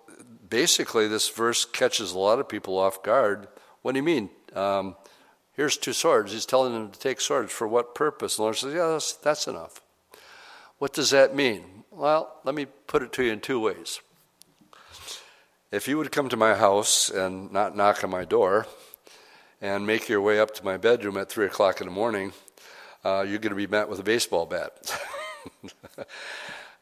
basically, 0.48 1.08
this 1.08 1.28
verse 1.28 1.64
catches 1.64 2.12
a 2.12 2.18
lot 2.18 2.38
of 2.38 2.48
people 2.48 2.78
off 2.78 3.02
guard. 3.02 3.48
What 3.82 3.92
do 3.92 3.98
you 3.98 4.02
mean? 4.02 4.30
Um, 4.54 4.96
here's 5.52 5.76
two 5.76 5.92
swords. 5.92 6.32
He's 6.32 6.46
telling 6.46 6.72
them 6.72 6.90
to 6.90 6.98
take 6.98 7.20
swords. 7.20 7.52
For 7.52 7.68
what 7.68 7.94
purpose? 7.94 8.34
And 8.34 8.38
the 8.38 8.42
Lord 8.44 8.56
says, 8.56 8.74
Yeah, 8.74 8.88
that's, 8.88 9.12
that's 9.14 9.46
enough. 9.46 9.80
What 10.78 10.92
does 10.92 11.10
that 11.10 11.34
mean? 11.34 11.84
Well, 11.90 12.34
let 12.44 12.54
me 12.54 12.66
put 12.86 13.02
it 13.02 13.12
to 13.14 13.22
you 13.22 13.32
in 13.32 13.40
two 13.40 13.60
ways. 13.60 14.00
If 15.70 15.86
you 15.86 15.98
would 15.98 16.10
come 16.10 16.28
to 16.30 16.36
my 16.36 16.54
house 16.54 17.10
and 17.10 17.52
not 17.52 17.76
knock 17.76 18.02
on 18.02 18.10
my 18.10 18.24
door 18.24 18.66
and 19.60 19.86
make 19.86 20.08
your 20.08 20.20
way 20.20 20.40
up 20.40 20.54
to 20.54 20.64
my 20.64 20.76
bedroom 20.76 21.16
at 21.16 21.28
3 21.28 21.46
o'clock 21.46 21.80
in 21.80 21.86
the 21.86 21.92
morning, 21.92 22.32
uh, 23.04 23.24
you're 23.26 23.38
going 23.38 23.50
to 23.50 23.56
be 23.56 23.66
met 23.66 23.88
with 23.88 24.00
a 24.00 24.04
baseball 24.04 24.46
bat. 24.46 25.00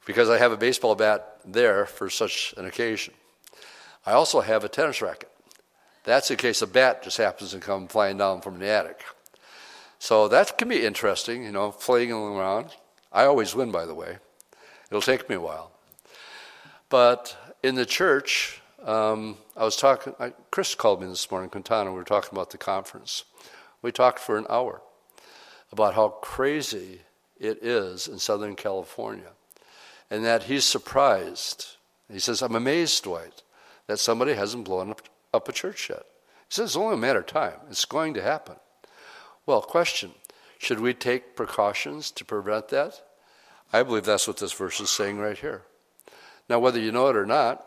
because 0.06 0.30
I 0.30 0.38
have 0.38 0.52
a 0.52 0.56
baseball 0.56 0.94
bat 0.94 1.36
there 1.44 1.86
for 1.86 2.08
such 2.08 2.54
an 2.56 2.64
occasion. 2.64 3.14
I 4.06 4.12
also 4.12 4.40
have 4.40 4.64
a 4.64 4.68
tennis 4.68 5.02
racket. 5.02 5.30
That's 6.04 6.30
in 6.30 6.38
case 6.38 6.62
a 6.62 6.66
bat 6.66 7.02
just 7.02 7.18
happens 7.18 7.50
to 7.50 7.58
come 7.58 7.88
flying 7.88 8.16
down 8.16 8.40
from 8.40 8.58
the 8.58 8.66
attic. 8.66 9.04
So 9.98 10.28
that 10.28 10.56
can 10.56 10.68
be 10.68 10.84
interesting, 10.84 11.44
you 11.44 11.52
know, 11.52 11.70
flailing 11.70 12.12
around. 12.12 12.74
I 13.12 13.24
always 13.24 13.54
win, 13.54 13.70
by 13.70 13.84
the 13.84 13.94
way. 13.94 14.18
It'll 14.90 15.02
take 15.02 15.28
me 15.28 15.34
a 15.34 15.40
while. 15.40 15.72
But 16.88 17.36
in 17.62 17.74
the 17.74 17.84
church, 17.84 18.62
um, 18.82 19.36
I 19.56 19.64
was 19.64 19.76
talking, 19.76 20.14
I, 20.18 20.32
Chris 20.50 20.74
called 20.74 21.02
me 21.02 21.08
this 21.08 21.30
morning, 21.30 21.50
Quintana, 21.50 21.90
we 21.90 21.98
were 21.98 22.04
talking 22.04 22.30
about 22.32 22.50
the 22.50 22.58
conference. 22.58 23.24
We 23.82 23.92
talked 23.92 24.20
for 24.20 24.38
an 24.38 24.46
hour 24.48 24.80
about 25.72 25.94
how 25.94 26.08
crazy 26.08 27.00
it 27.38 27.62
is 27.62 28.08
in 28.08 28.18
Southern 28.18 28.56
California 28.56 29.32
and 30.10 30.24
that 30.24 30.44
he's 30.44 30.64
surprised. 30.64 31.76
He 32.10 32.18
says, 32.18 32.42
I'm 32.42 32.54
amazed, 32.54 33.04
Dwight, 33.04 33.42
that 33.86 33.98
somebody 33.98 34.34
hasn't 34.34 34.64
blown 34.64 34.90
up, 34.90 35.02
up 35.34 35.48
a 35.48 35.52
church 35.52 35.90
yet. 35.90 36.04
He 36.48 36.54
says, 36.54 36.70
It's 36.70 36.76
only 36.76 36.94
a 36.94 36.98
matter 36.98 37.20
of 37.20 37.26
time. 37.26 37.54
It's 37.70 37.84
going 37.84 38.14
to 38.14 38.22
happen. 38.22 38.56
Well, 39.46 39.60
question 39.60 40.12
Should 40.58 40.80
we 40.80 40.94
take 40.94 41.36
precautions 41.36 42.10
to 42.12 42.24
prevent 42.24 42.68
that? 42.68 43.02
I 43.72 43.82
believe 43.82 44.04
that's 44.04 44.26
what 44.26 44.38
this 44.38 44.52
verse 44.52 44.80
is 44.80 44.90
saying 44.90 45.18
right 45.18 45.36
here. 45.36 45.62
Now, 46.48 46.58
whether 46.58 46.80
you 46.80 46.90
know 46.90 47.08
it 47.08 47.16
or 47.16 47.26
not, 47.26 47.66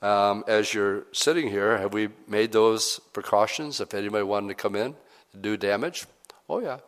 um, 0.00 0.44
as 0.46 0.72
you're 0.72 1.06
sitting 1.10 1.48
here, 1.48 1.76
have 1.78 1.92
we 1.92 2.10
made 2.28 2.52
those 2.52 3.00
precautions 3.12 3.80
if 3.80 3.94
anybody 3.94 4.22
wanted 4.22 4.48
to 4.48 4.54
come 4.54 4.76
in 4.76 4.94
and 5.32 5.42
do 5.42 5.56
damage? 5.56 6.06
Oh, 6.48 6.60
yeah. 6.60 6.78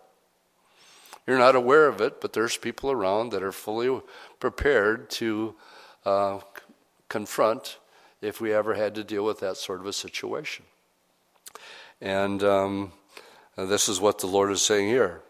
You're 1.27 1.39
not 1.39 1.57
aware 1.57 1.89
of 1.89 2.01
it, 2.01 2.20
but 2.20 2.33
there's 2.33 2.57
people 2.57 2.91
around 2.91 3.31
that 3.31 3.43
are 3.43 3.53
fully 3.53 4.01
prepared 4.39 5.11
to 5.11 5.55
uh, 6.05 6.39
confront 7.09 7.79
if 8.22 8.41
we 8.41 8.53
ever 8.53 8.74
had 8.74 8.95
to 8.95 9.05
deal 9.05 9.24
with 9.24 9.41
that 9.41 9.57
sort 9.57 9.81
of 9.81 9.87
a 9.87 9.93
situation. 9.93 10.64
And 12.01 12.43
um, 12.43 12.93
this 13.57 13.89
is 13.89 14.01
what 14.01 14.18
the 14.18 14.27
Lord 14.27 14.51
is 14.53 14.62
saying 14.62 14.89
here. 14.89 15.22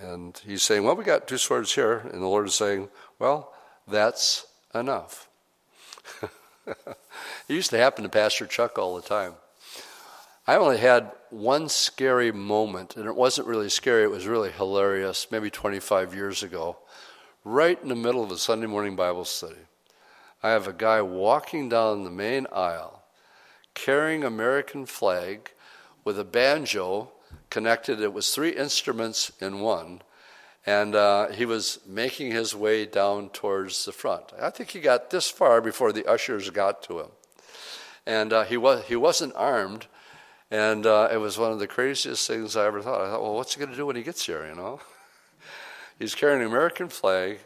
And 0.00 0.40
He's 0.46 0.62
saying, 0.62 0.84
Well, 0.84 0.96
we 0.96 1.04
got 1.04 1.28
two 1.28 1.38
swords 1.38 1.74
here. 1.74 1.98
And 2.12 2.22
the 2.22 2.26
Lord 2.26 2.46
is 2.46 2.54
saying, 2.54 2.88
Well, 3.18 3.52
that's 3.86 4.46
enough. 4.74 5.28
it 6.66 6.96
used 7.48 7.70
to 7.70 7.78
happen 7.78 8.04
to 8.04 8.08
Pastor 8.08 8.46
Chuck 8.46 8.78
all 8.78 8.94
the 8.94 9.02
time. 9.02 9.34
I 10.46 10.56
only 10.56 10.78
had 10.78 11.12
one 11.30 11.68
scary 11.68 12.32
moment, 12.32 12.96
and 12.96 13.06
it 13.06 13.14
wasn't 13.14 13.46
really 13.46 13.68
scary, 13.68 14.04
it 14.04 14.10
was 14.10 14.26
really 14.26 14.50
hilarious, 14.50 15.28
maybe 15.30 15.50
25 15.50 16.14
years 16.14 16.42
ago, 16.42 16.78
right 17.44 17.80
in 17.82 17.88
the 17.88 17.94
middle 17.94 18.24
of 18.24 18.30
a 18.30 18.38
Sunday 18.38 18.66
morning 18.66 18.96
Bible 18.96 19.24
study. 19.24 19.66
I 20.42 20.50
have 20.50 20.66
a 20.66 20.72
guy 20.72 21.00
walking 21.00 21.68
down 21.68 22.04
the 22.04 22.10
main 22.10 22.46
aisle 22.52 23.02
carrying 23.74 24.22
an 24.22 24.26
American 24.26 24.86
flag 24.86 25.52
with 26.04 26.18
a 26.18 26.24
banjo 26.24 27.12
connected. 27.50 28.00
It 28.00 28.12
was 28.12 28.30
three 28.30 28.50
instruments 28.50 29.32
in 29.40 29.60
one. 29.60 30.02
And 30.64 30.94
uh, 30.94 31.28
he 31.30 31.44
was 31.44 31.80
making 31.86 32.30
his 32.30 32.54
way 32.54 32.86
down 32.86 33.30
towards 33.30 33.84
the 33.84 33.92
front. 33.92 34.32
I 34.40 34.50
think 34.50 34.70
he 34.70 34.80
got 34.80 35.10
this 35.10 35.28
far 35.28 35.60
before 35.60 35.92
the 35.92 36.06
ushers 36.06 36.50
got 36.50 36.82
to 36.84 37.00
him. 37.00 37.08
And 38.06 38.32
uh, 38.32 38.44
he, 38.44 38.56
was, 38.56 38.84
he 38.84 38.94
wasn't 38.94 39.32
armed, 39.34 39.86
and 40.52 40.84
uh, 40.84 41.08
it 41.10 41.16
was 41.16 41.38
one 41.38 41.50
of 41.50 41.58
the 41.58 41.66
craziest 41.66 42.28
things 42.28 42.56
I 42.56 42.66
ever 42.66 42.82
thought. 42.82 43.00
I 43.00 43.08
thought, 43.08 43.22
well, 43.22 43.34
what's 43.34 43.54
he 43.54 43.58
going 43.58 43.70
to 43.70 43.76
do 43.76 43.86
when 43.86 43.96
he 43.96 44.02
gets 44.02 44.26
here, 44.26 44.46
you 44.46 44.54
know? 44.54 44.80
He's 45.98 46.14
carrying 46.14 46.42
an 46.42 46.46
American 46.46 46.90
flag, 46.90 47.38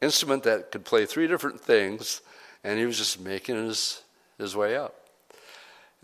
instrument 0.00 0.44
that 0.44 0.70
could 0.70 0.84
play 0.84 1.04
three 1.04 1.26
different 1.26 1.60
things, 1.60 2.20
and 2.62 2.78
he 2.78 2.86
was 2.86 2.98
just 2.98 3.20
making 3.20 3.56
his, 3.56 4.02
his 4.38 4.54
way 4.54 4.76
up. 4.76 4.94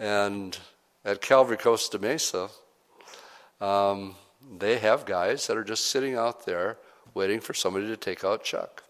And 0.01 0.59
at 1.05 1.21
Calvary 1.21 1.59
Costa 1.59 1.97
Mesa, 1.97 2.49
um, 3.61 4.17
they 4.59 4.79
have 4.79 5.07
guys 5.07 5.47
that 5.47 5.57
are 5.57 5.63
just 5.63 5.87
sitting 5.87 6.17
out 6.17 6.45
there 6.45 6.77
waiting 7.15 7.39
for 7.39 7.55
somebody 7.55 7.87
to 7.87 7.97
take 7.97 8.25
out 8.25 8.43
Chuck. 8.43 8.83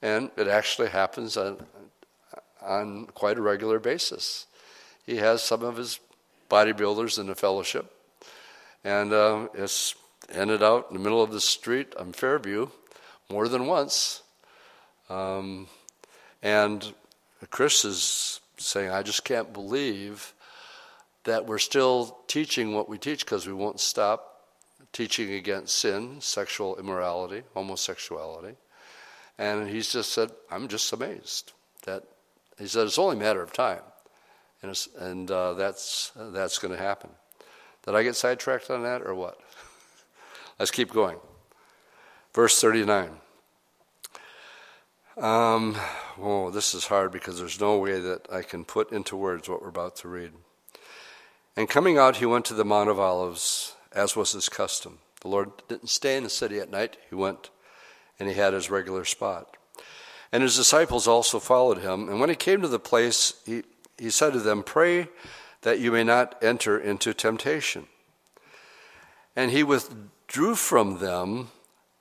And 0.00 0.30
it 0.38 0.48
actually 0.48 0.88
happens 0.88 1.36
on, 1.36 1.58
on 2.62 3.04
quite 3.08 3.36
a 3.36 3.42
regular 3.42 3.78
basis. 3.78 4.46
He 5.04 5.16
has 5.16 5.42
some 5.42 5.62
of 5.62 5.76
his 5.76 6.00
bodybuilders 6.48 7.18
in 7.18 7.26
the 7.26 7.34
fellowship. 7.34 7.92
And 8.84 9.12
uh, 9.12 9.48
it's 9.54 9.94
ended 10.32 10.62
out 10.62 10.86
in 10.90 10.96
the 10.96 11.02
middle 11.02 11.22
of 11.22 11.32
the 11.32 11.40
street 11.40 11.94
on 11.96 12.12
Fairview 12.12 12.68
more 13.28 13.48
than 13.48 13.66
once. 13.66 14.22
Um, 15.08 15.68
and 16.42 16.94
Chris 17.50 17.84
is 17.84 18.40
saying, 18.58 18.90
I 18.90 19.02
just 19.02 19.24
can't 19.24 19.52
believe 19.52 20.32
that 21.24 21.46
we're 21.46 21.58
still 21.58 22.18
teaching 22.28 22.74
what 22.74 22.88
we 22.88 22.98
teach 22.98 23.24
because 23.24 23.46
we 23.46 23.52
won't 23.52 23.80
stop 23.80 24.44
teaching 24.92 25.32
against 25.32 25.78
sin, 25.78 26.20
sexual 26.20 26.76
immorality, 26.76 27.42
homosexuality. 27.54 28.56
And 29.38 29.68
he's 29.68 29.92
just 29.92 30.12
said, 30.12 30.30
I'm 30.50 30.68
just 30.68 30.92
amazed 30.92 31.52
that 31.84 32.04
he 32.58 32.66
said 32.66 32.86
it's 32.86 32.98
only 32.98 33.16
a 33.16 33.20
matter 33.20 33.42
of 33.42 33.52
time 33.52 33.82
and, 34.62 34.86
and 34.98 35.30
uh, 35.30 35.54
that's, 35.54 36.12
that's 36.16 36.58
going 36.58 36.74
to 36.74 36.82
happen. 36.82 37.10
Did 37.84 37.94
I 37.94 38.02
get 38.02 38.16
sidetracked 38.16 38.70
on 38.70 38.82
that 38.82 39.02
or 39.02 39.14
what? 39.14 39.38
Let's 40.58 40.70
keep 40.70 40.92
going. 40.92 41.18
Verse 42.34 42.60
39. 42.60 43.10
Um, 45.16 45.76
oh, 46.20 46.50
this 46.50 46.74
is 46.74 46.86
hard 46.86 47.10
because 47.10 47.38
there's 47.38 47.60
no 47.60 47.78
way 47.78 48.00
that 48.00 48.26
I 48.30 48.42
can 48.42 48.64
put 48.64 48.92
into 48.92 49.16
words 49.16 49.48
what 49.48 49.62
we're 49.62 49.68
about 49.68 49.96
to 49.96 50.08
read. 50.08 50.32
And 51.56 51.70
coming 51.70 51.96
out, 51.96 52.16
he 52.16 52.26
went 52.26 52.44
to 52.46 52.54
the 52.54 52.66
Mount 52.66 52.90
of 52.90 53.00
Olives, 53.00 53.74
as 53.92 54.14
was 54.14 54.32
his 54.32 54.50
custom. 54.50 54.98
The 55.22 55.28
Lord 55.28 55.50
didn't 55.68 55.88
stay 55.88 56.16
in 56.16 56.24
the 56.24 56.30
city 56.30 56.58
at 56.58 56.70
night. 56.70 56.98
He 57.08 57.14
went 57.14 57.48
and 58.20 58.28
he 58.28 58.34
had 58.34 58.52
his 58.52 58.70
regular 58.70 59.04
spot. 59.04 59.56
And 60.32 60.42
his 60.42 60.56
disciples 60.56 61.08
also 61.08 61.38
followed 61.38 61.78
him. 61.78 62.08
And 62.08 62.20
when 62.20 62.28
he 62.28 62.34
came 62.34 62.60
to 62.60 62.68
the 62.68 62.78
place, 62.78 63.34
he, 63.46 63.62
he 63.98 64.10
said 64.10 64.32
to 64.32 64.40
them, 64.40 64.62
Pray 64.62 65.08
that 65.62 65.80
you 65.80 65.90
may 65.90 66.04
not 66.04 66.42
enter 66.42 66.78
into 66.78 67.14
temptation. 67.14 67.86
And 69.34 69.50
he 69.50 69.62
withdrew 69.62 70.54
from 70.54 70.98
them 70.98 71.48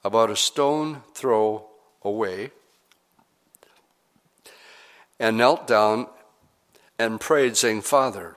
about 0.03 0.29
a 0.29 0.35
stone 0.35 1.01
throw 1.13 1.67
away 2.03 2.51
and 5.19 5.37
knelt 5.37 5.67
down 5.67 6.07
and 6.99 7.19
prayed, 7.19 7.57
saying, 7.57 7.81
Father, 7.81 8.35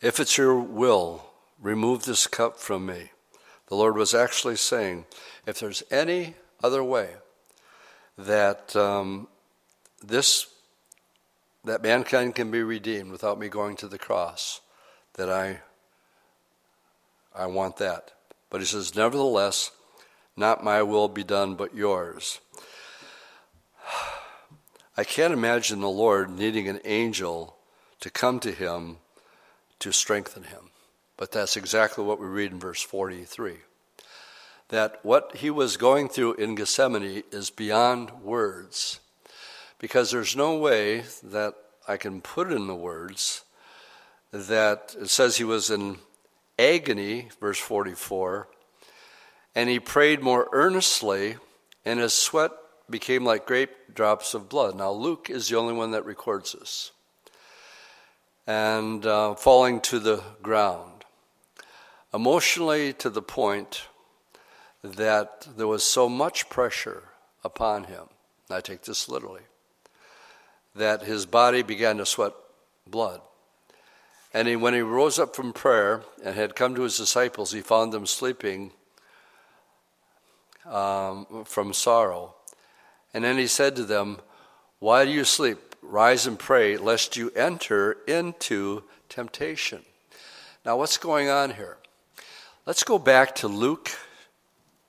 if 0.00 0.20
it's 0.20 0.36
your 0.36 0.58
will, 0.58 1.26
remove 1.60 2.04
this 2.04 2.26
cup 2.26 2.58
from 2.58 2.86
me. 2.86 3.10
The 3.68 3.76
Lord 3.76 3.96
was 3.96 4.14
actually 4.14 4.56
saying, 4.56 5.06
if 5.46 5.60
there's 5.60 5.82
any 5.90 6.34
other 6.62 6.82
way 6.82 7.14
that 8.18 8.74
um, 8.76 9.28
this 10.02 10.46
that 11.64 11.82
mankind 11.82 12.34
can 12.34 12.50
be 12.50 12.62
redeemed 12.62 13.10
without 13.10 13.38
me 13.38 13.48
going 13.48 13.76
to 13.76 13.88
the 13.88 13.98
cross, 13.98 14.60
that 15.14 15.28
I, 15.28 15.60
I 17.34 17.46
want 17.46 17.76
that. 17.76 18.12
But 18.48 18.60
he 18.60 18.66
says, 18.66 18.94
Nevertheless, 18.96 19.70
not 20.36 20.64
my 20.64 20.82
will 20.82 21.08
be 21.08 21.24
done, 21.24 21.54
but 21.54 21.74
yours. 21.74 22.40
I 24.96 25.04
can't 25.04 25.32
imagine 25.32 25.80
the 25.80 25.88
Lord 25.88 26.30
needing 26.30 26.68
an 26.68 26.80
angel 26.84 27.56
to 28.00 28.10
come 28.10 28.40
to 28.40 28.52
him 28.52 28.98
to 29.78 29.92
strengthen 29.92 30.44
him. 30.44 30.70
But 31.16 31.32
that's 31.32 31.56
exactly 31.56 32.04
what 32.04 32.18
we 32.18 32.26
read 32.26 32.52
in 32.52 32.60
verse 32.60 32.82
43. 32.82 33.58
That 34.68 35.00
what 35.02 35.36
he 35.36 35.50
was 35.50 35.76
going 35.76 36.08
through 36.08 36.34
in 36.34 36.54
Gethsemane 36.54 37.22
is 37.30 37.50
beyond 37.50 38.22
words 38.22 39.00
because 39.80 40.10
there's 40.10 40.36
no 40.36 40.56
way 40.56 41.02
that 41.24 41.54
I 41.88 41.96
can 41.96 42.20
put 42.20 42.52
in 42.52 42.66
the 42.66 42.74
words 42.74 43.44
that 44.30 44.94
it 45.00 45.08
says 45.08 45.38
he 45.38 45.44
was 45.44 45.70
in 45.70 45.96
agony, 46.58 47.30
verse 47.40 47.58
44, 47.58 48.46
and 49.54 49.68
he 49.68 49.80
prayed 49.80 50.22
more 50.22 50.48
earnestly, 50.52 51.36
and 51.84 51.98
his 51.98 52.12
sweat 52.12 52.52
became 52.88 53.24
like 53.24 53.46
great 53.46 53.94
drops 53.94 54.34
of 54.34 54.48
blood. 54.48 54.76
Now, 54.76 54.92
Luke 54.92 55.30
is 55.30 55.48
the 55.48 55.56
only 55.56 55.74
one 55.74 55.92
that 55.92 56.04
records 56.04 56.52
this. 56.52 56.92
And 58.46 59.04
uh, 59.06 59.34
falling 59.34 59.80
to 59.82 59.98
the 59.98 60.22
ground, 60.42 61.04
emotionally 62.12 62.92
to 62.94 63.08
the 63.08 63.22
point 63.22 63.86
that 64.82 65.46
there 65.56 65.66
was 65.66 65.84
so 65.84 66.08
much 66.08 66.48
pressure 66.48 67.04
upon 67.42 67.84
him. 67.84 68.04
I 68.50 68.60
take 68.60 68.82
this 68.82 69.08
literally 69.08 69.42
that 70.74 71.02
his 71.02 71.26
body 71.26 71.62
began 71.62 71.98
to 71.98 72.06
sweat 72.06 72.32
blood. 72.86 73.20
And 74.32 74.46
he, 74.46 74.56
when 74.56 74.74
he 74.74 74.80
rose 74.80 75.18
up 75.18 75.34
from 75.34 75.52
prayer 75.52 76.02
and 76.24 76.36
had 76.36 76.54
come 76.54 76.74
to 76.76 76.82
his 76.82 76.96
disciples, 76.96 77.52
he 77.52 77.60
found 77.60 77.92
them 77.92 78.06
sleeping 78.06 78.72
um, 80.64 81.44
from 81.44 81.72
sorrow. 81.72 82.34
And 83.12 83.24
then 83.24 83.38
he 83.38 83.48
said 83.48 83.74
to 83.76 83.84
them, 83.84 84.18
Why 84.78 85.04
do 85.04 85.10
you 85.10 85.24
sleep? 85.24 85.58
Rise 85.82 86.26
and 86.26 86.38
pray, 86.38 86.76
lest 86.76 87.16
you 87.16 87.30
enter 87.34 87.96
into 88.06 88.84
temptation. 89.08 89.82
Now, 90.64 90.76
what's 90.76 90.98
going 90.98 91.28
on 91.28 91.54
here? 91.54 91.78
Let's 92.66 92.84
go 92.84 92.98
back 92.98 93.34
to 93.36 93.48
Luke 93.48 93.90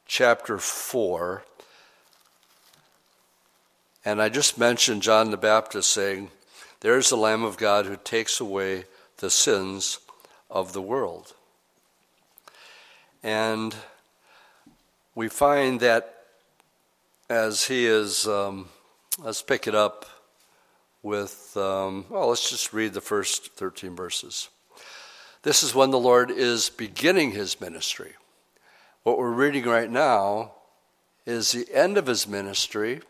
chapter 0.06 0.58
4. 0.58 1.44
And 4.04 4.22
I 4.22 4.30
just 4.30 4.58
mentioned 4.58 5.04
John 5.04 5.30
the 5.30 5.38
Baptist 5.38 5.92
saying, 5.92 6.32
There's 6.80 7.10
the 7.10 7.18
Lamb 7.18 7.44
of 7.44 7.58
God 7.58 7.86
who 7.86 7.98
takes 7.98 8.40
away 8.40 8.86
the 9.18 9.30
sins 9.30 10.00
of 10.50 10.74
the 10.74 10.82
world. 10.82 11.34
And 13.24 13.76
we 15.14 15.28
find 15.28 15.80
that 15.82 16.18
as 17.30 17.66
he 17.66 17.86
is, 17.86 18.28
um, 18.28 18.70
let's 19.20 19.42
pick 19.42 19.68
it 19.68 19.76
up 19.76 20.06
with, 21.04 21.56
um, 21.56 22.06
well, 22.10 22.28
let's 22.28 22.50
just 22.50 22.74
read 22.74 22.94
the 22.94 23.02
first 23.02 23.52
13 23.54 23.96
verses. 23.96 24.50
This 25.44 25.64
is 25.64 25.74
when 25.74 25.92
the 25.92 26.00
Lord 26.00 26.30
is 26.30 26.70
beginning 26.70 27.32
his 27.32 27.62
ministry. 27.62 28.14
What 29.04 29.18
we're 29.18 29.32
reading 29.32 29.66
right 29.66 29.90
now 29.90 30.52
is 31.26 31.52
the 31.52 31.68
end 31.74 31.98
of 31.98 32.08
his 32.08 32.28
ministry. 32.28 33.02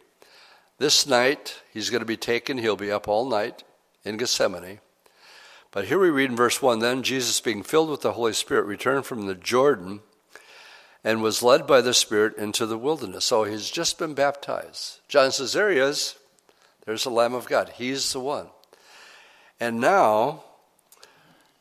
This 0.82 1.06
night, 1.06 1.62
he's 1.72 1.92
going 1.92 2.00
to 2.00 2.08
be 2.08 2.18
taken, 2.18 2.58
he'll 2.58 2.76
be 2.76 2.92
up 2.92 3.08
all 3.08 3.30
night 3.30 3.64
in 4.04 4.18
Gethsemane. 4.18 4.80
But 5.70 5.86
here 5.86 6.00
we 6.00 6.10
read 6.10 6.32
in 6.32 6.36
verse 6.36 6.60
1 6.60 6.80
Then 6.80 7.04
Jesus, 7.04 7.40
being 7.40 7.62
filled 7.62 7.92
with 7.92 8.02
the 8.02 8.14
Holy 8.14 8.34
Spirit, 8.34 8.66
returned 8.66 9.06
from 9.06 9.28
the 9.28 9.36
Jordan 9.36 10.00
and 11.04 11.22
was 11.22 11.44
led 11.44 11.68
by 11.68 11.82
the 11.82 11.94
Spirit 11.94 12.36
into 12.36 12.66
the 12.66 12.80
wilderness. 12.80 13.26
So 13.26 13.44
he's 13.44 13.70
just 13.70 14.00
been 14.00 14.16
baptized. 14.16 15.02
John 15.08 15.32
says, 15.32 15.54
There 15.54 15.70
he 15.70 15.78
is. 15.78 16.16
There's 16.88 17.04
the 17.04 17.12
Lamb 17.12 17.36
of 17.36 17.48
God. 17.48 17.74
He's 17.76 18.12
the 18.12 18.20
one. 18.20 18.48
And 19.60 19.80
now 19.80 20.46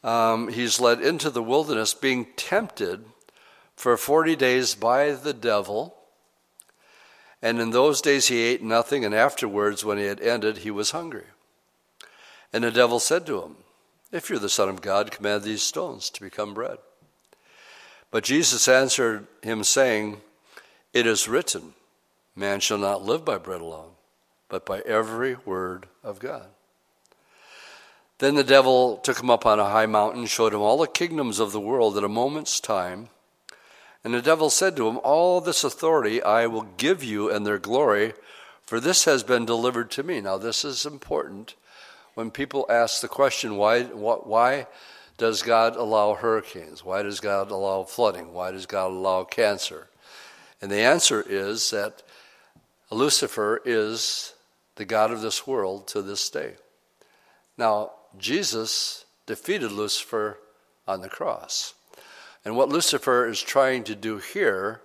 um, 0.02 0.48
he's 0.48 0.80
led 0.80 1.02
into 1.02 1.28
the 1.28 1.42
wilderness, 1.42 1.92
being 1.92 2.28
tempted 2.36 3.04
for 3.76 3.98
40 3.98 4.34
days 4.36 4.74
by 4.74 5.12
the 5.12 5.34
devil. 5.34 5.99
And 7.43 7.59
in 7.59 7.70
those 7.70 8.03
days 8.03 8.28
he 8.28 8.41
ate 8.41 8.62
nothing, 8.62 9.05
and 9.05 9.14
afterwards, 9.14 9.84
when 9.84 9.99
he 9.99 10.05
had 10.05 10.20
ended, 10.20 10.59
he 10.59 10.70
was 10.70 10.91
hungry. 10.91 11.24
And 12.53 12.64
the 12.64 12.70
devil 12.70 13.01
said 13.01 13.26
to 13.26 13.43
him, 13.43 13.57
If 14.12 14.28
you're 14.28 14.38
the 14.38 14.49
Son 14.49 14.68
of 14.68 14.82
God, 14.82 15.11
command 15.11 15.43
these 15.43 15.62
stones 15.62 16.11
to 16.11 16.20
become 16.20 16.53
bread. 16.53 16.78
But 18.11 18.24
Jesus 18.24 18.68
answered 18.68 19.26
him, 19.43 19.64
saying, 19.64 20.20
It 20.93 21.07
is 21.07 21.28
written, 21.28 21.74
Man 22.34 22.61
shall 22.61 22.78
not 22.78 23.05
live 23.05 23.24
by 23.24 23.38
bread 23.38 23.61
alone, 23.61 23.93
but 24.49 24.66
by 24.66 24.80
every 24.80 25.36
word 25.47 25.86
of 26.03 26.18
God. 26.18 26.47
Then 28.18 28.34
the 28.34 28.45
devil 28.45 28.99
took 28.99 29.20
him 29.20 29.30
up 29.30 29.47
on 29.47 29.59
a 29.59 29.70
high 29.70 29.86
mountain, 29.86 30.26
showed 30.26 30.53
him 30.53 30.61
all 30.61 30.76
the 30.76 30.86
kingdoms 30.86 31.38
of 31.38 31.53
the 31.53 31.61
world 31.61 31.97
at 31.97 32.05
a 32.05 32.09
moment's 32.09 32.61
time. 32.61 33.09
And 34.03 34.14
the 34.14 34.22
devil 34.22 34.48
said 34.48 34.76
to 34.76 34.88
him, 34.88 34.98
All 35.03 35.40
this 35.40 35.64
authority 35.64 36.22
I 36.22 36.46
will 36.46 36.66
give 36.76 37.05
you 37.05 37.30
and 37.30 37.46
their 37.46 37.59
glory, 37.59 38.14
for 38.62 38.80
this 38.80 39.05
has 39.05 39.22
been 39.22 39.44
delivered 39.44 39.90
to 39.92 40.03
me. 40.03 40.20
Now, 40.20 40.38
this 40.38 40.64
is 40.64 40.86
important. 40.86 41.55
When 42.14 42.30
people 42.30 42.66
ask 42.68 43.01
the 43.01 43.09
question, 43.09 43.57
why, 43.57 43.84
why 43.84 44.66
does 45.18 45.42
God 45.42 45.76
allow 45.76 46.14
hurricanes? 46.14 46.84
Why 46.84 47.03
does 47.03 47.20
God 47.20 47.51
allow 47.51 47.82
flooding? 47.84 48.32
Why 48.32 48.51
does 48.51 48.66
God 48.66 48.90
allow 48.90 49.24
cancer? 49.24 49.88
And 50.62 50.70
the 50.70 50.80
answer 50.80 51.24
is 51.26 51.70
that 51.70 52.03
Lucifer 52.90 53.61
is 53.64 54.34
the 54.76 54.84
God 54.84 55.11
of 55.11 55.20
this 55.20 55.46
world 55.46 55.86
to 55.88 56.03
this 56.03 56.28
day. 56.30 56.55
Now, 57.57 57.92
Jesus 58.18 59.05
defeated 59.26 59.72
Lucifer 59.72 60.38
on 60.88 61.01
the 61.01 61.09
cross. 61.09 61.74
And 62.45 62.57
what 62.57 62.68
Lucifer 62.68 63.26
is 63.26 63.41
trying 63.41 63.84
to 63.84 63.95
do 63.95 64.18
here 64.18 64.80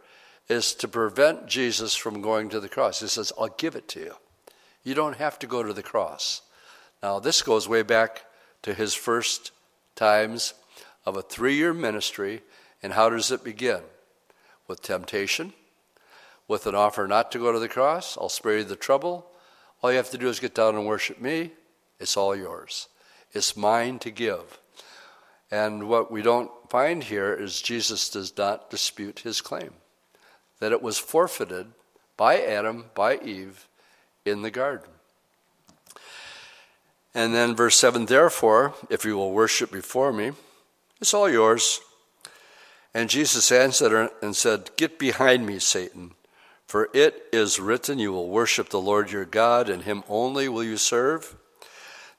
is 0.48 0.74
to 0.76 0.88
prevent 0.88 1.48
Jesus 1.48 1.96
from 1.96 2.22
going 2.22 2.50
to 2.50 2.60
the 2.60 2.70
cross. 2.70 3.00
He 3.00 3.08
says, 3.08 3.32
I'll 3.40 3.48
give 3.48 3.76
it 3.76 3.88
to 3.90 4.00
you. 4.00 4.14
You 4.84 4.94
don't 4.94 5.18
have 5.18 5.40
to 5.40 5.48
go 5.48 5.64
to 5.64 5.74
the 5.74 5.84
cross. 5.84 6.42
Now, 7.02 7.20
this 7.20 7.42
goes 7.42 7.68
way 7.68 7.82
back 7.82 8.26
to 8.62 8.74
his 8.74 8.94
first 8.94 9.52
times 9.96 10.54
of 11.06 11.18
a 11.18 11.22
three 11.22 11.56
year 11.56 11.74
ministry. 11.74 12.42
And 12.84 12.94
how 12.94 13.10
does 13.10 13.32
it 13.32 13.44
begin? 13.44 13.82
With 14.68 14.82
temptation, 14.82 15.54
with 16.48 16.68
an 16.68 16.76
offer 16.76 17.08
not 17.08 17.32
to 17.32 17.40
go 17.40 17.52
to 17.52 17.60
the 17.60 17.70
cross. 17.70 18.18
I'll 18.18 18.30
spare 18.30 18.58
you 18.58 18.64
the 18.64 18.76
trouble. 18.76 19.28
All 19.82 19.92
you 19.92 19.98
have 19.98 20.10
to 20.12 20.18
do 20.18 20.28
is 20.28 20.40
get 20.40 20.56
down 20.56 20.76
and 20.76 20.86
worship 20.86 21.22
me. 21.22 21.52
It's 22.00 22.18
all 22.18 22.36
yours. 22.36 22.88
It's 23.34 23.56
mine 23.56 24.00
to 24.00 24.12
give. 24.12 24.60
And 25.52 25.88
what 25.88 26.12
we 26.12 26.22
don't 26.22 26.50
find 26.76 27.06
here 27.06 27.34
is 27.34 27.62
Jesus 27.62 28.10
does 28.10 28.38
not 28.38 28.70
dispute 28.70 29.20
his 29.20 29.40
claim 29.40 29.70
that 30.60 30.74
it 30.74 30.82
was 30.82 30.98
forfeited 30.98 31.68
by 32.18 32.42
Adam, 32.42 32.84
by 32.94 33.16
Eve 33.20 33.70
in 34.26 34.42
the 34.42 34.52
garden. 34.52 34.90
And 37.14 37.34
then 37.34 37.56
verse 37.56 37.78
7 37.78 38.08
Therefore, 38.08 38.74
if 38.90 39.06
you 39.06 39.16
will 39.16 39.32
worship 39.32 39.72
before 39.72 40.12
me, 40.12 40.34
it's 41.00 41.14
all 41.14 41.30
yours. 41.30 41.80
And 42.94 43.10
Jesus 43.10 43.54
answered 43.54 44.10
and 44.22 44.36
said, 44.36 44.72
Get 44.76 45.00
behind 45.00 45.46
me, 45.46 45.60
Satan, 45.60 46.12
for 46.68 46.90
it 46.94 47.24
is 47.32 47.58
written, 47.58 48.00
You 48.00 48.12
will 48.12 48.28
worship 48.28 48.68
the 48.68 48.82
Lord 48.82 49.12
your 49.14 49.24
God, 49.24 49.70
and 49.70 49.84
him 49.84 50.04
only 50.10 50.50
will 50.50 50.66
you 50.66 50.76
serve. 50.76 51.38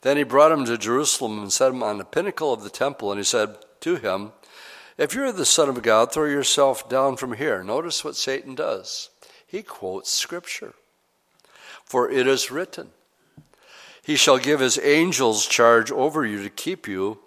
Then 0.01 0.17
he 0.17 0.23
brought 0.23 0.53
him 0.53 0.65
to 0.65 0.79
Jerusalem 0.79 1.41
and 1.41 1.53
set 1.53 1.73
him 1.73 1.83
on 1.83 1.99
the 1.99 2.07
pinnacle 2.07 2.55
of 2.55 2.63
the 2.63 2.71
temple, 2.71 3.13
and 3.13 3.19
he 3.19 3.25
said 3.25 3.57
to 3.81 3.97
him, 3.97 4.33
If 4.99 5.15
you're 5.15 5.33
the 5.33 5.45
Son 5.45 5.69
of 5.69 5.83
God, 5.83 6.13
throw 6.13 6.25
yourself 6.25 6.89
down 6.89 7.17
from 7.17 7.35
here. 7.35 7.63
Notice 7.63 8.05
what 8.05 8.17
Satan 8.17 8.55
does. 8.55 9.11
He 9.47 9.63
quotes 9.63 10.11
Scripture. 10.11 10.75
For 11.85 12.11
it 12.11 12.27
is 12.27 12.51
written, 12.51 12.91
he 14.03 14.15
shall 14.15 14.39
give 14.39 14.61
his 14.61 14.79
angels 14.79 15.47
charge 15.47 15.91
over 15.91 16.25
you 16.25 16.43
to 16.45 16.49
keep 16.49 16.87
you, 16.87 17.19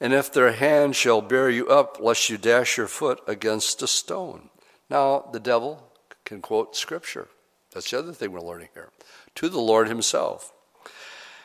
and 0.00 0.12
if 0.12 0.32
their 0.32 0.52
hand 0.52 0.94
shall 0.94 1.20
bear 1.20 1.50
you 1.50 1.66
up, 1.66 1.98
lest 2.00 2.28
you 2.30 2.38
dash 2.38 2.76
your 2.76 2.86
foot 2.86 3.20
against 3.26 3.82
a 3.82 3.88
stone. 3.88 4.50
Now, 4.88 5.28
the 5.32 5.40
devil 5.40 5.90
can 6.24 6.40
quote 6.40 6.76
scripture. 6.76 7.26
That's 7.72 7.90
the 7.90 7.98
other 7.98 8.12
thing 8.12 8.30
we're 8.30 8.40
learning 8.40 8.68
here. 8.74 8.90
To 9.34 9.48
the 9.48 9.60
Lord 9.60 9.88
himself. 9.88 10.52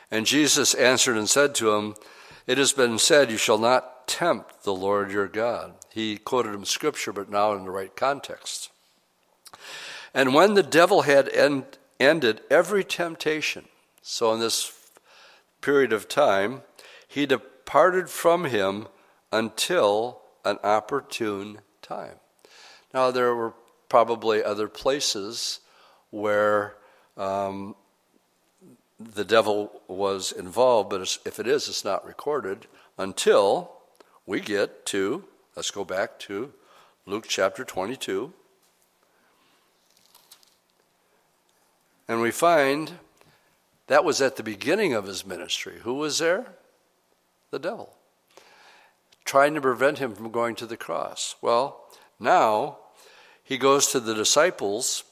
And 0.08 0.24
Jesus 0.24 0.74
answered 0.74 1.16
and 1.16 1.28
said 1.28 1.54
to 1.56 1.72
him, 1.72 1.96
It 2.46 2.56
has 2.56 2.72
been 2.72 2.98
said, 2.98 3.32
You 3.32 3.38
shall 3.38 3.58
not 3.58 3.99
tempt 4.10 4.64
the 4.64 4.74
Lord 4.74 5.12
your 5.12 5.28
God. 5.28 5.74
He 5.88 6.16
quoted 6.16 6.52
him 6.52 6.64
scripture, 6.64 7.12
but 7.12 7.30
now 7.30 7.52
in 7.52 7.64
the 7.64 7.70
right 7.70 7.94
context. 7.94 8.70
And 10.12 10.34
when 10.34 10.54
the 10.54 10.64
devil 10.64 11.02
had 11.02 11.28
end, 11.28 11.78
ended 12.00 12.40
every 12.50 12.82
temptation, 12.82 13.66
so, 14.02 14.32
in 14.34 14.40
this 14.40 14.72
period 15.60 15.92
of 15.92 16.08
time, 16.08 16.62
he 17.06 17.24
departed 17.24 18.10
from 18.10 18.46
him 18.46 18.88
until 19.30 20.22
an 20.44 20.58
opportune 20.64 21.60
time. 21.80 22.16
Now, 22.92 23.12
there 23.12 23.34
were 23.36 23.54
probably 23.88 24.42
other 24.42 24.66
places 24.66 25.60
where 26.10 26.74
um, 27.16 27.76
the 28.98 29.24
devil 29.24 29.82
was 29.86 30.32
involved, 30.32 30.90
but 30.90 31.18
if 31.24 31.38
it 31.38 31.46
is, 31.46 31.68
it's 31.68 31.84
not 31.84 32.04
recorded 32.04 32.66
until 32.98 33.79
we 34.30 34.38
get 34.38 34.86
to, 34.86 35.24
let's 35.56 35.72
go 35.72 35.84
back 35.84 36.16
to 36.16 36.52
Luke 37.04 37.24
chapter 37.26 37.64
22. 37.64 38.32
And 42.06 42.20
we 42.20 42.30
find 42.30 42.92
that 43.88 44.04
was 44.04 44.20
at 44.20 44.36
the 44.36 44.44
beginning 44.44 44.94
of 44.94 45.04
his 45.04 45.26
ministry. 45.26 45.80
Who 45.82 45.94
was 45.94 46.18
there? 46.18 46.46
The 47.50 47.58
devil. 47.58 47.96
Trying 49.24 49.54
to 49.54 49.60
prevent 49.60 49.98
him 49.98 50.14
from 50.14 50.30
going 50.30 50.54
to 50.56 50.66
the 50.66 50.76
cross. 50.76 51.34
Well, 51.42 51.80
now 52.20 52.78
he 53.42 53.58
goes 53.58 53.88
to 53.88 53.98
the 53.98 54.14
disciples 54.14 55.02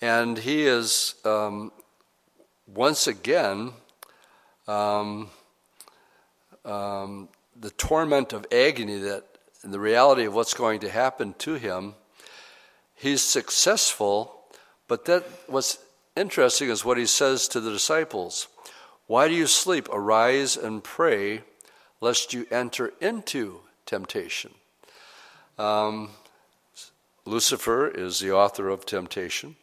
and 0.00 0.38
he 0.38 0.62
is 0.62 1.16
um, 1.26 1.72
once 2.66 3.06
again 3.06 3.72
um, 4.66 5.28
um, 6.64 7.28
the 7.60 7.70
torment 7.70 8.32
of 8.32 8.46
agony 8.50 8.98
that 8.98 9.24
the 9.62 9.78
reality 9.78 10.24
of 10.24 10.34
what's 10.34 10.54
going 10.54 10.80
to 10.80 10.88
happen 10.88 11.34
to 11.38 11.54
him. 11.54 11.94
He's 12.94 13.22
successful, 13.22 14.42
but 14.88 15.04
that 15.04 15.24
was 15.48 15.78
interesting 16.16 16.70
is 16.70 16.84
what 16.84 16.96
he 16.98 17.06
says 17.06 17.46
to 17.48 17.60
the 17.60 17.70
disciples 17.70 18.48
Why 19.06 19.28
do 19.28 19.34
you 19.34 19.46
sleep? 19.46 19.88
Arise 19.92 20.56
and 20.56 20.82
pray, 20.82 21.42
lest 22.00 22.32
you 22.32 22.46
enter 22.50 22.92
into 23.00 23.60
temptation. 23.84 24.54
Um, 25.58 26.10
Lucifer 27.26 27.86
is 27.88 28.20
the 28.20 28.32
author 28.32 28.68
of 28.68 28.86
temptation. 28.86 29.56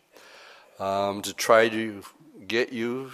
um, 0.79 1.21
to 1.23 1.33
try 1.33 1.69
to 1.69 2.03
get 2.47 2.71
you 2.71 3.11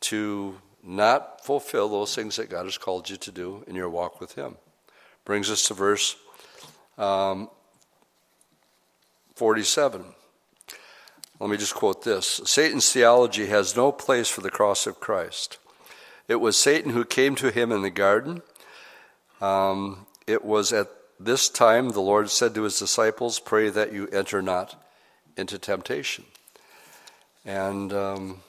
to 0.00 0.56
not 0.84 1.44
fulfill 1.44 1.88
those 1.88 2.14
things 2.14 2.36
that 2.36 2.50
God 2.50 2.64
has 2.64 2.78
called 2.78 3.08
you 3.08 3.16
to 3.16 3.32
do 3.32 3.64
in 3.66 3.74
your 3.74 3.88
walk 3.88 4.20
with 4.20 4.34
Him. 4.34 4.56
Brings 5.24 5.50
us 5.50 5.66
to 5.68 5.74
verse 5.74 6.16
um, 6.98 7.48
47. 9.34 10.04
Let 11.40 11.50
me 11.50 11.56
just 11.56 11.74
quote 11.74 12.04
this 12.04 12.40
Satan's 12.44 12.92
theology 12.92 13.46
has 13.46 13.76
no 13.76 13.90
place 13.90 14.28
for 14.28 14.40
the 14.40 14.50
cross 14.50 14.86
of 14.86 15.00
Christ. 15.00 15.58
It 16.28 16.36
was 16.36 16.56
Satan 16.56 16.92
who 16.92 17.04
came 17.04 17.34
to 17.36 17.50
him 17.50 17.70
in 17.70 17.82
the 17.82 17.90
garden. 17.90 18.42
Um, 19.40 20.06
it 20.26 20.44
was 20.44 20.72
at 20.72 20.88
this 21.20 21.48
time 21.48 21.90
the 21.90 22.00
Lord 22.00 22.30
said 22.30 22.54
to 22.54 22.62
his 22.62 22.78
disciples, 22.78 23.40
Pray 23.40 23.68
that 23.68 23.92
you 23.92 24.08
enter 24.08 24.40
not 24.40 24.82
into 25.36 25.58
temptation. 25.58 26.24
And 27.44 27.92
um, 27.92 28.40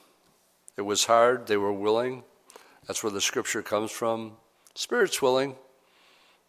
it 0.76 0.82
was 0.82 1.04
hard. 1.04 1.46
They 1.46 1.56
were 1.56 1.72
willing. 1.72 2.22
That's 2.86 3.02
where 3.02 3.12
the 3.12 3.20
scripture 3.20 3.62
comes 3.62 3.90
from. 3.90 4.32
Spirit's 4.74 5.20
willing, 5.22 5.56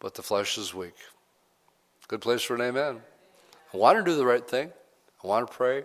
but 0.00 0.14
the 0.14 0.22
flesh 0.22 0.58
is 0.58 0.74
weak. 0.74 0.94
Good 2.08 2.20
place 2.20 2.42
for 2.42 2.54
an 2.54 2.62
amen. 2.62 3.00
I 3.72 3.76
want 3.76 3.98
to 3.98 4.04
do 4.04 4.16
the 4.16 4.24
right 4.24 4.46
thing. 4.46 4.70
I 5.22 5.26
want 5.26 5.46
to 5.46 5.54
pray. 5.54 5.78
I 5.80 5.84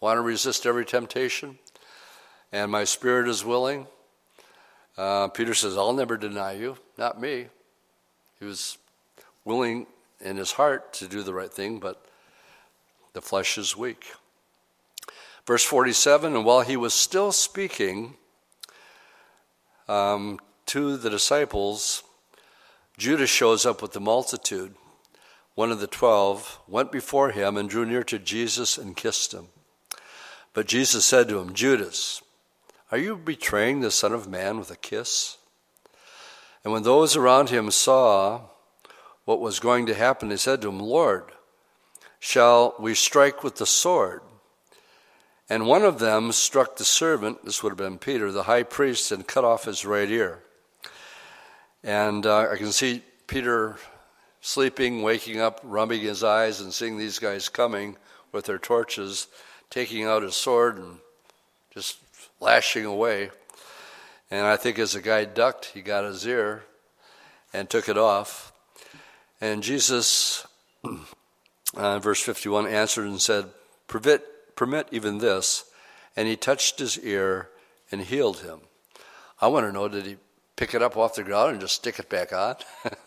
want 0.00 0.16
to 0.16 0.22
resist 0.22 0.64
every 0.64 0.84
temptation. 0.84 1.58
And 2.52 2.70
my 2.70 2.84
spirit 2.84 3.28
is 3.28 3.44
willing. 3.44 3.86
Uh, 4.96 5.28
Peter 5.28 5.54
says, 5.54 5.76
I'll 5.76 5.92
never 5.92 6.16
deny 6.16 6.52
you. 6.52 6.78
Not 6.96 7.20
me. 7.20 7.48
He 8.38 8.44
was 8.44 8.78
willing 9.44 9.86
in 10.20 10.36
his 10.36 10.52
heart 10.52 10.92
to 10.94 11.08
do 11.08 11.22
the 11.22 11.34
right 11.34 11.52
thing, 11.52 11.78
but 11.78 12.04
the 13.12 13.20
flesh 13.20 13.58
is 13.58 13.76
weak. 13.76 14.06
Verse 15.48 15.64
47 15.64 16.36
And 16.36 16.44
while 16.44 16.60
he 16.60 16.76
was 16.76 16.92
still 16.92 17.32
speaking 17.32 18.16
um, 19.88 20.38
to 20.66 20.98
the 20.98 21.08
disciples, 21.08 22.02
Judas 22.98 23.30
shows 23.30 23.64
up 23.64 23.80
with 23.80 23.92
the 23.92 24.00
multitude 24.00 24.74
one 25.54 25.72
of 25.72 25.80
the 25.80 25.86
twelve, 25.86 26.60
went 26.68 26.92
before 26.92 27.30
him 27.30 27.56
and 27.56 27.66
drew 27.66 27.86
near 27.86 28.04
to 28.04 28.18
Jesus 28.18 28.76
and 28.76 28.94
kissed 28.94 29.32
him. 29.32 29.48
But 30.52 30.68
Jesus 30.68 31.06
said 31.06 31.30
to 31.30 31.38
him, 31.38 31.54
Judas, 31.54 32.20
are 32.92 32.98
you 32.98 33.16
betraying 33.16 33.80
the 33.80 33.90
Son 33.90 34.12
of 34.12 34.28
Man 34.28 34.58
with 34.58 34.70
a 34.70 34.76
kiss? 34.76 35.38
And 36.62 36.74
when 36.74 36.82
those 36.82 37.16
around 37.16 37.48
him 37.48 37.70
saw 37.70 38.42
what 39.24 39.40
was 39.40 39.60
going 39.60 39.86
to 39.86 39.94
happen, 39.94 40.28
they 40.28 40.36
said 40.36 40.60
to 40.60 40.68
him, 40.68 40.78
Lord, 40.78 41.32
shall 42.20 42.74
we 42.78 42.94
strike 42.94 43.42
with 43.42 43.56
the 43.56 43.66
sword? 43.66 44.20
And 45.50 45.66
one 45.66 45.82
of 45.82 45.98
them 45.98 46.32
struck 46.32 46.76
the 46.76 46.84
servant, 46.84 47.44
this 47.44 47.62
would 47.62 47.70
have 47.70 47.78
been 47.78 47.98
Peter, 47.98 48.30
the 48.30 48.42
high 48.42 48.64
priest, 48.64 49.10
and 49.12 49.26
cut 49.26 49.44
off 49.44 49.64
his 49.64 49.86
right 49.86 50.10
ear. 50.10 50.40
And 51.82 52.26
uh, 52.26 52.50
I 52.50 52.56
can 52.56 52.72
see 52.72 53.02
Peter 53.26 53.78
sleeping, 54.42 55.02
waking 55.02 55.40
up, 55.40 55.60
rubbing 55.62 56.00
his 56.00 56.22
eyes, 56.22 56.60
and 56.60 56.72
seeing 56.72 56.98
these 56.98 57.18
guys 57.18 57.48
coming 57.48 57.96
with 58.30 58.44
their 58.44 58.58
torches, 58.58 59.26
taking 59.70 60.04
out 60.04 60.22
his 60.22 60.36
sword 60.36 60.76
and 60.76 60.98
just 61.72 61.98
lashing 62.40 62.84
away. 62.84 63.30
And 64.30 64.46
I 64.46 64.56
think 64.56 64.78
as 64.78 64.92
the 64.92 65.00
guy 65.00 65.24
ducked, 65.24 65.66
he 65.66 65.80
got 65.80 66.04
his 66.04 66.26
ear 66.26 66.64
and 67.54 67.70
took 67.70 67.88
it 67.88 67.96
off. 67.96 68.52
And 69.40 69.62
Jesus, 69.62 70.46
uh, 71.74 71.98
verse 72.00 72.20
51, 72.20 72.66
answered 72.66 73.06
and 73.06 73.20
said, 73.20 73.46
permit, 73.86 74.26
permit 74.58 74.88
even 74.90 75.18
this. 75.18 75.70
And 76.16 76.26
he 76.26 76.36
touched 76.36 76.80
his 76.80 76.98
ear 76.98 77.48
and 77.92 78.00
healed 78.00 78.40
him. 78.40 78.60
I 79.40 79.46
want 79.46 79.66
to 79.66 79.72
know 79.72 79.86
did 79.86 80.04
he 80.04 80.16
pick 80.56 80.74
it 80.74 80.82
up 80.82 80.96
off 80.96 81.14
the 81.14 81.22
ground 81.22 81.52
and 81.52 81.60
just 81.60 81.76
stick 81.76 82.00
it 82.00 82.08
back 82.08 82.32
on? 82.32 82.56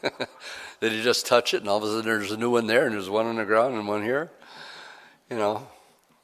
Did 0.79 0.93
he 0.93 1.03
just 1.03 1.25
touch 1.27 1.53
it 1.53 1.57
and 1.57 1.67
all 1.67 1.77
of 1.77 1.83
a 1.83 1.87
sudden 1.87 2.05
there's 2.05 2.31
a 2.31 2.37
new 2.37 2.51
one 2.51 2.67
there 2.67 2.85
and 2.85 2.95
there's 2.95 3.09
one 3.09 3.25
on 3.25 3.35
the 3.35 3.43
ground 3.43 3.75
and 3.75 3.85
one 3.85 4.01
here? 4.01 4.31
You 5.29 5.35
know, 5.35 5.67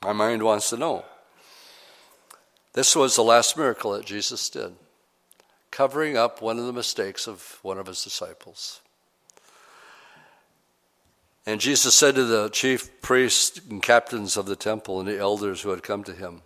my 0.01 0.13
mind 0.13 0.41
wants 0.41 0.69
to 0.69 0.77
know. 0.77 1.03
This 2.71 2.95
was 2.95 3.17
the 3.17 3.23
last 3.23 3.57
miracle 3.57 3.91
that 3.91 4.05
Jesus 4.05 4.49
did, 4.49 4.77
covering 5.69 6.15
up 6.15 6.41
one 6.41 6.57
of 6.57 6.65
the 6.65 6.73
mistakes 6.73 7.27
of 7.27 7.59
one 7.61 7.77
of 7.77 7.87
his 7.87 8.01
disciples. 8.01 8.79
And 11.47 11.61
Jesus 11.61 11.95
said 11.95 12.15
to 12.15 12.25
the 12.25 12.49
chief 12.49 13.01
priests 13.01 13.61
and 13.69 13.81
captains 13.81 14.35
of 14.35 14.47
the 14.47 14.57
temple 14.57 14.99
and 14.99 15.07
the 15.07 15.17
elders 15.17 15.61
who 15.61 15.69
had 15.69 15.81
come 15.81 16.03
to 16.03 16.11
him, 16.11 16.41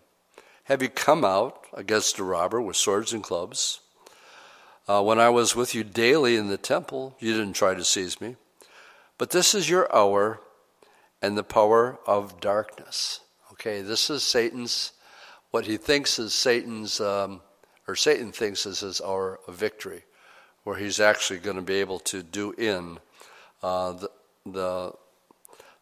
Have 0.66 0.84
you 0.84 0.90
come 0.90 1.26
out 1.26 1.66
against 1.74 2.20
a 2.20 2.24
robber 2.24 2.62
with 2.62 2.76
swords 2.76 3.12
and 3.12 3.24
clubs? 3.24 3.80
Uh, 4.88 5.02
when 5.02 5.20
I 5.20 5.30
was 5.30 5.56
with 5.56 5.74
you 5.74 5.84
daily 5.84 6.36
in 6.36 6.50
the 6.50 6.58
temple, 6.58 7.16
you 7.20 7.34
didn't 7.34 7.54
try 7.54 7.74
to 7.74 7.84
seize 7.84 8.22
me. 8.22 8.36
But 9.18 9.32
this 9.32 9.56
is 9.56 9.72
your 9.72 9.92
hour 9.94 10.40
and 11.20 11.36
the 11.36 11.44
power 11.44 11.98
of 12.06 12.40
darkness. 12.40 13.22
Okay, 13.54 13.82
this 13.82 14.12
is 14.12 14.22
Satan's, 14.22 14.92
what 15.50 15.66
he 15.66 15.78
thinks 15.78 16.20
is 16.20 16.32
Satan's, 16.32 17.02
um, 17.02 17.42
or 17.88 17.96
Satan 17.96 18.32
thinks 18.32 18.68
is 18.68 18.82
his 18.82 19.02
hour 19.02 19.40
of 19.48 19.56
victory, 19.56 20.04
where 20.64 20.78
he's 20.78 21.00
actually 21.00 21.40
going 21.40 21.56
to 21.56 21.64
be 21.64 21.78
able 21.78 21.98
to 22.02 22.22
do 22.22 22.52
in 22.52 23.00
uh, 23.64 23.94
the, 23.94 24.12
the, 24.46 24.94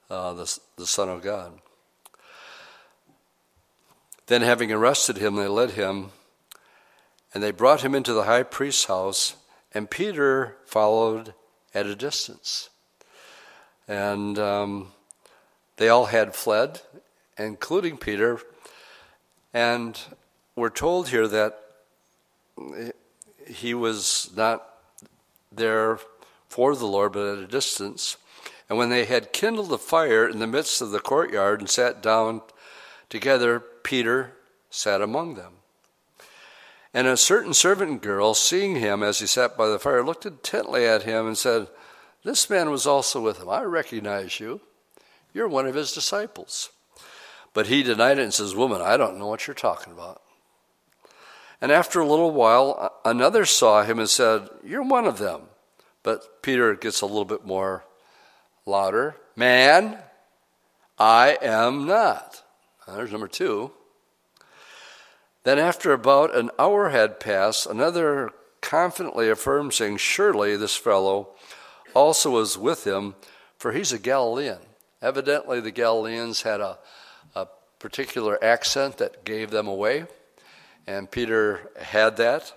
uh, 0.09 0.33
the, 0.33 0.59
the 0.77 0.87
Son 0.87 1.09
of 1.09 1.21
God. 1.21 1.59
Then, 4.27 4.41
having 4.41 4.71
arrested 4.71 5.17
him, 5.17 5.35
they 5.35 5.47
led 5.47 5.71
him 5.71 6.11
and 7.33 7.43
they 7.43 7.51
brought 7.51 7.81
him 7.81 7.93
into 7.93 8.13
the 8.13 8.23
high 8.23 8.43
priest's 8.43 8.85
house, 8.85 9.35
and 9.73 9.89
Peter 9.89 10.57
followed 10.65 11.33
at 11.73 11.85
a 11.85 11.95
distance. 11.95 12.69
And 13.87 14.37
um, 14.39 14.91
they 15.77 15.89
all 15.89 16.05
had 16.05 16.35
fled, 16.35 16.81
including 17.37 17.97
Peter. 17.97 18.39
And 19.53 19.99
we're 20.55 20.69
told 20.69 21.09
here 21.09 21.27
that 21.27 21.59
he 23.47 23.73
was 23.73 24.31
not 24.35 24.67
there 25.51 25.99
for 26.49 26.75
the 26.75 26.85
Lord, 26.85 27.13
but 27.13 27.37
at 27.37 27.43
a 27.43 27.47
distance. 27.47 28.17
And 28.69 28.77
when 28.77 28.89
they 28.89 29.05
had 29.05 29.33
kindled 29.33 29.73
a 29.73 29.79
fire 29.79 30.27
in 30.27 30.37
the 30.37 30.47
midst 30.47 30.79
of 30.81 30.91
the 30.91 30.99
courtyard 30.99 31.59
and 31.59 31.69
sat 31.69 32.03
down 32.03 32.41
together, 33.09 33.59
Peter 33.59 34.33
sat 34.69 35.01
among 35.01 35.33
them. 35.33 35.53
And 36.93 37.07
a 37.07 37.17
certain 37.17 37.53
servant 37.53 38.01
girl, 38.01 38.33
seeing 38.35 38.75
him 38.75 39.01
as 39.03 39.19
he 39.19 39.27
sat 39.27 39.57
by 39.57 39.67
the 39.67 39.79
fire, 39.79 40.03
looked 40.03 40.25
intently 40.25 40.85
at 40.85 41.03
him 41.03 41.27
and 41.27 41.37
said, 41.37 41.67
This 42.23 42.49
man 42.49 42.69
was 42.69 42.85
also 42.85 43.21
with 43.21 43.39
him. 43.39 43.49
I 43.49 43.63
recognize 43.63 44.39
you. 44.39 44.61
You're 45.33 45.47
one 45.47 45.67
of 45.67 45.75
his 45.75 45.91
disciples. 45.91 46.69
But 47.53 47.67
he 47.67 47.83
denied 47.83 48.19
it 48.19 48.23
and 48.23 48.33
says, 48.33 48.55
Woman, 48.55 48.81
I 48.81 48.97
don't 48.97 49.17
know 49.17 49.27
what 49.27 49.47
you're 49.47 49.55
talking 49.55 49.93
about. 49.93 50.21
And 51.61 51.71
after 51.71 51.99
a 51.99 52.07
little 52.07 52.31
while, 52.31 52.93
another 53.03 53.45
saw 53.45 53.83
him 53.83 53.99
and 53.99 54.09
said, 54.09 54.47
You're 54.63 54.83
one 54.83 55.05
of 55.05 55.17
them. 55.17 55.43
But 56.01 56.41
Peter 56.41 56.75
gets 56.75 57.01
a 57.01 57.05
little 57.05 57.25
bit 57.25 57.45
more 57.45 57.83
louder. 58.69 59.15
Man, 59.35 59.97
I 60.97 61.37
am 61.41 61.85
not. 61.85 62.43
There's 62.87 63.11
number 63.11 63.27
two. 63.27 63.71
Then, 65.43 65.59
after 65.59 65.93
about 65.93 66.35
an 66.35 66.51
hour 66.59 66.89
had 66.89 67.19
passed, 67.19 67.65
another 67.65 68.31
confidently 68.61 69.29
affirmed, 69.29 69.73
saying, 69.73 69.97
Surely 69.97 70.55
this 70.55 70.75
fellow 70.75 71.29
also 71.93 72.31
was 72.31 72.57
with 72.57 72.85
him, 72.85 73.15
for 73.57 73.71
he's 73.71 73.91
a 73.91 73.99
Galilean. 73.99 74.59
Evidently, 75.01 75.59
the 75.61 75.71
Galileans 75.71 76.41
had 76.41 76.59
a, 76.59 76.77
a 77.35 77.47
particular 77.79 78.41
accent 78.43 78.97
that 78.97 79.23
gave 79.23 79.49
them 79.49 79.67
away, 79.67 80.05
and 80.85 81.09
Peter 81.09 81.71
had 81.79 82.17
that. 82.17 82.53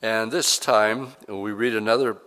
And 0.00 0.30
this 0.30 0.58
time, 0.58 1.12
we 1.28 1.52
read 1.52 1.74
another 1.74 2.18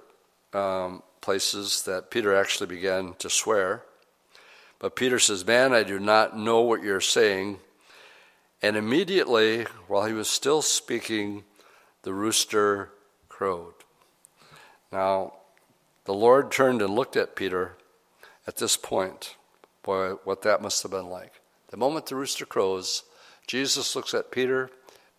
um, 0.54 1.02
places 1.26 1.82
that 1.82 2.12
Peter 2.12 2.36
actually 2.36 2.68
began 2.68 3.16
to 3.18 3.32
swear. 3.32 3.82
But 4.78 4.96
Peter 4.96 5.18
says, 5.18 5.46
Man, 5.46 5.74
I 5.74 5.82
do 5.82 6.00
not 6.00 6.38
know 6.38 6.62
what 6.62 6.84
you're 6.84 7.02
saying. 7.02 7.58
And 8.62 8.78
immediately, 8.78 9.64
while 9.88 10.06
he 10.06 10.14
was 10.14 10.30
still 10.30 10.62
speaking, 10.62 11.44
the 12.04 12.14
rooster 12.14 12.92
crowed. 13.28 13.74
Now, 14.92 15.34
the 16.06 16.14
Lord 16.14 16.52
turned 16.52 16.84
and 16.84 16.94
looked 16.94 17.16
at 17.16 17.36
Peter 17.36 17.76
at 18.46 18.58
this 18.58 18.78
point. 18.78 19.36
Boy, 19.82 20.12
what 20.26 20.44
that 20.44 20.62
must 20.62 20.84
have 20.84 20.92
been 20.92 21.10
like. 21.10 21.34
The 21.72 21.78
moment 21.78 22.06
the 22.06 22.16
rooster 22.16 22.46
crows, 22.46 23.02
Jesus 23.48 23.96
looks 23.96 24.14
at 24.14 24.30
Peter, 24.30 24.70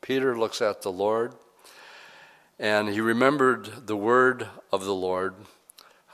Peter 0.02 0.38
looks 0.38 0.62
at 0.62 0.82
the 0.82 0.92
Lord, 0.92 1.34
and 2.60 2.88
he 2.88 3.00
remembered 3.00 3.88
the 3.88 3.96
word 3.96 4.46
of 4.72 4.84
the 4.84 4.94
Lord, 4.94 5.34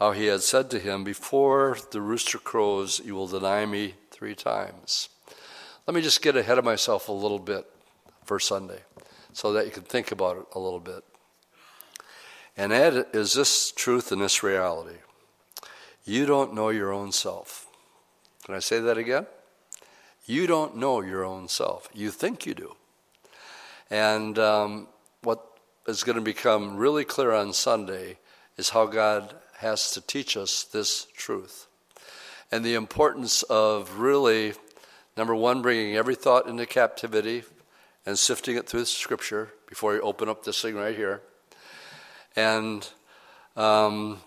how 0.03 0.11
he 0.11 0.27
had 0.27 0.43
said 0.43 0.69
to 0.69 0.81
him, 0.81 1.05
Before 1.05 1.79
the 1.93 2.01
rooster 2.01 2.39
crows, 2.39 3.01
you 3.05 3.15
will 3.15 3.29
deny 3.29 3.65
me 3.65 3.95
three 4.11 4.35
times. 4.35 5.09
Let 5.87 5.95
me 5.95 6.03
just 6.03 6.23
get 6.23 6.37
ahead 6.37 6.59
of 6.59 6.65
myself 6.65 7.09
a 7.09 7.13
little 7.13 7.39
bit 7.39 7.67
for 8.25 8.41
Sunday 8.41 8.81
so 9.33 9.53
that 9.53 9.65
you 9.65 9.71
can 9.71 9.85
think 9.85 10.11
about 10.11 10.39
it 10.39 10.45
a 10.57 10.59
little 10.59 10.81
bit. 10.81 11.05
And 12.57 12.73
that 12.73 13.11
is 13.15 13.35
this 13.35 13.71
truth 13.71 14.11
and 14.11 14.21
this 14.21 14.43
reality. 14.43 14.97
You 16.05 16.27
don't 16.27 16.53
know 16.53 16.71
your 16.71 16.93
own 16.93 17.13
self. 17.13 17.69
Can 18.45 18.57
I 18.57 18.59
say 18.59 18.81
that 18.81 18.99
again? 18.99 19.29
You 20.27 20.49
don't 20.49 20.79
know 20.79 21.01
your 21.01 21.25
own 21.25 21.47
self. 21.47 21.89
You 21.95 22.11
think 22.11 22.45
you 22.45 22.55
do. 22.55 22.75
And 23.89 24.37
um, 24.41 24.89
what 25.23 25.47
is 25.87 26.03
going 26.03 26.17
to 26.17 26.23
become 26.23 26.77
really 26.77 27.05
clear 27.05 27.31
on 27.31 27.53
Sunday 27.53 28.19
is 28.57 28.71
how 28.71 28.87
God 28.87 29.37
has 29.63 29.91
to 29.93 30.01
teach 30.01 30.37
us 30.37 30.65
this 30.65 31.07
truth. 31.17 31.67
And 32.51 32.65
the 32.65 32.75
importance 32.75 33.43
of 33.45 33.99
really, 33.99 34.53
number 35.17 35.35
one, 35.35 35.63
bringing 35.63 35.97
every 35.97 36.15
thought 36.15 36.47
into 36.47 36.67
captivity 36.67 37.45
and 38.05 38.19
sifting 38.19 38.57
it 38.57 38.69
through 38.69 38.85
Scripture 38.85 39.51
before 39.69 39.95
you 39.95 40.01
open 40.03 40.29
up 40.29 40.45
this 40.45 40.61
thing 40.61 40.75
right 40.75 40.95
here. 40.95 41.23
And 42.37 42.87
um, 43.57 44.19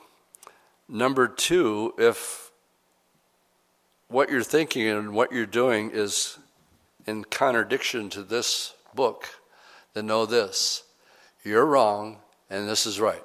number 0.90 1.28
two, 1.28 1.94
if 1.98 2.52
what 4.08 4.30
you're 4.30 4.44
thinking 4.44 4.88
and 4.88 5.14
what 5.14 5.32
you're 5.32 5.46
doing 5.46 5.92
is 5.92 6.38
in 7.06 7.24
contradiction 7.24 8.10
to 8.12 8.24
this 8.24 8.74
book, 8.94 9.28
then 9.94 10.08
know 10.08 10.26
this 10.26 10.84
you're 11.44 11.66
wrong 11.66 12.18
and 12.50 12.68
this 12.68 12.86
is 12.86 13.00
right. 13.00 13.24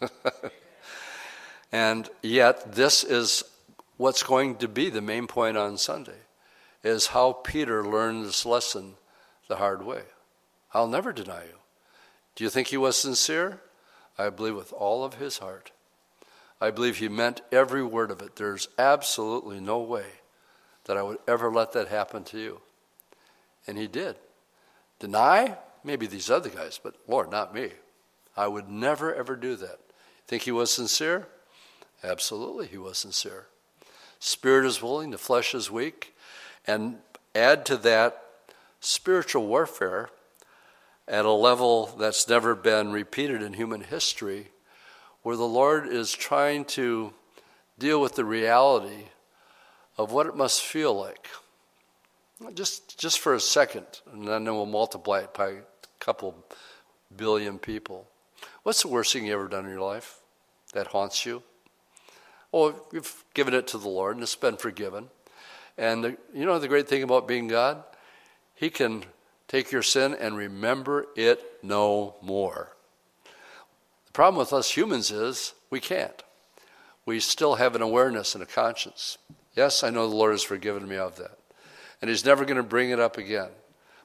and 1.72 2.08
yet, 2.22 2.72
this 2.72 3.04
is 3.04 3.44
what's 3.96 4.22
going 4.22 4.56
to 4.56 4.68
be 4.68 4.90
the 4.90 5.00
main 5.00 5.26
point 5.26 5.56
on 5.56 5.78
Sunday 5.78 6.18
is 6.82 7.08
how 7.08 7.32
Peter 7.32 7.84
learned 7.84 8.24
this 8.24 8.46
lesson 8.46 8.94
the 9.48 9.56
hard 9.56 9.84
way. 9.84 10.02
I'll 10.72 10.86
never 10.86 11.12
deny 11.12 11.42
you. 11.44 11.58
Do 12.34 12.44
you 12.44 12.50
think 12.50 12.68
he 12.68 12.76
was 12.76 12.96
sincere? 12.96 13.60
I 14.18 14.30
believe 14.30 14.56
with 14.56 14.72
all 14.72 15.04
of 15.04 15.14
his 15.14 15.38
heart. 15.38 15.72
I 16.60 16.70
believe 16.70 16.98
he 16.98 17.08
meant 17.08 17.42
every 17.52 17.82
word 17.82 18.10
of 18.10 18.22
it. 18.22 18.36
There's 18.36 18.68
absolutely 18.78 19.60
no 19.60 19.80
way 19.80 20.06
that 20.84 20.96
I 20.96 21.02
would 21.02 21.18
ever 21.26 21.50
let 21.50 21.72
that 21.72 21.88
happen 21.88 22.24
to 22.24 22.38
you. 22.38 22.60
And 23.66 23.76
he 23.76 23.86
did. 23.86 24.16
Deny? 24.98 25.56
Maybe 25.84 26.06
these 26.06 26.30
other 26.30 26.48
guys, 26.48 26.80
but 26.82 26.94
Lord, 27.06 27.30
not 27.30 27.54
me. 27.54 27.70
I 28.36 28.48
would 28.48 28.68
never, 28.68 29.14
ever 29.14 29.36
do 29.36 29.56
that. 29.56 29.78
Think 30.26 30.42
he 30.42 30.52
was 30.52 30.70
sincere? 30.70 31.26
Absolutely, 32.02 32.66
he 32.66 32.78
was 32.78 32.98
sincere. 32.98 33.46
Spirit 34.18 34.66
is 34.66 34.82
willing, 34.82 35.10
the 35.10 35.18
flesh 35.18 35.54
is 35.54 35.70
weak. 35.70 36.14
And 36.66 36.98
add 37.34 37.64
to 37.66 37.76
that 37.78 38.22
spiritual 38.80 39.46
warfare 39.46 40.10
at 41.08 41.24
a 41.24 41.32
level 41.32 41.86
that's 41.98 42.28
never 42.28 42.54
been 42.54 42.92
repeated 42.92 43.42
in 43.42 43.52
human 43.52 43.82
history, 43.82 44.48
where 45.22 45.36
the 45.36 45.44
Lord 45.44 45.86
is 45.86 46.12
trying 46.12 46.64
to 46.64 47.12
deal 47.78 48.00
with 48.00 48.14
the 48.14 48.24
reality 48.24 49.04
of 49.98 50.12
what 50.12 50.26
it 50.26 50.36
must 50.36 50.62
feel 50.62 50.94
like. 50.94 51.28
Just, 52.54 52.98
just 52.98 53.20
for 53.20 53.34
a 53.34 53.40
second, 53.40 53.86
and 54.12 54.26
then 54.26 54.44
we'll 54.44 54.66
multiply 54.66 55.20
it 55.20 55.32
by 55.32 55.48
a 55.48 55.60
couple 56.00 56.34
billion 57.16 57.58
people. 57.58 58.06
What's 58.62 58.82
the 58.82 58.88
worst 58.88 59.12
thing 59.12 59.26
you 59.26 59.32
ever 59.32 59.48
done 59.48 59.64
in 59.64 59.70
your 59.70 59.80
life 59.80 60.18
that 60.72 60.88
haunts 60.88 61.24
you? 61.24 61.42
Oh, 62.52 62.74
you've 62.92 63.24
given 63.34 63.54
it 63.54 63.66
to 63.68 63.78
the 63.78 63.88
Lord 63.88 64.16
and 64.16 64.22
it's 64.22 64.36
been 64.36 64.56
forgiven. 64.56 65.08
And 65.78 66.04
the, 66.04 66.16
you 66.34 66.46
know 66.46 66.58
the 66.58 66.68
great 66.68 66.88
thing 66.88 67.02
about 67.02 67.28
being 67.28 67.48
God? 67.48 67.82
He 68.54 68.70
can 68.70 69.04
take 69.48 69.70
your 69.70 69.82
sin 69.82 70.16
and 70.18 70.36
remember 70.36 71.06
it 71.16 71.42
no 71.62 72.16
more. 72.22 72.74
The 74.06 74.12
problem 74.12 74.38
with 74.38 74.52
us 74.52 74.70
humans 74.70 75.10
is 75.10 75.54
we 75.70 75.80
can't. 75.80 76.22
We 77.04 77.20
still 77.20 77.56
have 77.56 77.76
an 77.76 77.82
awareness 77.82 78.34
and 78.34 78.42
a 78.42 78.46
conscience. 78.46 79.18
Yes, 79.54 79.84
I 79.84 79.90
know 79.90 80.08
the 80.08 80.14
Lord 80.14 80.32
has 80.32 80.42
forgiven 80.42 80.88
me 80.88 80.96
of 80.96 81.16
that. 81.16 81.38
And 82.00 82.10
He's 82.10 82.24
never 82.24 82.44
going 82.44 82.56
to 82.56 82.62
bring 82.62 82.90
it 82.90 83.00
up 83.00 83.16
again. 83.16 83.50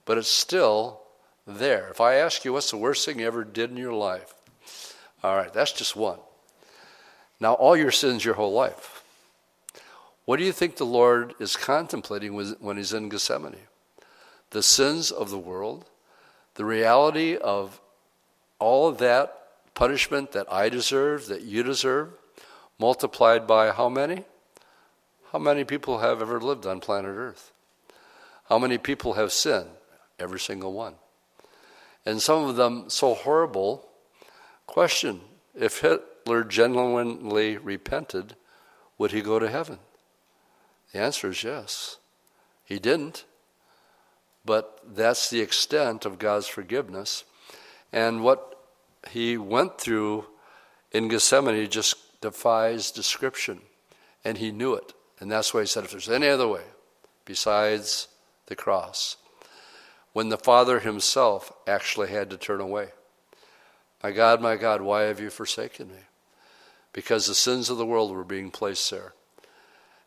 But 0.06 0.18
it's 0.18 0.30
still 0.30 1.02
there. 1.48 1.90
If 1.90 2.00
I 2.00 2.16
ask 2.16 2.46
you, 2.46 2.54
what's 2.54 2.72
the 2.72 2.78
worst 2.78 3.06
thing 3.06 3.20
you 3.20 3.28
ever 3.28 3.44
did 3.44 3.72
in 3.72 3.78
your 3.78 3.94
life? 3.94 4.34
All 5.24 5.36
right, 5.36 5.54
that's 5.54 5.74
just 5.74 5.96
one. 5.96 6.20
Now, 7.42 7.54
all 7.54 7.76
your 7.76 7.92
sins 7.92 8.24
your 8.24 8.36
whole 8.36 8.54
life. 8.54 9.04
What 10.26 10.38
do 10.38 10.46
you 10.46 10.52
think 10.52 10.78
the 10.78 10.86
Lord 10.86 11.34
is 11.40 11.56
contemplating 11.56 12.36
when 12.36 12.78
He's 12.78 12.94
in 12.94 13.10
Gethsemane? 13.10 13.56
The 14.52 14.62
sins 14.62 15.10
of 15.10 15.32
the 15.32 15.40
world, 15.40 15.86
the 16.54 16.66
reality 16.66 17.36
of 17.36 17.82
all 18.60 18.88
of 18.88 19.00
that 19.00 19.48
punishment 19.74 20.34
that 20.34 20.52
I 20.54 20.70
deserve, 20.70 21.26
that 21.28 21.42
you 21.42 21.64
deserve, 21.64 22.10
multiplied 22.78 23.48
by 23.48 23.72
how 23.72 23.90
many? 23.90 24.24
How 25.32 25.40
many 25.40 25.64
people 25.64 26.00
have 26.00 26.22
ever 26.22 26.40
lived 26.40 26.68
on 26.68 26.80
planet 26.80 27.16
Earth? 27.16 27.52
How 28.50 28.60
many 28.60 28.78
people 28.78 29.14
have 29.14 29.32
sinned? 29.32 29.70
Every 30.20 30.40
single 30.40 30.74
one. 30.74 30.94
And 32.06 32.22
some 32.22 32.44
of 32.44 32.56
them 32.56 32.90
so 32.90 33.16
horrible. 33.16 33.90
Question 34.68 35.22
If 35.56 35.84
Hitler 36.24 36.44
genuinely 36.44 37.58
repented, 37.58 38.36
would 39.00 39.12
he 39.12 39.22
go 39.22 39.40
to 39.40 39.50
heaven? 39.50 39.80
The 40.92 41.00
answer 41.00 41.30
is 41.30 41.44
yes. 41.44 41.98
He 42.64 42.78
didn't. 42.78 43.26
But 44.46 44.80
that's 44.86 45.30
the 45.30 45.42
extent 45.42 46.06
of 46.06 46.20
God's 46.20 46.48
forgiveness. 46.48 47.24
And 47.92 48.24
what 48.24 48.60
he 49.10 49.36
went 49.36 49.80
through 49.80 50.26
in 50.92 51.08
Gethsemane 51.08 51.70
just 51.70 52.22
defies 52.22 52.92
description. 52.92 53.62
And 54.24 54.38
he 54.38 54.52
knew 54.52 54.76
it. 54.76 54.94
And 55.20 55.32
that's 55.32 55.54
why 55.56 55.62
he 55.62 55.68
said, 55.68 55.86
if 55.86 55.92
there's 55.92 56.10
any 56.10 56.28
other 56.28 56.48
way 56.48 56.64
besides 57.26 58.08
the 58.46 58.56
cross, 58.56 59.18
when 60.14 60.30
the 60.30 60.38
Father 60.38 60.80
himself 60.80 61.52
actually 61.68 62.10
had 62.10 62.30
to 62.30 62.38
turn 62.38 62.62
away. 62.62 62.90
My 64.04 64.12
God, 64.12 64.42
my 64.42 64.56
God, 64.56 64.82
why 64.82 65.04
have 65.04 65.20
you 65.20 65.30
forsaken 65.30 65.88
me? 65.88 66.02
Because 66.94 67.28
the 67.28 67.36
sins 67.36 67.70
of 67.70 67.78
the 67.78 67.86
world 67.86 68.12
were 68.12 68.24
being 68.24 68.52
placed 68.52 68.90
there. 68.92 69.14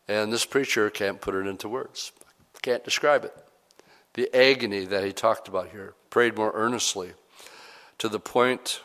And 0.07 0.33
this 0.33 0.45
preacher 0.45 0.91
can't 0.91 1.21
put 1.21 1.35
it 1.35 1.47
into 1.47 1.69
words, 1.69 2.13
can't 2.63 2.85
describe 2.85 3.25
it. 3.25 3.35
The 4.15 4.35
agony 4.35 4.85
that 4.85 5.05
he 5.05 5.13
talked 5.13 5.49
about 5.49 5.71
here, 5.71 5.95
prayed 6.11 6.37
more 6.37 6.53
earnestly 6.55 7.13
to 7.99 8.09
the 8.09 8.21
point 8.21 8.81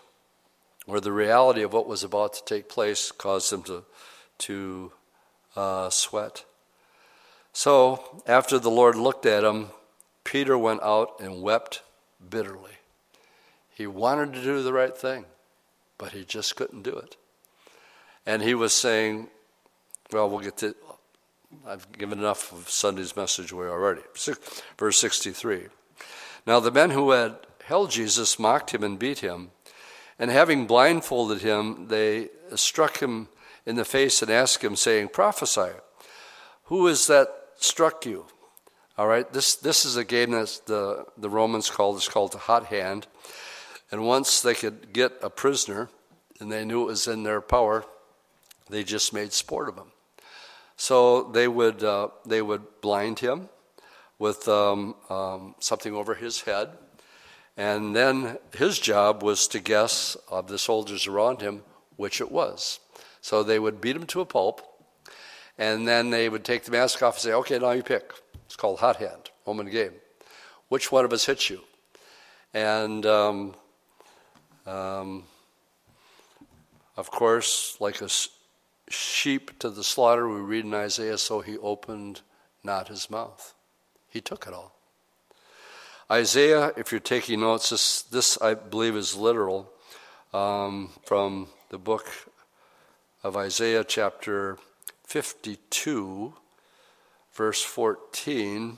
where 0.85 0.99
the 0.99 1.11
reality 1.11 1.61
of 1.61 1.71
what 1.73 1.87
was 1.87 2.03
about 2.03 2.33
to 2.33 2.43
take 2.45 2.67
place 2.67 3.11
caused 3.11 3.53
him 3.53 3.61
to, 3.61 3.83
to 4.39 4.91
uh, 5.55 5.89
sweat. 5.91 6.45
So, 7.53 8.23
after 8.25 8.57
the 8.57 8.71
Lord 8.71 8.95
looked 8.95 9.27
at 9.27 9.43
him, 9.43 9.67
Peter 10.23 10.57
went 10.57 10.81
out 10.81 11.19
and 11.19 11.43
wept 11.43 11.83
bitterly. 12.29 12.79
He 13.69 13.85
wanted 13.85 14.33
to 14.33 14.41
do 14.41 14.63
the 14.63 14.73
right 14.73 14.97
thing, 14.97 15.25
but 15.99 16.13
he 16.13 16.25
just 16.25 16.55
couldn't 16.55 16.81
do 16.81 16.95
it. 16.95 17.15
And 18.29 18.43
he 18.43 18.53
was 18.53 18.73
saying, 18.73 19.27
well, 20.11 20.29
we'll 20.29 20.41
get 20.41 20.57
to, 20.57 20.75
I've 21.65 21.91
given 21.93 22.19
enough 22.19 22.53
of 22.53 22.69
Sunday's 22.69 23.15
message 23.15 23.51
away 23.51 23.65
already. 23.65 24.01
Verse 24.77 24.99
63. 24.99 25.63
Now 26.45 26.59
the 26.59 26.69
men 26.69 26.91
who 26.91 27.09
had 27.09 27.37
held 27.63 27.89
Jesus 27.89 28.37
mocked 28.37 28.69
him 28.69 28.83
and 28.83 28.99
beat 28.99 29.19
him, 29.19 29.49
and 30.19 30.29
having 30.29 30.67
blindfolded 30.67 31.41
him, 31.41 31.87
they 31.87 32.29
struck 32.53 32.99
him 32.99 33.29
in 33.65 33.77
the 33.77 33.83
face 33.83 34.21
and 34.21 34.29
asked 34.29 34.63
him, 34.63 34.75
saying, 34.75 35.07
Prophesy, 35.07 35.71
who 36.65 36.85
is 36.85 37.07
that 37.07 37.29
struck 37.55 38.05
you? 38.05 38.27
All 38.95 39.07
right, 39.07 39.33
this, 39.33 39.55
this 39.55 39.85
is 39.85 39.97
a 39.97 40.05
game 40.05 40.29
that 40.31 40.61
the, 40.67 41.07
the 41.17 41.31
Romans 41.31 41.71
called, 41.71 41.95
it's 41.95 42.07
called 42.07 42.33
the 42.33 42.37
hot 42.37 42.67
hand. 42.67 43.07
And 43.91 44.05
once 44.05 44.39
they 44.39 44.53
could 44.53 44.93
get 44.93 45.13
a 45.23 45.31
prisoner 45.31 45.89
and 46.39 46.51
they 46.51 46.63
knew 46.63 46.83
it 46.83 46.89
was 46.89 47.07
in 47.07 47.23
their 47.23 47.41
power, 47.41 47.85
they 48.69 48.83
just 48.83 49.13
made 49.13 49.33
sport 49.33 49.69
of 49.69 49.77
him. 49.77 49.91
So 50.75 51.23
they 51.23 51.47
would, 51.47 51.83
uh, 51.83 52.09
they 52.25 52.41
would 52.41 52.81
blind 52.81 53.19
him 53.19 53.49
with 54.17 54.47
um, 54.47 54.95
um, 55.09 55.55
something 55.59 55.93
over 55.93 56.15
his 56.15 56.41
head. 56.41 56.69
And 57.57 57.95
then 57.95 58.37
his 58.55 58.79
job 58.79 59.21
was 59.21 59.47
to 59.49 59.59
guess 59.59 60.15
of 60.29 60.47
the 60.47 60.57
soldiers 60.57 61.07
around 61.07 61.41
him 61.41 61.63
which 61.99 62.21
it 62.21 62.31
was. 62.31 62.79
So 63.19 63.43
they 63.43 63.59
would 63.59 63.81
beat 63.81 63.97
him 63.97 64.05
to 64.05 64.21
a 64.21 64.25
pulp, 64.25 64.61
and 65.57 65.85
then 65.85 66.09
they 66.09 66.29
would 66.29 66.45
take 66.45 66.63
the 66.63 66.71
mask 66.71 67.03
off 67.03 67.15
and 67.15 67.21
say, 67.21 67.33
okay, 67.33 67.59
now 67.59 67.71
you 67.71 67.83
pick. 67.83 68.13
It's 68.45 68.55
called 68.55 68.79
hot 68.79 68.95
hand, 68.95 69.29
home 69.43 69.59
and 69.59 69.69
game. 69.69 69.91
Which 70.69 70.93
one 70.93 71.03
of 71.03 71.11
us 71.11 71.25
hits 71.25 71.49
you? 71.49 71.59
And 72.53 73.05
um, 73.05 73.53
um, 74.65 75.25
of 76.95 77.11
course, 77.11 77.75
like 77.81 77.99
a 77.99 78.07
sheep 78.89 79.57
to 79.59 79.69
the 79.69 79.83
slaughter, 79.83 80.27
we 80.27 80.39
read 80.41 80.65
in 80.65 80.73
Isaiah, 80.73 81.17
so 81.17 81.41
he 81.41 81.57
opened 81.57 82.21
not 82.63 82.87
his 82.87 83.09
mouth. 83.09 83.53
He 84.09 84.21
took 84.21 84.47
it 84.47 84.53
all. 84.53 84.73
Isaiah, 86.11 86.73
if 86.75 86.91
you're 86.91 86.99
taking 86.99 87.41
notes, 87.41 87.69
this, 87.69 88.01
this 88.01 88.41
I 88.41 88.55
believe 88.55 88.95
is 88.95 89.15
literal 89.15 89.69
um, 90.33 90.89
from 91.05 91.47
the 91.69 91.77
book 91.77 92.07
of 93.23 93.37
Isaiah, 93.37 93.83
chapter 93.83 94.57
52, 95.05 96.33
verse 97.33 97.61
14. 97.61 98.77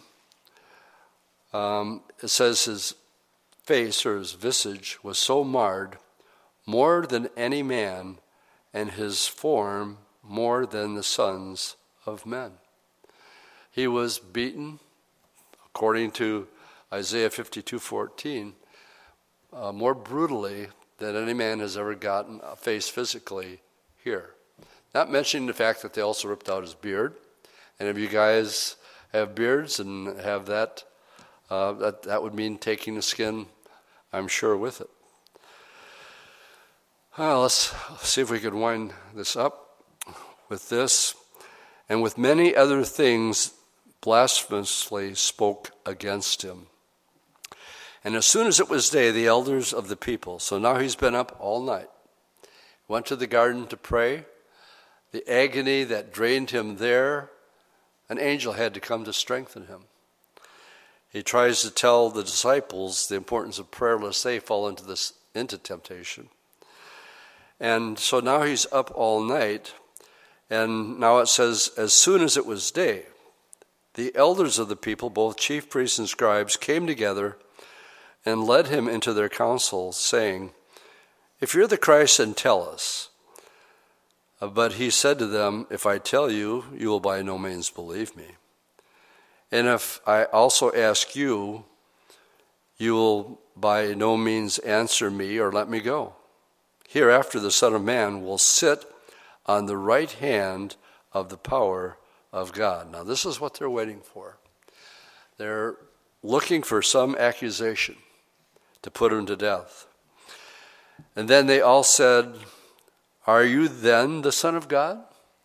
Um, 1.54 2.02
it 2.22 2.28
says 2.30 2.66
his 2.66 2.96
face 3.64 4.06
or 4.06 4.18
his 4.18 4.34
visage 4.34 4.98
was 5.04 5.18
so 5.18 5.44
marred 5.44 5.98
more 6.66 7.06
than 7.06 7.30
any 7.38 7.64
man, 7.64 8.18
and 8.74 8.92
his 8.92 9.28
form 9.28 9.98
more 10.24 10.66
than 10.66 10.96
the 10.96 11.04
sons 11.04 11.76
of 12.06 12.26
men. 12.26 12.54
He 13.72 13.88
was 13.88 14.20
beaten, 14.20 14.80
according 15.66 16.12
to 16.12 16.48
Isaiah 16.92 17.30
52:14, 17.30 18.54
uh, 19.54 19.72
more 19.72 19.94
brutally 19.94 20.68
than 20.98 21.16
any 21.16 21.34
man 21.34 21.60
has 21.60 21.78
ever 21.78 21.96
gotten 21.96 22.42
faced 22.58 22.92
physically 22.92 23.62
here. 24.04 24.36
Not 24.94 25.10
mentioning 25.10 25.48
the 25.48 25.54
fact 25.54 25.82
that 25.82 25.94
they 25.94 26.02
also 26.02 26.28
ripped 26.28 26.50
out 26.50 26.64
his 26.64 26.74
beard. 26.74 27.16
And 27.80 27.88
if 27.88 27.98
you 27.98 28.08
guys 28.08 28.76
have 29.14 29.34
beards 29.34 29.80
and 29.80 30.20
have 30.20 30.46
that, 30.48 30.84
uh, 31.50 31.74
that, 31.74 32.04
that 32.04 32.22
would 32.22 32.36
mean 32.36 32.58
taking 32.58 32.96
the 32.96 33.02
skin, 33.02 33.48
I'm 34.12 34.28
sure, 34.28 34.56
with 34.56 34.82
it. 34.82 34.90
Well, 37.18 37.42
let's 37.42 37.74
see 38.04 38.22
if 38.22 38.32
we 38.32 38.40
can 38.40 38.62
wind 38.62 38.94
this 39.14 39.36
up 39.36 39.84
with 40.48 40.70
this. 40.70 41.14
And 41.90 42.02
with 42.02 42.18
many 42.18 42.56
other 42.56 42.86
things, 42.86 43.52
blasphemously 44.00 45.16
spoke 45.16 45.72
against 45.86 46.42
him. 46.42 46.68
And 48.02 48.16
as 48.16 48.26
soon 48.26 48.48
as 48.48 48.62
it 48.62 48.70
was 48.70 48.90
day, 48.90 49.12
the 49.12 49.28
elders 49.28 49.74
of 49.74 49.90
the 49.90 49.98
people, 49.98 50.40
so 50.40 50.58
now 50.58 50.80
he's 50.80 50.96
been 50.96 51.14
up 51.14 51.36
all 51.38 51.62
night, 51.62 51.90
went 52.88 53.08
to 53.08 53.18
the 53.18 53.28
garden 53.28 53.68
to 53.68 53.78
pray. 53.78 54.24
The 55.12 55.30
agony 55.30 55.84
that 55.84 56.14
drained 56.14 56.52
him 56.52 56.78
there, 56.78 57.30
an 58.08 58.20
angel 58.20 58.54
had 58.54 58.74
to 58.76 58.80
come 58.80 59.04
to 59.04 59.12
strengthen 59.12 59.68
him. 59.68 59.82
He 61.10 61.24
tries 61.24 61.62
to 61.62 61.72
tell 61.72 62.10
the 62.10 62.24
disciples 62.24 63.10
the 63.10 63.18
importance 63.18 63.60
of 63.60 63.70
prayer 63.70 64.00
lest 64.00 64.24
they 64.24 64.40
fall 64.40 64.70
into 64.70 64.86
this 64.86 65.12
into 65.36 65.58
temptation. 65.58 66.30
And 67.62 68.00
so 68.00 68.20
now 68.20 68.42
he's 68.42 68.66
up 68.72 68.92
all 68.96 69.22
night, 69.22 69.76
and 70.50 71.00
now 71.00 71.20
it 71.20 71.28
says, 71.28 71.70
as 71.78 71.94
soon 71.94 72.22
as 72.22 72.36
it 72.36 72.48
was 72.48 72.72
day, 72.72 73.04
the 73.94 74.12
elders 74.16 74.58
of 74.58 74.68
the 74.68 74.76
people, 74.76 75.12
both 75.12 75.38
chief 75.38 75.70
priests 75.70 76.00
and 76.00 76.10
scribes, 76.10 76.58
came 76.58 76.88
together 76.88 77.38
and 78.26 78.46
led 78.46 78.70
him 78.70 78.88
into 78.88 79.14
their 79.14 79.30
council, 79.30 79.92
saying, 79.92 80.54
If 81.40 81.54
you're 81.54 81.68
the 81.68 81.78
Christ, 81.78 82.18
then 82.18 82.34
tell 82.34 82.68
us. 82.68 83.10
Uh, 84.42 84.48
but 84.48 84.74
he 84.74 84.90
said 84.90 85.20
to 85.20 85.28
them, 85.28 85.68
If 85.70 85.86
I 85.86 86.00
tell 86.00 86.32
you, 86.32 86.66
you 86.76 86.88
will 86.88 87.00
by 87.00 87.22
no 87.22 87.38
means 87.38 87.70
believe 87.70 88.18
me. 88.18 88.38
And 89.52 89.68
if 89.68 90.02
I 90.08 90.24
also 90.24 90.72
ask 90.72 91.16
you, 91.16 91.66
you 92.78 92.96
will 92.96 93.40
by 93.56 93.94
no 93.94 94.18
means 94.18 94.58
answer 94.60 95.12
me 95.12 95.38
or 95.38 95.52
let 95.52 95.70
me 95.70 95.80
go. 95.80 96.16
Hereafter, 96.92 97.40
the 97.40 97.52
Son 97.52 97.74
of 97.74 97.82
Man 97.82 98.22
will 98.22 98.38
sit 98.38 98.84
on 99.46 99.66
the 99.66 99.78
right 99.78 100.12
hand 100.12 100.76
of 101.14 101.30
the 101.30 101.38
power 101.38 101.98
of 102.34 102.52
God. 102.52 102.92
Now, 102.92 103.02
this 103.06 103.26
is 103.26 103.40
what 103.40 103.54
they're 103.54 103.70
waiting 103.70 104.02
for. 104.02 104.40
They're 105.38 105.78
looking 106.22 106.64
for 106.64 106.82
some 106.82 107.16
accusation 107.16 107.96
to 108.82 108.92
put 108.92 109.14
him 109.14 109.26
to 109.28 109.38
death. 109.38 109.88
And 111.16 111.30
then 111.30 111.48
they 111.48 111.62
all 111.62 111.84
said, 111.84 112.36
Are 113.26 113.46
you 113.46 113.70
then 113.70 114.22
the 114.22 114.34
Son 114.34 114.58
of 114.58 114.68
God? 114.68 115.02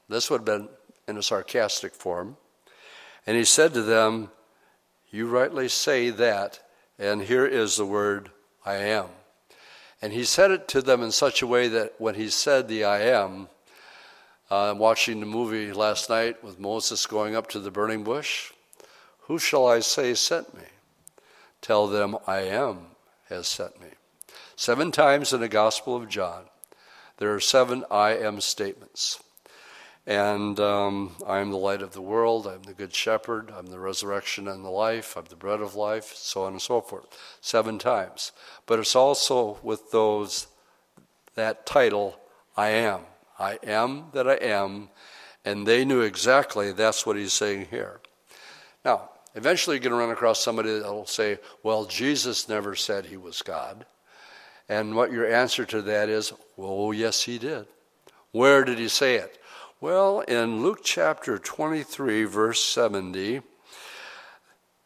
This 0.08 0.28
would 0.28 0.38
have 0.38 0.44
been 0.44 0.68
in 1.06 1.16
a 1.16 1.22
sarcastic 1.22 1.94
form. 1.94 2.38
And 3.24 3.36
he 3.36 3.44
said 3.44 3.72
to 3.74 3.82
them, 3.82 4.32
You 5.10 5.28
rightly 5.28 5.68
say 5.68 6.10
that, 6.10 6.58
and 6.98 7.22
here 7.22 7.46
is 7.46 7.76
the 7.76 7.86
word, 7.86 8.30
I 8.64 8.78
am. 8.78 9.06
And 10.02 10.12
he 10.12 10.24
said 10.24 10.50
it 10.50 10.68
to 10.68 10.82
them 10.82 11.02
in 11.02 11.10
such 11.10 11.42
a 11.42 11.46
way 11.46 11.68
that 11.68 11.94
when 11.98 12.14
he 12.14 12.28
said 12.28 12.68
the 12.68 12.84
I 12.84 13.00
am, 13.00 13.48
uh, 14.50 14.70
I'm 14.70 14.78
watching 14.78 15.20
the 15.20 15.26
movie 15.26 15.72
last 15.72 16.10
night 16.10 16.44
with 16.44 16.60
Moses 16.60 17.06
going 17.06 17.34
up 17.34 17.48
to 17.50 17.58
the 17.58 17.70
burning 17.70 18.04
bush. 18.04 18.52
Who 19.22 19.38
shall 19.38 19.66
I 19.66 19.80
say 19.80 20.14
sent 20.14 20.54
me? 20.54 20.62
Tell 21.60 21.88
them 21.88 22.16
I 22.26 22.40
am 22.42 22.86
has 23.28 23.48
sent 23.48 23.80
me. 23.80 23.88
Seven 24.54 24.92
times 24.92 25.32
in 25.32 25.40
the 25.40 25.48
Gospel 25.48 25.96
of 25.96 26.08
John, 26.08 26.44
there 27.16 27.34
are 27.34 27.40
seven 27.40 27.84
I 27.90 28.16
am 28.16 28.40
statements. 28.40 29.22
And 30.06 30.60
um, 30.60 31.16
I 31.26 31.40
am 31.40 31.50
the 31.50 31.56
light 31.56 31.82
of 31.82 31.92
the 31.92 32.00
world, 32.00 32.46
I'm 32.46 32.62
the 32.62 32.74
good 32.74 32.94
shepherd, 32.94 33.52
I'm 33.56 33.66
the 33.66 33.80
resurrection 33.80 34.46
and 34.46 34.64
the 34.64 34.70
life, 34.70 35.16
I'm 35.16 35.24
the 35.24 35.34
bread 35.34 35.60
of 35.60 35.74
life, 35.74 36.12
so 36.14 36.44
on 36.44 36.52
and 36.52 36.62
so 36.62 36.80
forth. 36.80 37.06
Seven 37.40 37.78
times. 37.78 38.30
But 38.66 38.78
it's 38.78 38.94
also 38.94 39.58
with 39.64 39.90
those, 39.90 40.46
that 41.34 41.66
title, 41.66 42.20
I 42.56 42.68
am. 42.68 43.00
I 43.38 43.58
am 43.64 44.06
that 44.12 44.28
I 44.28 44.34
am, 44.34 44.90
and 45.44 45.66
they 45.66 45.84
knew 45.84 46.02
exactly 46.02 46.70
that's 46.70 47.04
what 47.04 47.16
he's 47.16 47.32
saying 47.32 47.66
here. 47.70 48.00
Now, 48.84 49.10
Eventually, 49.36 49.76
you're 49.76 49.82
going 49.82 49.92
to 49.92 49.98
run 49.98 50.10
across 50.10 50.40
somebody 50.40 50.78
that 50.78 50.90
will 50.90 51.04
say, 51.06 51.38
Well, 51.62 51.84
Jesus 51.84 52.48
never 52.48 52.74
said 52.74 53.04
he 53.04 53.18
was 53.18 53.42
God. 53.42 53.84
And 54.66 54.96
what 54.96 55.12
your 55.12 55.30
answer 55.30 55.66
to 55.66 55.82
that 55.82 56.08
is, 56.08 56.32
Well, 56.56 56.94
yes, 56.94 57.22
he 57.22 57.38
did. 57.38 57.66
Where 58.32 58.64
did 58.64 58.78
he 58.78 58.88
say 58.88 59.16
it? 59.16 59.38
Well, 59.78 60.20
in 60.20 60.62
Luke 60.62 60.80
chapter 60.82 61.36
23, 61.36 62.24
verse 62.24 62.64
70, 62.64 63.42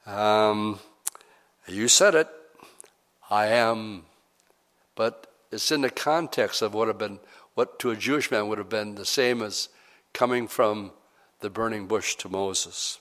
um, 0.04 0.80
you 1.68 1.86
said 1.86 2.16
it, 2.16 2.26
I 3.30 3.46
am. 3.46 4.06
But 4.96 5.28
it's 5.52 5.70
in 5.70 5.82
the 5.82 5.90
context 5.90 6.60
of 6.60 6.74
what 6.74 6.88
have 6.88 6.98
been, 6.98 7.20
what 7.54 7.78
to 7.78 7.92
a 7.92 7.96
Jewish 7.96 8.32
man 8.32 8.48
would 8.48 8.58
have 8.58 8.68
been 8.68 8.96
the 8.96 9.04
same 9.04 9.42
as 9.42 9.68
coming 10.12 10.48
from 10.48 10.90
the 11.38 11.50
burning 11.50 11.86
bush 11.86 12.16
to 12.16 12.28
Moses. 12.28 12.98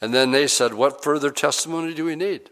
And 0.00 0.14
then 0.14 0.30
they 0.30 0.46
said, 0.46 0.74
What 0.74 1.02
further 1.02 1.32
testimony 1.32 1.92
do 1.92 2.04
we 2.04 2.14
need? 2.14 2.50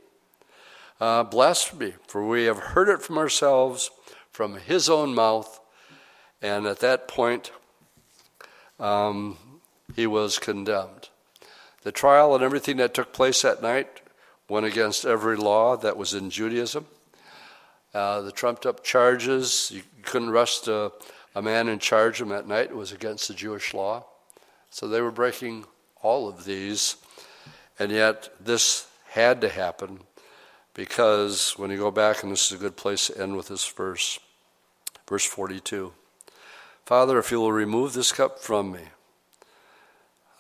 Uh, 1.01 1.23
blasphemy, 1.23 1.95
for 2.09 2.27
we 2.27 2.47
have 2.47 2.59
heard 2.59 2.89
it 2.89 3.03
from 3.03 3.19
ourselves, 3.19 3.93
from 4.33 4.57
his 4.57 4.91
own 4.91 5.15
mouth. 5.15 5.61
And 6.43 6.67
at 6.67 6.81
that 6.81 7.07
point, 7.07 7.53
um, 8.79 9.37
he 9.95 10.07
was 10.07 10.39
condemned. 10.39 11.09
The 11.83 11.93
trial 11.93 12.35
and 12.35 12.45
everything 12.45 12.77
that 12.79 12.95
took 12.95 13.13
place 13.13 13.43
that 13.43 13.63
night 13.63 14.01
went 14.49 14.67
against 14.67 15.05
every 15.05 15.37
law 15.37 15.77
that 15.77 15.97
was 15.97 16.15
in 16.15 16.31
Judaism. 16.31 16.87
Uh, 17.95 18.21
the 18.21 18.33
trumped 18.33 18.67
up 18.67 18.85
charges, 18.85 19.71
you 19.73 19.83
couldn't 20.03 20.29
arrest 20.29 20.69
a, 20.69 20.93
a 21.35 21.43
man 21.43 21.69
and 21.69 21.81
charge 21.81 22.21
him 22.21 22.33
at 22.33 22.47
night, 22.47 22.71
it 22.71 22.77
was 22.77 22.93
against 22.93 23.29
the 23.29 23.35
Jewish 23.35 23.75
law. 23.75 24.05
So 24.71 24.89
they 24.89 25.01
were 25.01 25.11
breaking 25.11 25.65
all 26.03 26.29
of 26.29 26.45
these. 26.45 26.97
And 27.79 27.91
yet, 27.91 28.29
this 28.41 28.87
had 29.11 29.41
to 29.41 29.49
happen 29.49 30.01
because 30.75 31.55
when 31.57 31.71
you 31.71 31.79
go 31.79 31.91
back, 31.91 32.23
and 32.23 32.31
this 32.31 32.47
is 32.47 32.59
a 32.59 32.63
good 32.63 32.77
place 32.77 33.07
to 33.07 33.21
end 33.21 33.37
with 33.37 33.49
this 33.49 33.67
verse, 33.67 34.19
verse 35.09 35.25
42 35.25 35.93
Father, 36.89 37.19
if 37.19 37.31
you 37.31 37.39
will 37.39 37.53
remove 37.53 37.93
this 37.93 38.13
cup 38.13 38.39
from 38.39 38.73
me, 38.73 38.81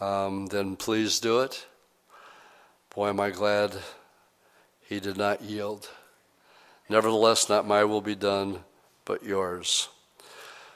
um, 0.01 0.46
then 0.46 0.76
please 0.76 1.20
do 1.20 1.40
it. 1.40 1.66
Boy, 2.94 3.11
am 3.11 3.20
I 3.20 3.28
glad 3.28 3.74
he 4.80 4.99
did 4.99 5.18
not 5.18 5.42
yield. 5.42 5.90
Nevertheless, 6.88 7.51
not 7.51 7.66
my 7.66 7.84
will 7.84 8.01
be 8.01 8.14
done, 8.14 8.61
but 9.05 9.22
yours. 9.22 9.90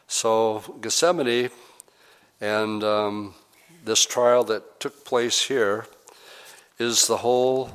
So, 0.06 0.62
Gethsemane 0.82 1.48
and 2.38 2.84
um, 2.84 3.34
this 3.82 4.04
trial 4.04 4.44
that 4.44 4.78
took 4.78 5.06
place 5.06 5.40
here 5.40 5.86
is 6.78 7.06
the 7.06 7.16
whole 7.16 7.70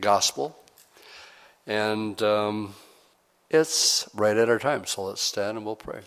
gospel. 0.00 0.54
And 1.66 2.20
um, 2.20 2.74
it's 3.48 4.06
right 4.12 4.36
at 4.36 4.50
our 4.50 4.58
time. 4.58 4.84
So 4.84 5.04
let's 5.04 5.22
stand 5.22 5.56
and 5.56 5.64
we'll 5.64 5.76
pray. 5.76 6.02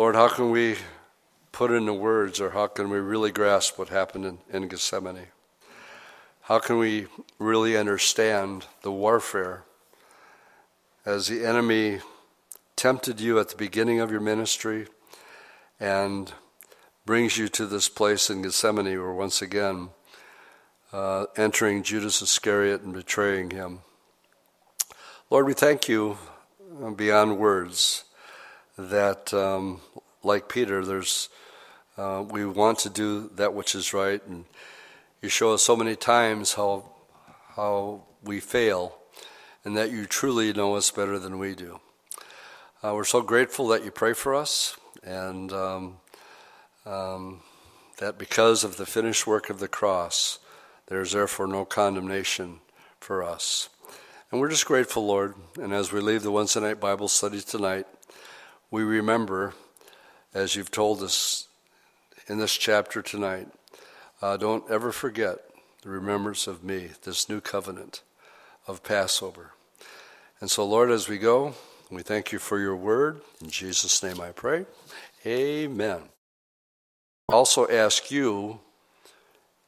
Lord, 0.00 0.14
how 0.14 0.28
can 0.28 0.50
we 0.50 0.76
put 1.52 1.70
into 1.70 1.92
words 1.92 2.40
or 2.40 2.52
how 2.52 2.68
can 2.68 2.88
we 2.88 2.96
really 2.96 3.30
grasp 3.30 3.78
what 3.78 3.90
happened 3.90 4.24
in, 4.24 4.38
in 4.50 4.66
Gethsemane? 4.66 5.26
How 6.40 6.58
can 6.58 6.78
we 6.78 7.08
really 7.38 7.76
understand 7.76 8.64
the 8.80 8.90
warfare 8.90 9.64
as 11.04 11.28
the 11.28 11.44
enemy 11.44 12.00
tempted 12.76 13.20
you 13.20 13.38
at 13.38 13.50
the 13.50 13.56
beginning 13.56 14.00
of 14.00 14.10
your 14.10 14.22
ministry 14.22 14.86
and 15.78 16.32
brings 17.04 17.36
you 17.36 17.48
to 17.48 17.66
this 17.66 17.90
place 17.90 18.30
in 18.30 18.40
Gethsemane 18.40 18.98
where 18.98 19.12
once 19.12 19.42
again 19.42 19.90
uh, 20.94 21.26
entering 21.36 21.82
Judas 21.82 22.22
Iscariot 22.22 22.80
and 22.80 22.94
betraying 22.94 23.50
him. 23.50 23.80
Lord, 25.28 25.44
we 25.44 25.52
thank 25.52 25.90
you 25.90 26.16
uh, 26.82 26.88
beyond 26.88 27.36
words 27.36 28.04
that, 28.88 29.32
um, 29.34 29.80
like 30.22 30.48
Peter, 30.48 30.84
there's 30.84 31.28
uh, 31.96 32.24
we 32.28 32.46
want 32.46 32.78
to 32.78 32.88
do 32.88 33.28
that 33.34 33.52
which 33.52 33.74
is 33.74 33.92
right, 33.92 34.24
and 34.26 34.44
you 35.20 35.28
show 35.28 35.52
us 35.52 35.62
so 35.62 35.76
many 35.76 35.96
times 35.96 36.54
how 36.54 36.84
how 37.56 38.02
we 38.22 38.40
fail, 38.40 38.96
and 39.64 39.76
that 39.76 39.90
you 39.90 40.06
truly 40.06 40.52
know 40.52 40.76
us 40.76 40.90
better 40.90 41.18
than 41.18 41.38
we 41.38 41.54
do. 41.54 41.80
Uh, 42.82 42.94
we're 42.94 43.04
so 43.04 43.20
grateful 43.20 43.68
that 43.68 43.84
you 43.84 43.90
pray 43.90 44.14
for 44.14 44.34
us, 44.34 44.78
and 45.02 45.52
um, 45.52 45.96
um, 46.86 47.40
that 47.98 48.18
because 48.18 48.64
of 48.64 48.78
the 48.78 48.86
finished 48.86 49.26
work 49.26 49.50
of 49.50 49.60
the 49.60 49.68
cross, 49.68 50.38
there 50.86 51.02
is 51.02 51.12
therefore 51.12 51.46
no 51.46 51.64
condemnation 51.64 52.60
for 52.98 53.22
us. 53.22 53.68
And 54.30 54.40
we're 54.40 54.48
just 54.48 54.64
grateful, 54.64 55.06
Lord. 55.06 55.34
And 55.60 55.72
as 55.72 55.92
we 55.92 56.00
leave 56.00 56.22
the 56.22 56.30
Wednesday 56.30 56.60
night 56.60 56.80
Bible 56.80 57.08
study 57.08 57.40
tonight, 57.40 57.86
we 58.70 58.84
remember, 58.84 59.52
as 60.32 60.54
you've 60.54 60.70
told 60.70 61.02
us 61.02 61.48
in 62.28 62.38
this 62.38 62.56
chapter 62.56 63.02
tonight, 63.02 63.48
uh, 64.22 64.36
don't 64.36 64.70
ever 64.70 64.92
forget 64.92 65.38
the 65.82 65.88
remembrance 65.88 66.46
of 66.46 66.62
me, 66.62 66.90
this 67.02 67.28
new 67.28 67.40
covenant 67.40 68.02
of 68.68 68.84
Passover. 68.84 69.52
And 70.40 70.50
so, 70.50 70.64
Lord, 70.64 70.90
as 70.90 71.08
we 71.08 71.18
go, 71.18 71.54
we 71.90 72.02
thank 72.02 72.30
you 72.30 72.38
for 72.38 72.60
your 72.60 72.76
word. 72.76 73.20
In 73.40 73.50
Jesus' 73.50 74.02
name 74.02 74.20
I 74.20 74.30
pray. 74.30 74.66
Amen. 75.26 76.02
Also 77.28 77.68
ask 77.68 78.10
you, 78.10 78.60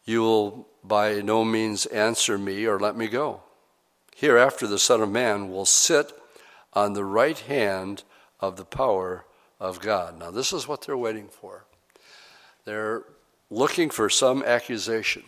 you 0.05 0.21
will 0.21 0.69
by 0.85 1.21
no 1.23 1.45
means 1.45 1.87
answer 1.87 2.39
me 2.39 2.67
or 2.67 2.79
let 2.79 2.97
me 2.97 3.09
go. 3.09 3.41
Hereafter, 4.15 4.67
the 4.67 4.79
Son 4.79 5.01
of 5.01 5.11
Man 5.11 5.51
will 5.51 5.67
sit 5.67 6.13
on 6.73 6.93
the 6.93 7.05
right 7.05 7.39
hand 7.39 8.05
of 8.43 8.57
the 8.57 8.65
power 8.65 9.25
of 9.61 9.81
God. 9.81 10.19
Now, 10.19 10.33
this 10.33 10.53
is 10.53 10.67
what 10.67 10.83
they're 10.83 10.97
waiting 10.97 11.29
for. 11.29 11.65
They're 12.65 13.05
looking 13.49 13.89
for 13.89 14.11
some 14.11 14.43
accusation 14.43 15.23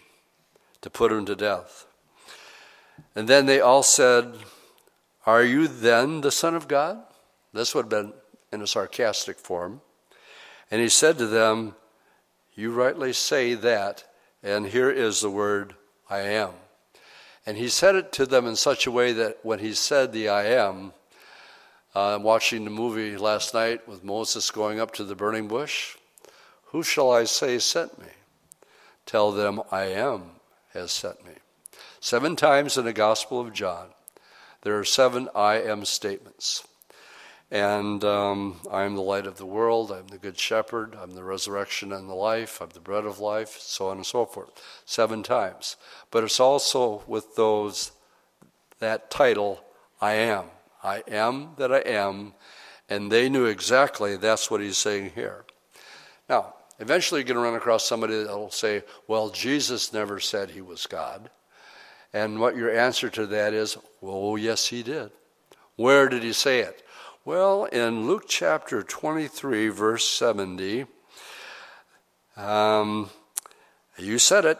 to 0.83 0.91
put 0.91 1.13
him 1.13 1.25
to 1.27 1.37
death. 1.37 1.87
And 3.15 3.29
then 3.29 3.47
they 3.47 3.61
all 3.61 3.83
said, 3.83 4.35
Are 5.25 5.45
you 5.45 5.69
then 5.69 6.21
the 6.21 6.33
Son 6.33 6.55
of 6.55 6.69
God? 6.69 7.03
This 7.53 7.75
would 7.75 7.85
have 7.85 7.91
been 7.91 8.13
in 8.53 8.61
a 8.61 8.67
sarcastic 8.67 9.39
form. 9.39 9.81
And 10.71 10.81
he 10.81 10.89
said 10.89 11.17
to 11.19 11.27
them, 11.27 11.77
You 12.55 12.73
rightly 12.73 13.13
say 13.13 13.55
that, 13.55 14.05
and 14.43 14.67
here 14.67 14.91
is 14.91 15.21
the 15.21 15.31
word 15.31 15.75
I 16.11 16.21
am. 16.21 16.51
And 17.47 17.57
he 17.57 17.69
said 17.69 17.95
it 17.95 18.13
to 18.13 18.27
them 18.27 18.47
in 18.47 18.57
such 18.57 18.87
a 18.87 18.91
way 18.91 19.13
that 19.13 19.39
when 19.43 19.61
he 19.61 19.75
said 19.75 20.13
the 20.13 20.29
I 20.29 20.47
am, 20.47 20.93
uh, 21.95 22.17
I'm 22.17 22.23
watching 22.23 22.65
the 22.65 22.71
movie 22.71 23.17
last 23.17 23.55
night 23.55 23.87
with 23.87 24.03
Moses 24.03 24.51
going 24.51 24.81
up 24.81 24.93
to 24.95 25.05
the 25.05 25.15
burning 25.15 25.49
bush. 25.49 25.97
Who 26.67 26.83
shall 26.83 27.13
I 27.13 27.25
say 27.25 27.59
sent 27.59 27.99
me? 27.99 28.09
Tell 29.07 29.31
them 29.31 29.61
I 29.71 29.85
am 29.85 30.23
has 30.73 30.91
sent 30.91 31.25
me. 31.25 31.35
Seven 32.01 32.37
times 32.37 32.77
in 32.77 32.85
the 32.85 32.93
Gospel 32.93 33.41
of 33.41 33.53
John, 33.53 33.89
there 34.63 34.79
are 34.79 34.85
seven 34.85 35.29
I 35.35 35.61
am 35.61 35.85
statements. 35.85 36.67
And 37.51 38.03
um, 38.03 38.61
I 38.71 38.83
am 38.83 38.97
the 38.97 39.03
light 39.03 39.27
of 39.27 39.37
the 39.37 39.47
world. 39.47 39.93
I'm 39.93 40.09
the 40.09 40.19
good 40.19 40.39
shepherd. 40.39 40.97
I'm 41.01 41.13
the 41.13 41.23
resurrection 41.23 41.93
and 41.93 42.09
the 42.09 42.15
life. 42.15 42.61
I'm 42.61 42.71
the 42.71 42.81
bread 42.81 43.05
of 43.05 43.21
life, 43.21 43.59
so 43.61 43.89
on 43.89 43.99
and 43.99 44.07
so 44.07 44.27
forth. 44.27 44.51
Seven 44.85 45.23
times. 45.23 45.77
But 46.11 46.25
it's 46.25 46.41
also 46.41 47.05
with 47.07 47.37
those, 47.37 47.93
that 48.81 49.11
title, 49.11 49.63
I 50.01 50.15
am. 50.15 50.47
I 50.85 51.03
am 51.09 51.55
that 51.57 51.73
I 51.73 51.79
am. 51.79 52.35
And 52.89 53.11
they 53.11 53.31
knew 53.31 53.47
exactly 53.47 54.17
that's 54.17 54.51
what 54.51 54.61
he's 54.61 54.77
saying 54.77 55.13
here. 55.15 55.47
Now, 56.29 56.55
eventually 56.79 57.21
you're 57.21 57.27
going 57.27 57.37
to 57.37 57.43
run 57.43 57.55
across 57.55 57.85
somebody 57.85 58.23
that 58.23 58.29
will 58.29 58.51
say, 58.51 58.83
well, 59.09 59.31
Jesus 59.31 59.93
never 59.93 60.21
said 60.21 60.51
he 60.51 60.61
was 60.61 60.87
God. 60.87 61.31
And 62.13 62.39
what 62.39 62.57
your 62.57 62.71
answer 62.71 63.09
to 63.11 63.27
that 63.27 63.55
is, 63.55 63.79
well, 64.01 64.37
yes, 64.39 64.67
he 64.67 64.83
did. 64.83 65.11
Where 65.77 66.09
did 66.09 66.23
he 66.23 66.33
say 66.33 66.61
it? 66.61 66.85
Well, 67.25 67.65
in 67.65 68.07
Luke 68.07 68.25
chapter 68.29 68.83
23, 68.83 69.69
verse 69.69 70.07
70, 70.07 70.85
um, 72.37 73.09
you 73.97 74.19
said 74.19 74.45
it, 74.45 74.59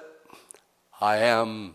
I 1.01 1.19
am, 1.19 1.75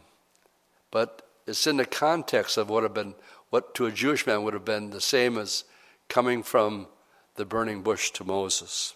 but 0.89 1.27
it's 1.45 1.67
in 1.67 1.77
the 1.77 1.85
context 1.85 2.57
of 2.57 2.69
what 2.69 2.83
have 2.83 2.93
been, 2.93 3.13
what 3.49 3.73
to 3.75 3.85
a 3.85 3.91
Jewish 3.91 4.25
man 4.27 4.43
would 4.43 4.53
have 4.53 4.65
been 4.65 4.89
the 4.89 5.01
same 5.01 5.37
as 5.37 5.63
coming 6.07 6.43
from 6.43 6.87
the 7.35 7.45
burning 7.45 7.81
bush 7.81 8.11
to 8.11 8.23
Moses. 8.23 8.95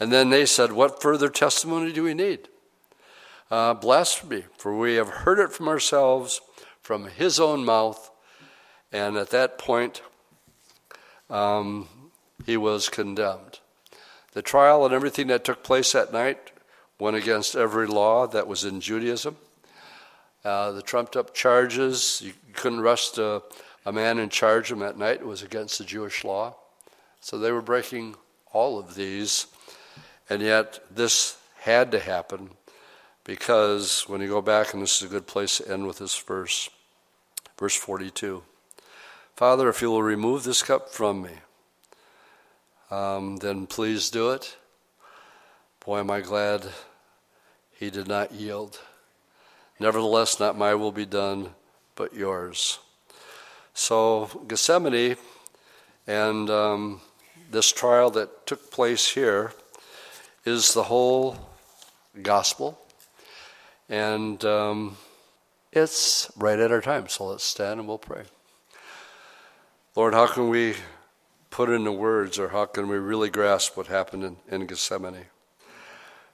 And 0.00 0.12
then 0.12 0.30
they 0.30 0.46
said, 0.46 0.72
What 0.72 1.00
further 1.00 1.28
testimony 1.28 1.92
do 1.92 2.02
we 2.02 2.14
need? 2.14 2.48
Uh, 3.50 3.74
blasphemy, 3.74 4.44
for 4.56 4.76
we 4.76 4.94
have 4.94 5.08
heard 5.08 5.38
it 5.38 5.52
from 5.52 5.68
ourselves, 5.68 6.40
from 6.80 7.06
his 7.06 7.38
own 7.38 7.64
mouth. 7.64 8.10
And 8.90 9.16
at 9.16 9.30
that 9.30 9.58
point, 9.58 10.02
um, 11.30 11.88
he 12.44 12.56
was 12.56 12.88
condemned. 12.88 13.60
The 14.32 14.42
trial 14.42 14.84
and 14.84 14.94
everything 14.94 15.26
that 15.28 15.44
took 15.44 15.62
place 15.62 15.92
that 15.92 16.12
night 16.12 16.52
went 16.98 17.16
against 17.16 17.54
every 17.54 17.86
law 17.86 18.26
that 18.26 18.46
was 18.46 18.64
in 18.64 18.80
Judaism. 18.80 19.36
Uh, 20.44 20.72
the 20.72 20.82
trumped 20.82 21.16
up 21.16 21.34
charges, 21.34 22.22
you 22.52 22.60
couldn't 22.60 22.80
arrest 22.80 23.16
a, 23.16 23.42
a 23.86 23.92
man 23.92 24.18
and 24.18 24.30
charge 24.30 24.70
him 24.70 24.82
at 24.82 24.98
night, 24.98 25.20
it 25.20 25.26
was 25.26 25.42
against 25.42 25.78
the 25.78 25.84
Jewish 25.84 26.22
law. 26.22 26.54
So 27.20 27.38
they 27.38 27.50
were 27.50 27.62
breaking 27.62 28.16
all 28.52 28.78
of 28.78 28.94
these, 28.94 29.46
and 30.28 30.42
yet 30.42 30.80
this 30.90 31.38
had 31.60 31.90
to 31.92 31.98
happen 31.98 32.50
because 33.24 34.06
when 34.06 34.20
you 34.20 34.28
go 34.28 34.42
back, 34.42 34.74
and 34.74 34.82
this 34.82 35.00
is 35.00 35.08
a 35.08 35.10
good 35.10 35.26
place 35.26 35.58
to 35.58 35.72
end 35.72 35.86
with 35.86 35.98
this 35.98 36.18
verse, 36.18 36.68
verse 37.58 37.74
42. 37.74 38.42
Father, 39.34 39.70
if 39.70 39.80
you 39.80 39.90
will 39.90 40.02
remove 40.02 40.44
this 40.44 40.62
cup 40.62 40.90
from 40.90 41.22
me, 41.22 41.30
um, 42.90 43.38
then 43.38 43.66
please 43.66 44.10
do 44.10 44.30
it. 44.30 44.56
Boy, 45.84 46.00
am 46.00 46.10
I 46.10 46.20
glad 46.20 46.66
he 47.72 47.88
did 47.88 48.08
not 48.08 48.32
yield. 48.32 48.78
Nevertheless, 49.80 50.38
not 50.38 50.58
my 50.58 50.74
will 50.74 50.92
be 50.92 51.06
done, 51.06 51.54
but 51.94 52.14
yours. 52.14 52.78
So, 53.74 54.44
Gethsemane 54.48 55.16
and 56.06 56.50
um, 56.50 57.00
this 57.50 57.70
trial 57.70 58.10
that 58.10 58.46
took 58.46 58.70
place 58.70 59.08
here 59.08 59.52
is 60.44 60.74
the 60.74 60.84
whole 60.84 61.36
gospel. 62.22 62.78
And 63.88 64.44
um, 64.44 64.96
it's 65.72 66.30
right 66.36 66.58
at 66.58 66.72
our 66.72 66.80
time. 66.80 67.08
So 67.08 67.26
let's 67.26 67.44
stand 67.44 67.80
and 67.80 67.88
we'll 67.88 67.98
pray. 67.98 68.24
Lord, 69.94 70.14
how 70.14 70.26
can 70.26 70.48
we 70.48 70.74
put 71.50 71.68
into 71.68 71.92
words 71.92 72.38
or 72.38 72.48
how 72.48 72.64
can 72.66 72.88
we 72.88 72.96
really 72.96 73.30
grasp 73.30 73.76
what 73.76 73.86
happened 73.86 74.24
in, 74.24 74.36
in 74.48 74.66
Gethsemane? 74.66 75.26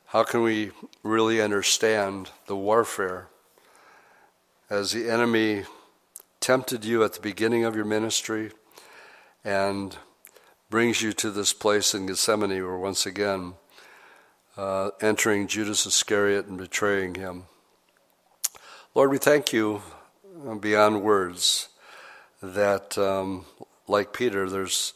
How 0.07 0.23
can 0.23 0.43
we 0.43 0.71
really 1.03 1.43
understand 1.43 2.31
the 2.47 2.57
warfare 2.57 3.27
as 4.71 4.93
the 4.93 5.09
enemy 5.09 5.65
tempted 6.41 6.85
you 6.85 7.03
at 7.03 7.15
the 7.15 7.21
beginning 7.21 7.65
of 7.65 7.75
your 7.75 7.85
ministry 7.85 8.51
and 9.45 9.97
brings 10.69 11.01
you 11.01 11.13
to 11.13 11.31
this 11.31 11.53
place 11.53 11.95
in 11.95 12.07
Gethsemane 12.07 12.51
where 12.51 12.77
once 12.77 13.07
again 13.07 13.55
uh, 14.57 14.91
entering 15.01 15.47
Judas 15.47 15.87
Iscariot 15.87 16.47
and 16.47 16.59
betraying 16.59 17.15
him? 17.15 17.45
Lord, 18.95 19.11
we 19.11 19.19
thank 19.19 19.53
you 19.53 19.83
beyond 20.61 21.03
words 21.03 21.69
that, 22.43 22.99
um, 22.99 23.47
like 23.87 24.13
Peter, 24.13 24.49
there's 24.51 24.93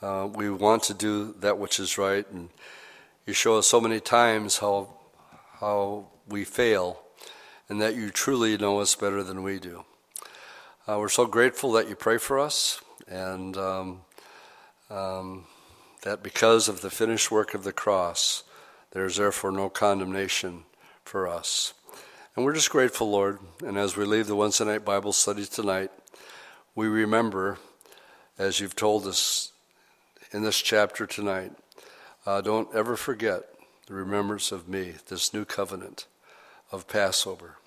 uh, 0.00 0.28
we 0.32 0.48
want 0.48 0.82
to 0.84 0.94
do 0.94 1.34
that 1.40 1.58
which 1.58 1.80
is 1.80 1.98
right, 1.98 2.30
and 2.30 2.50
you 3.26 3.32
show 3.32 3.58
us 3.58 3.66
so 3.66 3.80
many 3.80 3.98
times 3.98 4.58
how 4.58 4.94
how 5.60 6.06
we 6.28 6.44
fail, 6.44 7.00
and 7.68 7.80
that 7.80 7.94
you 7.94 8.10
truly 8.10 8.56
know 8.56 8.80
us 8.80 8.94
better 8.94 9.22
than 9.22 9.42
we 9.42 9.58
do. 9.58 9.84
Uh, 10.86 10.96
we're 10.98 11.08
so 11.08 11.26
grateful 11.26 11.72
that 11.72 11.88
you 11.88 11.94
pray 11.94 12.16
for 12.16 12.38
us, 12.38 12.80
and 13.06 13.56
um, 13.56 14.00
um, 14.90 15.44
that 16.02 16.22
because 16.22 16.68
of 16.68 16.80
the 16.80 16.90
finished 16.90 17.30
work 17.30 17.54
of 17.54 17.64
the 17.64 17.72
cross, 17.72 18.42
there 18.92 19.04
is 19.04 19.16
therefore 19.16 19.52
no 19.52 19.68
condemnation 19.68 20.64
for 21.04 21.28
us. 21.28 21.74
And 22.34 22.44
we're 22.44 22.54
just 22.54 22.70
grateful, 22.70 23.10
Lord. 23.10 23.40
And 23.64 23.76
as 23.76 23.96
we 23.96 24.04
leave 24.04 24.28
the 24.28 24.36
Wednesday 24.36 24.64
night 24.64 24.84
Bible 24.84 25.12
study 25.12 25.44
tonight, 25.44 25.90
we 26.74 26.86
remember, 26.86 27.58
as 28.38 28.60
you've 28.60 28.76
told 28.76 29.06
us 29.06 29.52
in 30.30 30.42
this 30.42 30.58
chapter 30.58 31.06
tonight, 31.06 31.52
uh, 32.24 32.40
don't 32.40 32.72
ever 32.74 32.96
forget 32.96 33.42
the 33.86 33.94
remembrance 33.94 34.52
of 34.52 34.68
me, 34.68 34.94
this 35.08 35.34
new 35.34 35.44
covenant 35.44 36.06
of 36.70 36.86
Passover. 36.86 37.57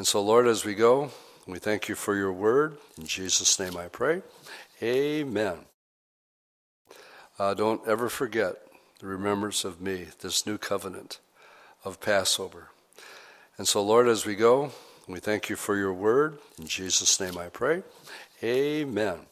And 0.00 0.06
so, 0.06 0.22
Lord, 0.22 0.46
as 0.46 0.64
we 0.64 0.74
go, 0.74 1.10
we 1.46 1.58
thank 1.58 1.86
you 1.86 1.94
for 1.94 2.16
your 2.16 2.32
word. 2.32 2.78
In 2.96 3.04
Jesus' 3.04 3.60
name 3.60 3.76
I 3.76 3.88
pray. 3.88 4.22
Amen. 4.82 5.58
Uh, 7.38 7.52
don't 7.52 7.86
ever 7.86 8.08
forget 8.08 8.54
the 9.00 9.06
remembrance 9.06 9.62
of 9.62 9.78
me, 9.78 10.06
this 10.20 10.46
new 10.46 10.56
covenant 10.56 11.20
of 11.84 12.00
Passover. 12.00 12.68
And 13.58 13.68
so, 13.68 13.82
Lord, 13.82 14.08
as 14.08 14.24
we 14.24 14.36
go, 14.36 14.72
we 15.06 15.20
thank 15.20 15.50
you 15.50 15.56
for 15.56 15.76
your 15.76 15.92
word. 15.92 16.38
In 16.58 16.66
Jesus' 16.66 17.20
name 17.20 17.36
I 17.36 17.50
pray. 17.50 17.82
Amen. 18.42 19.29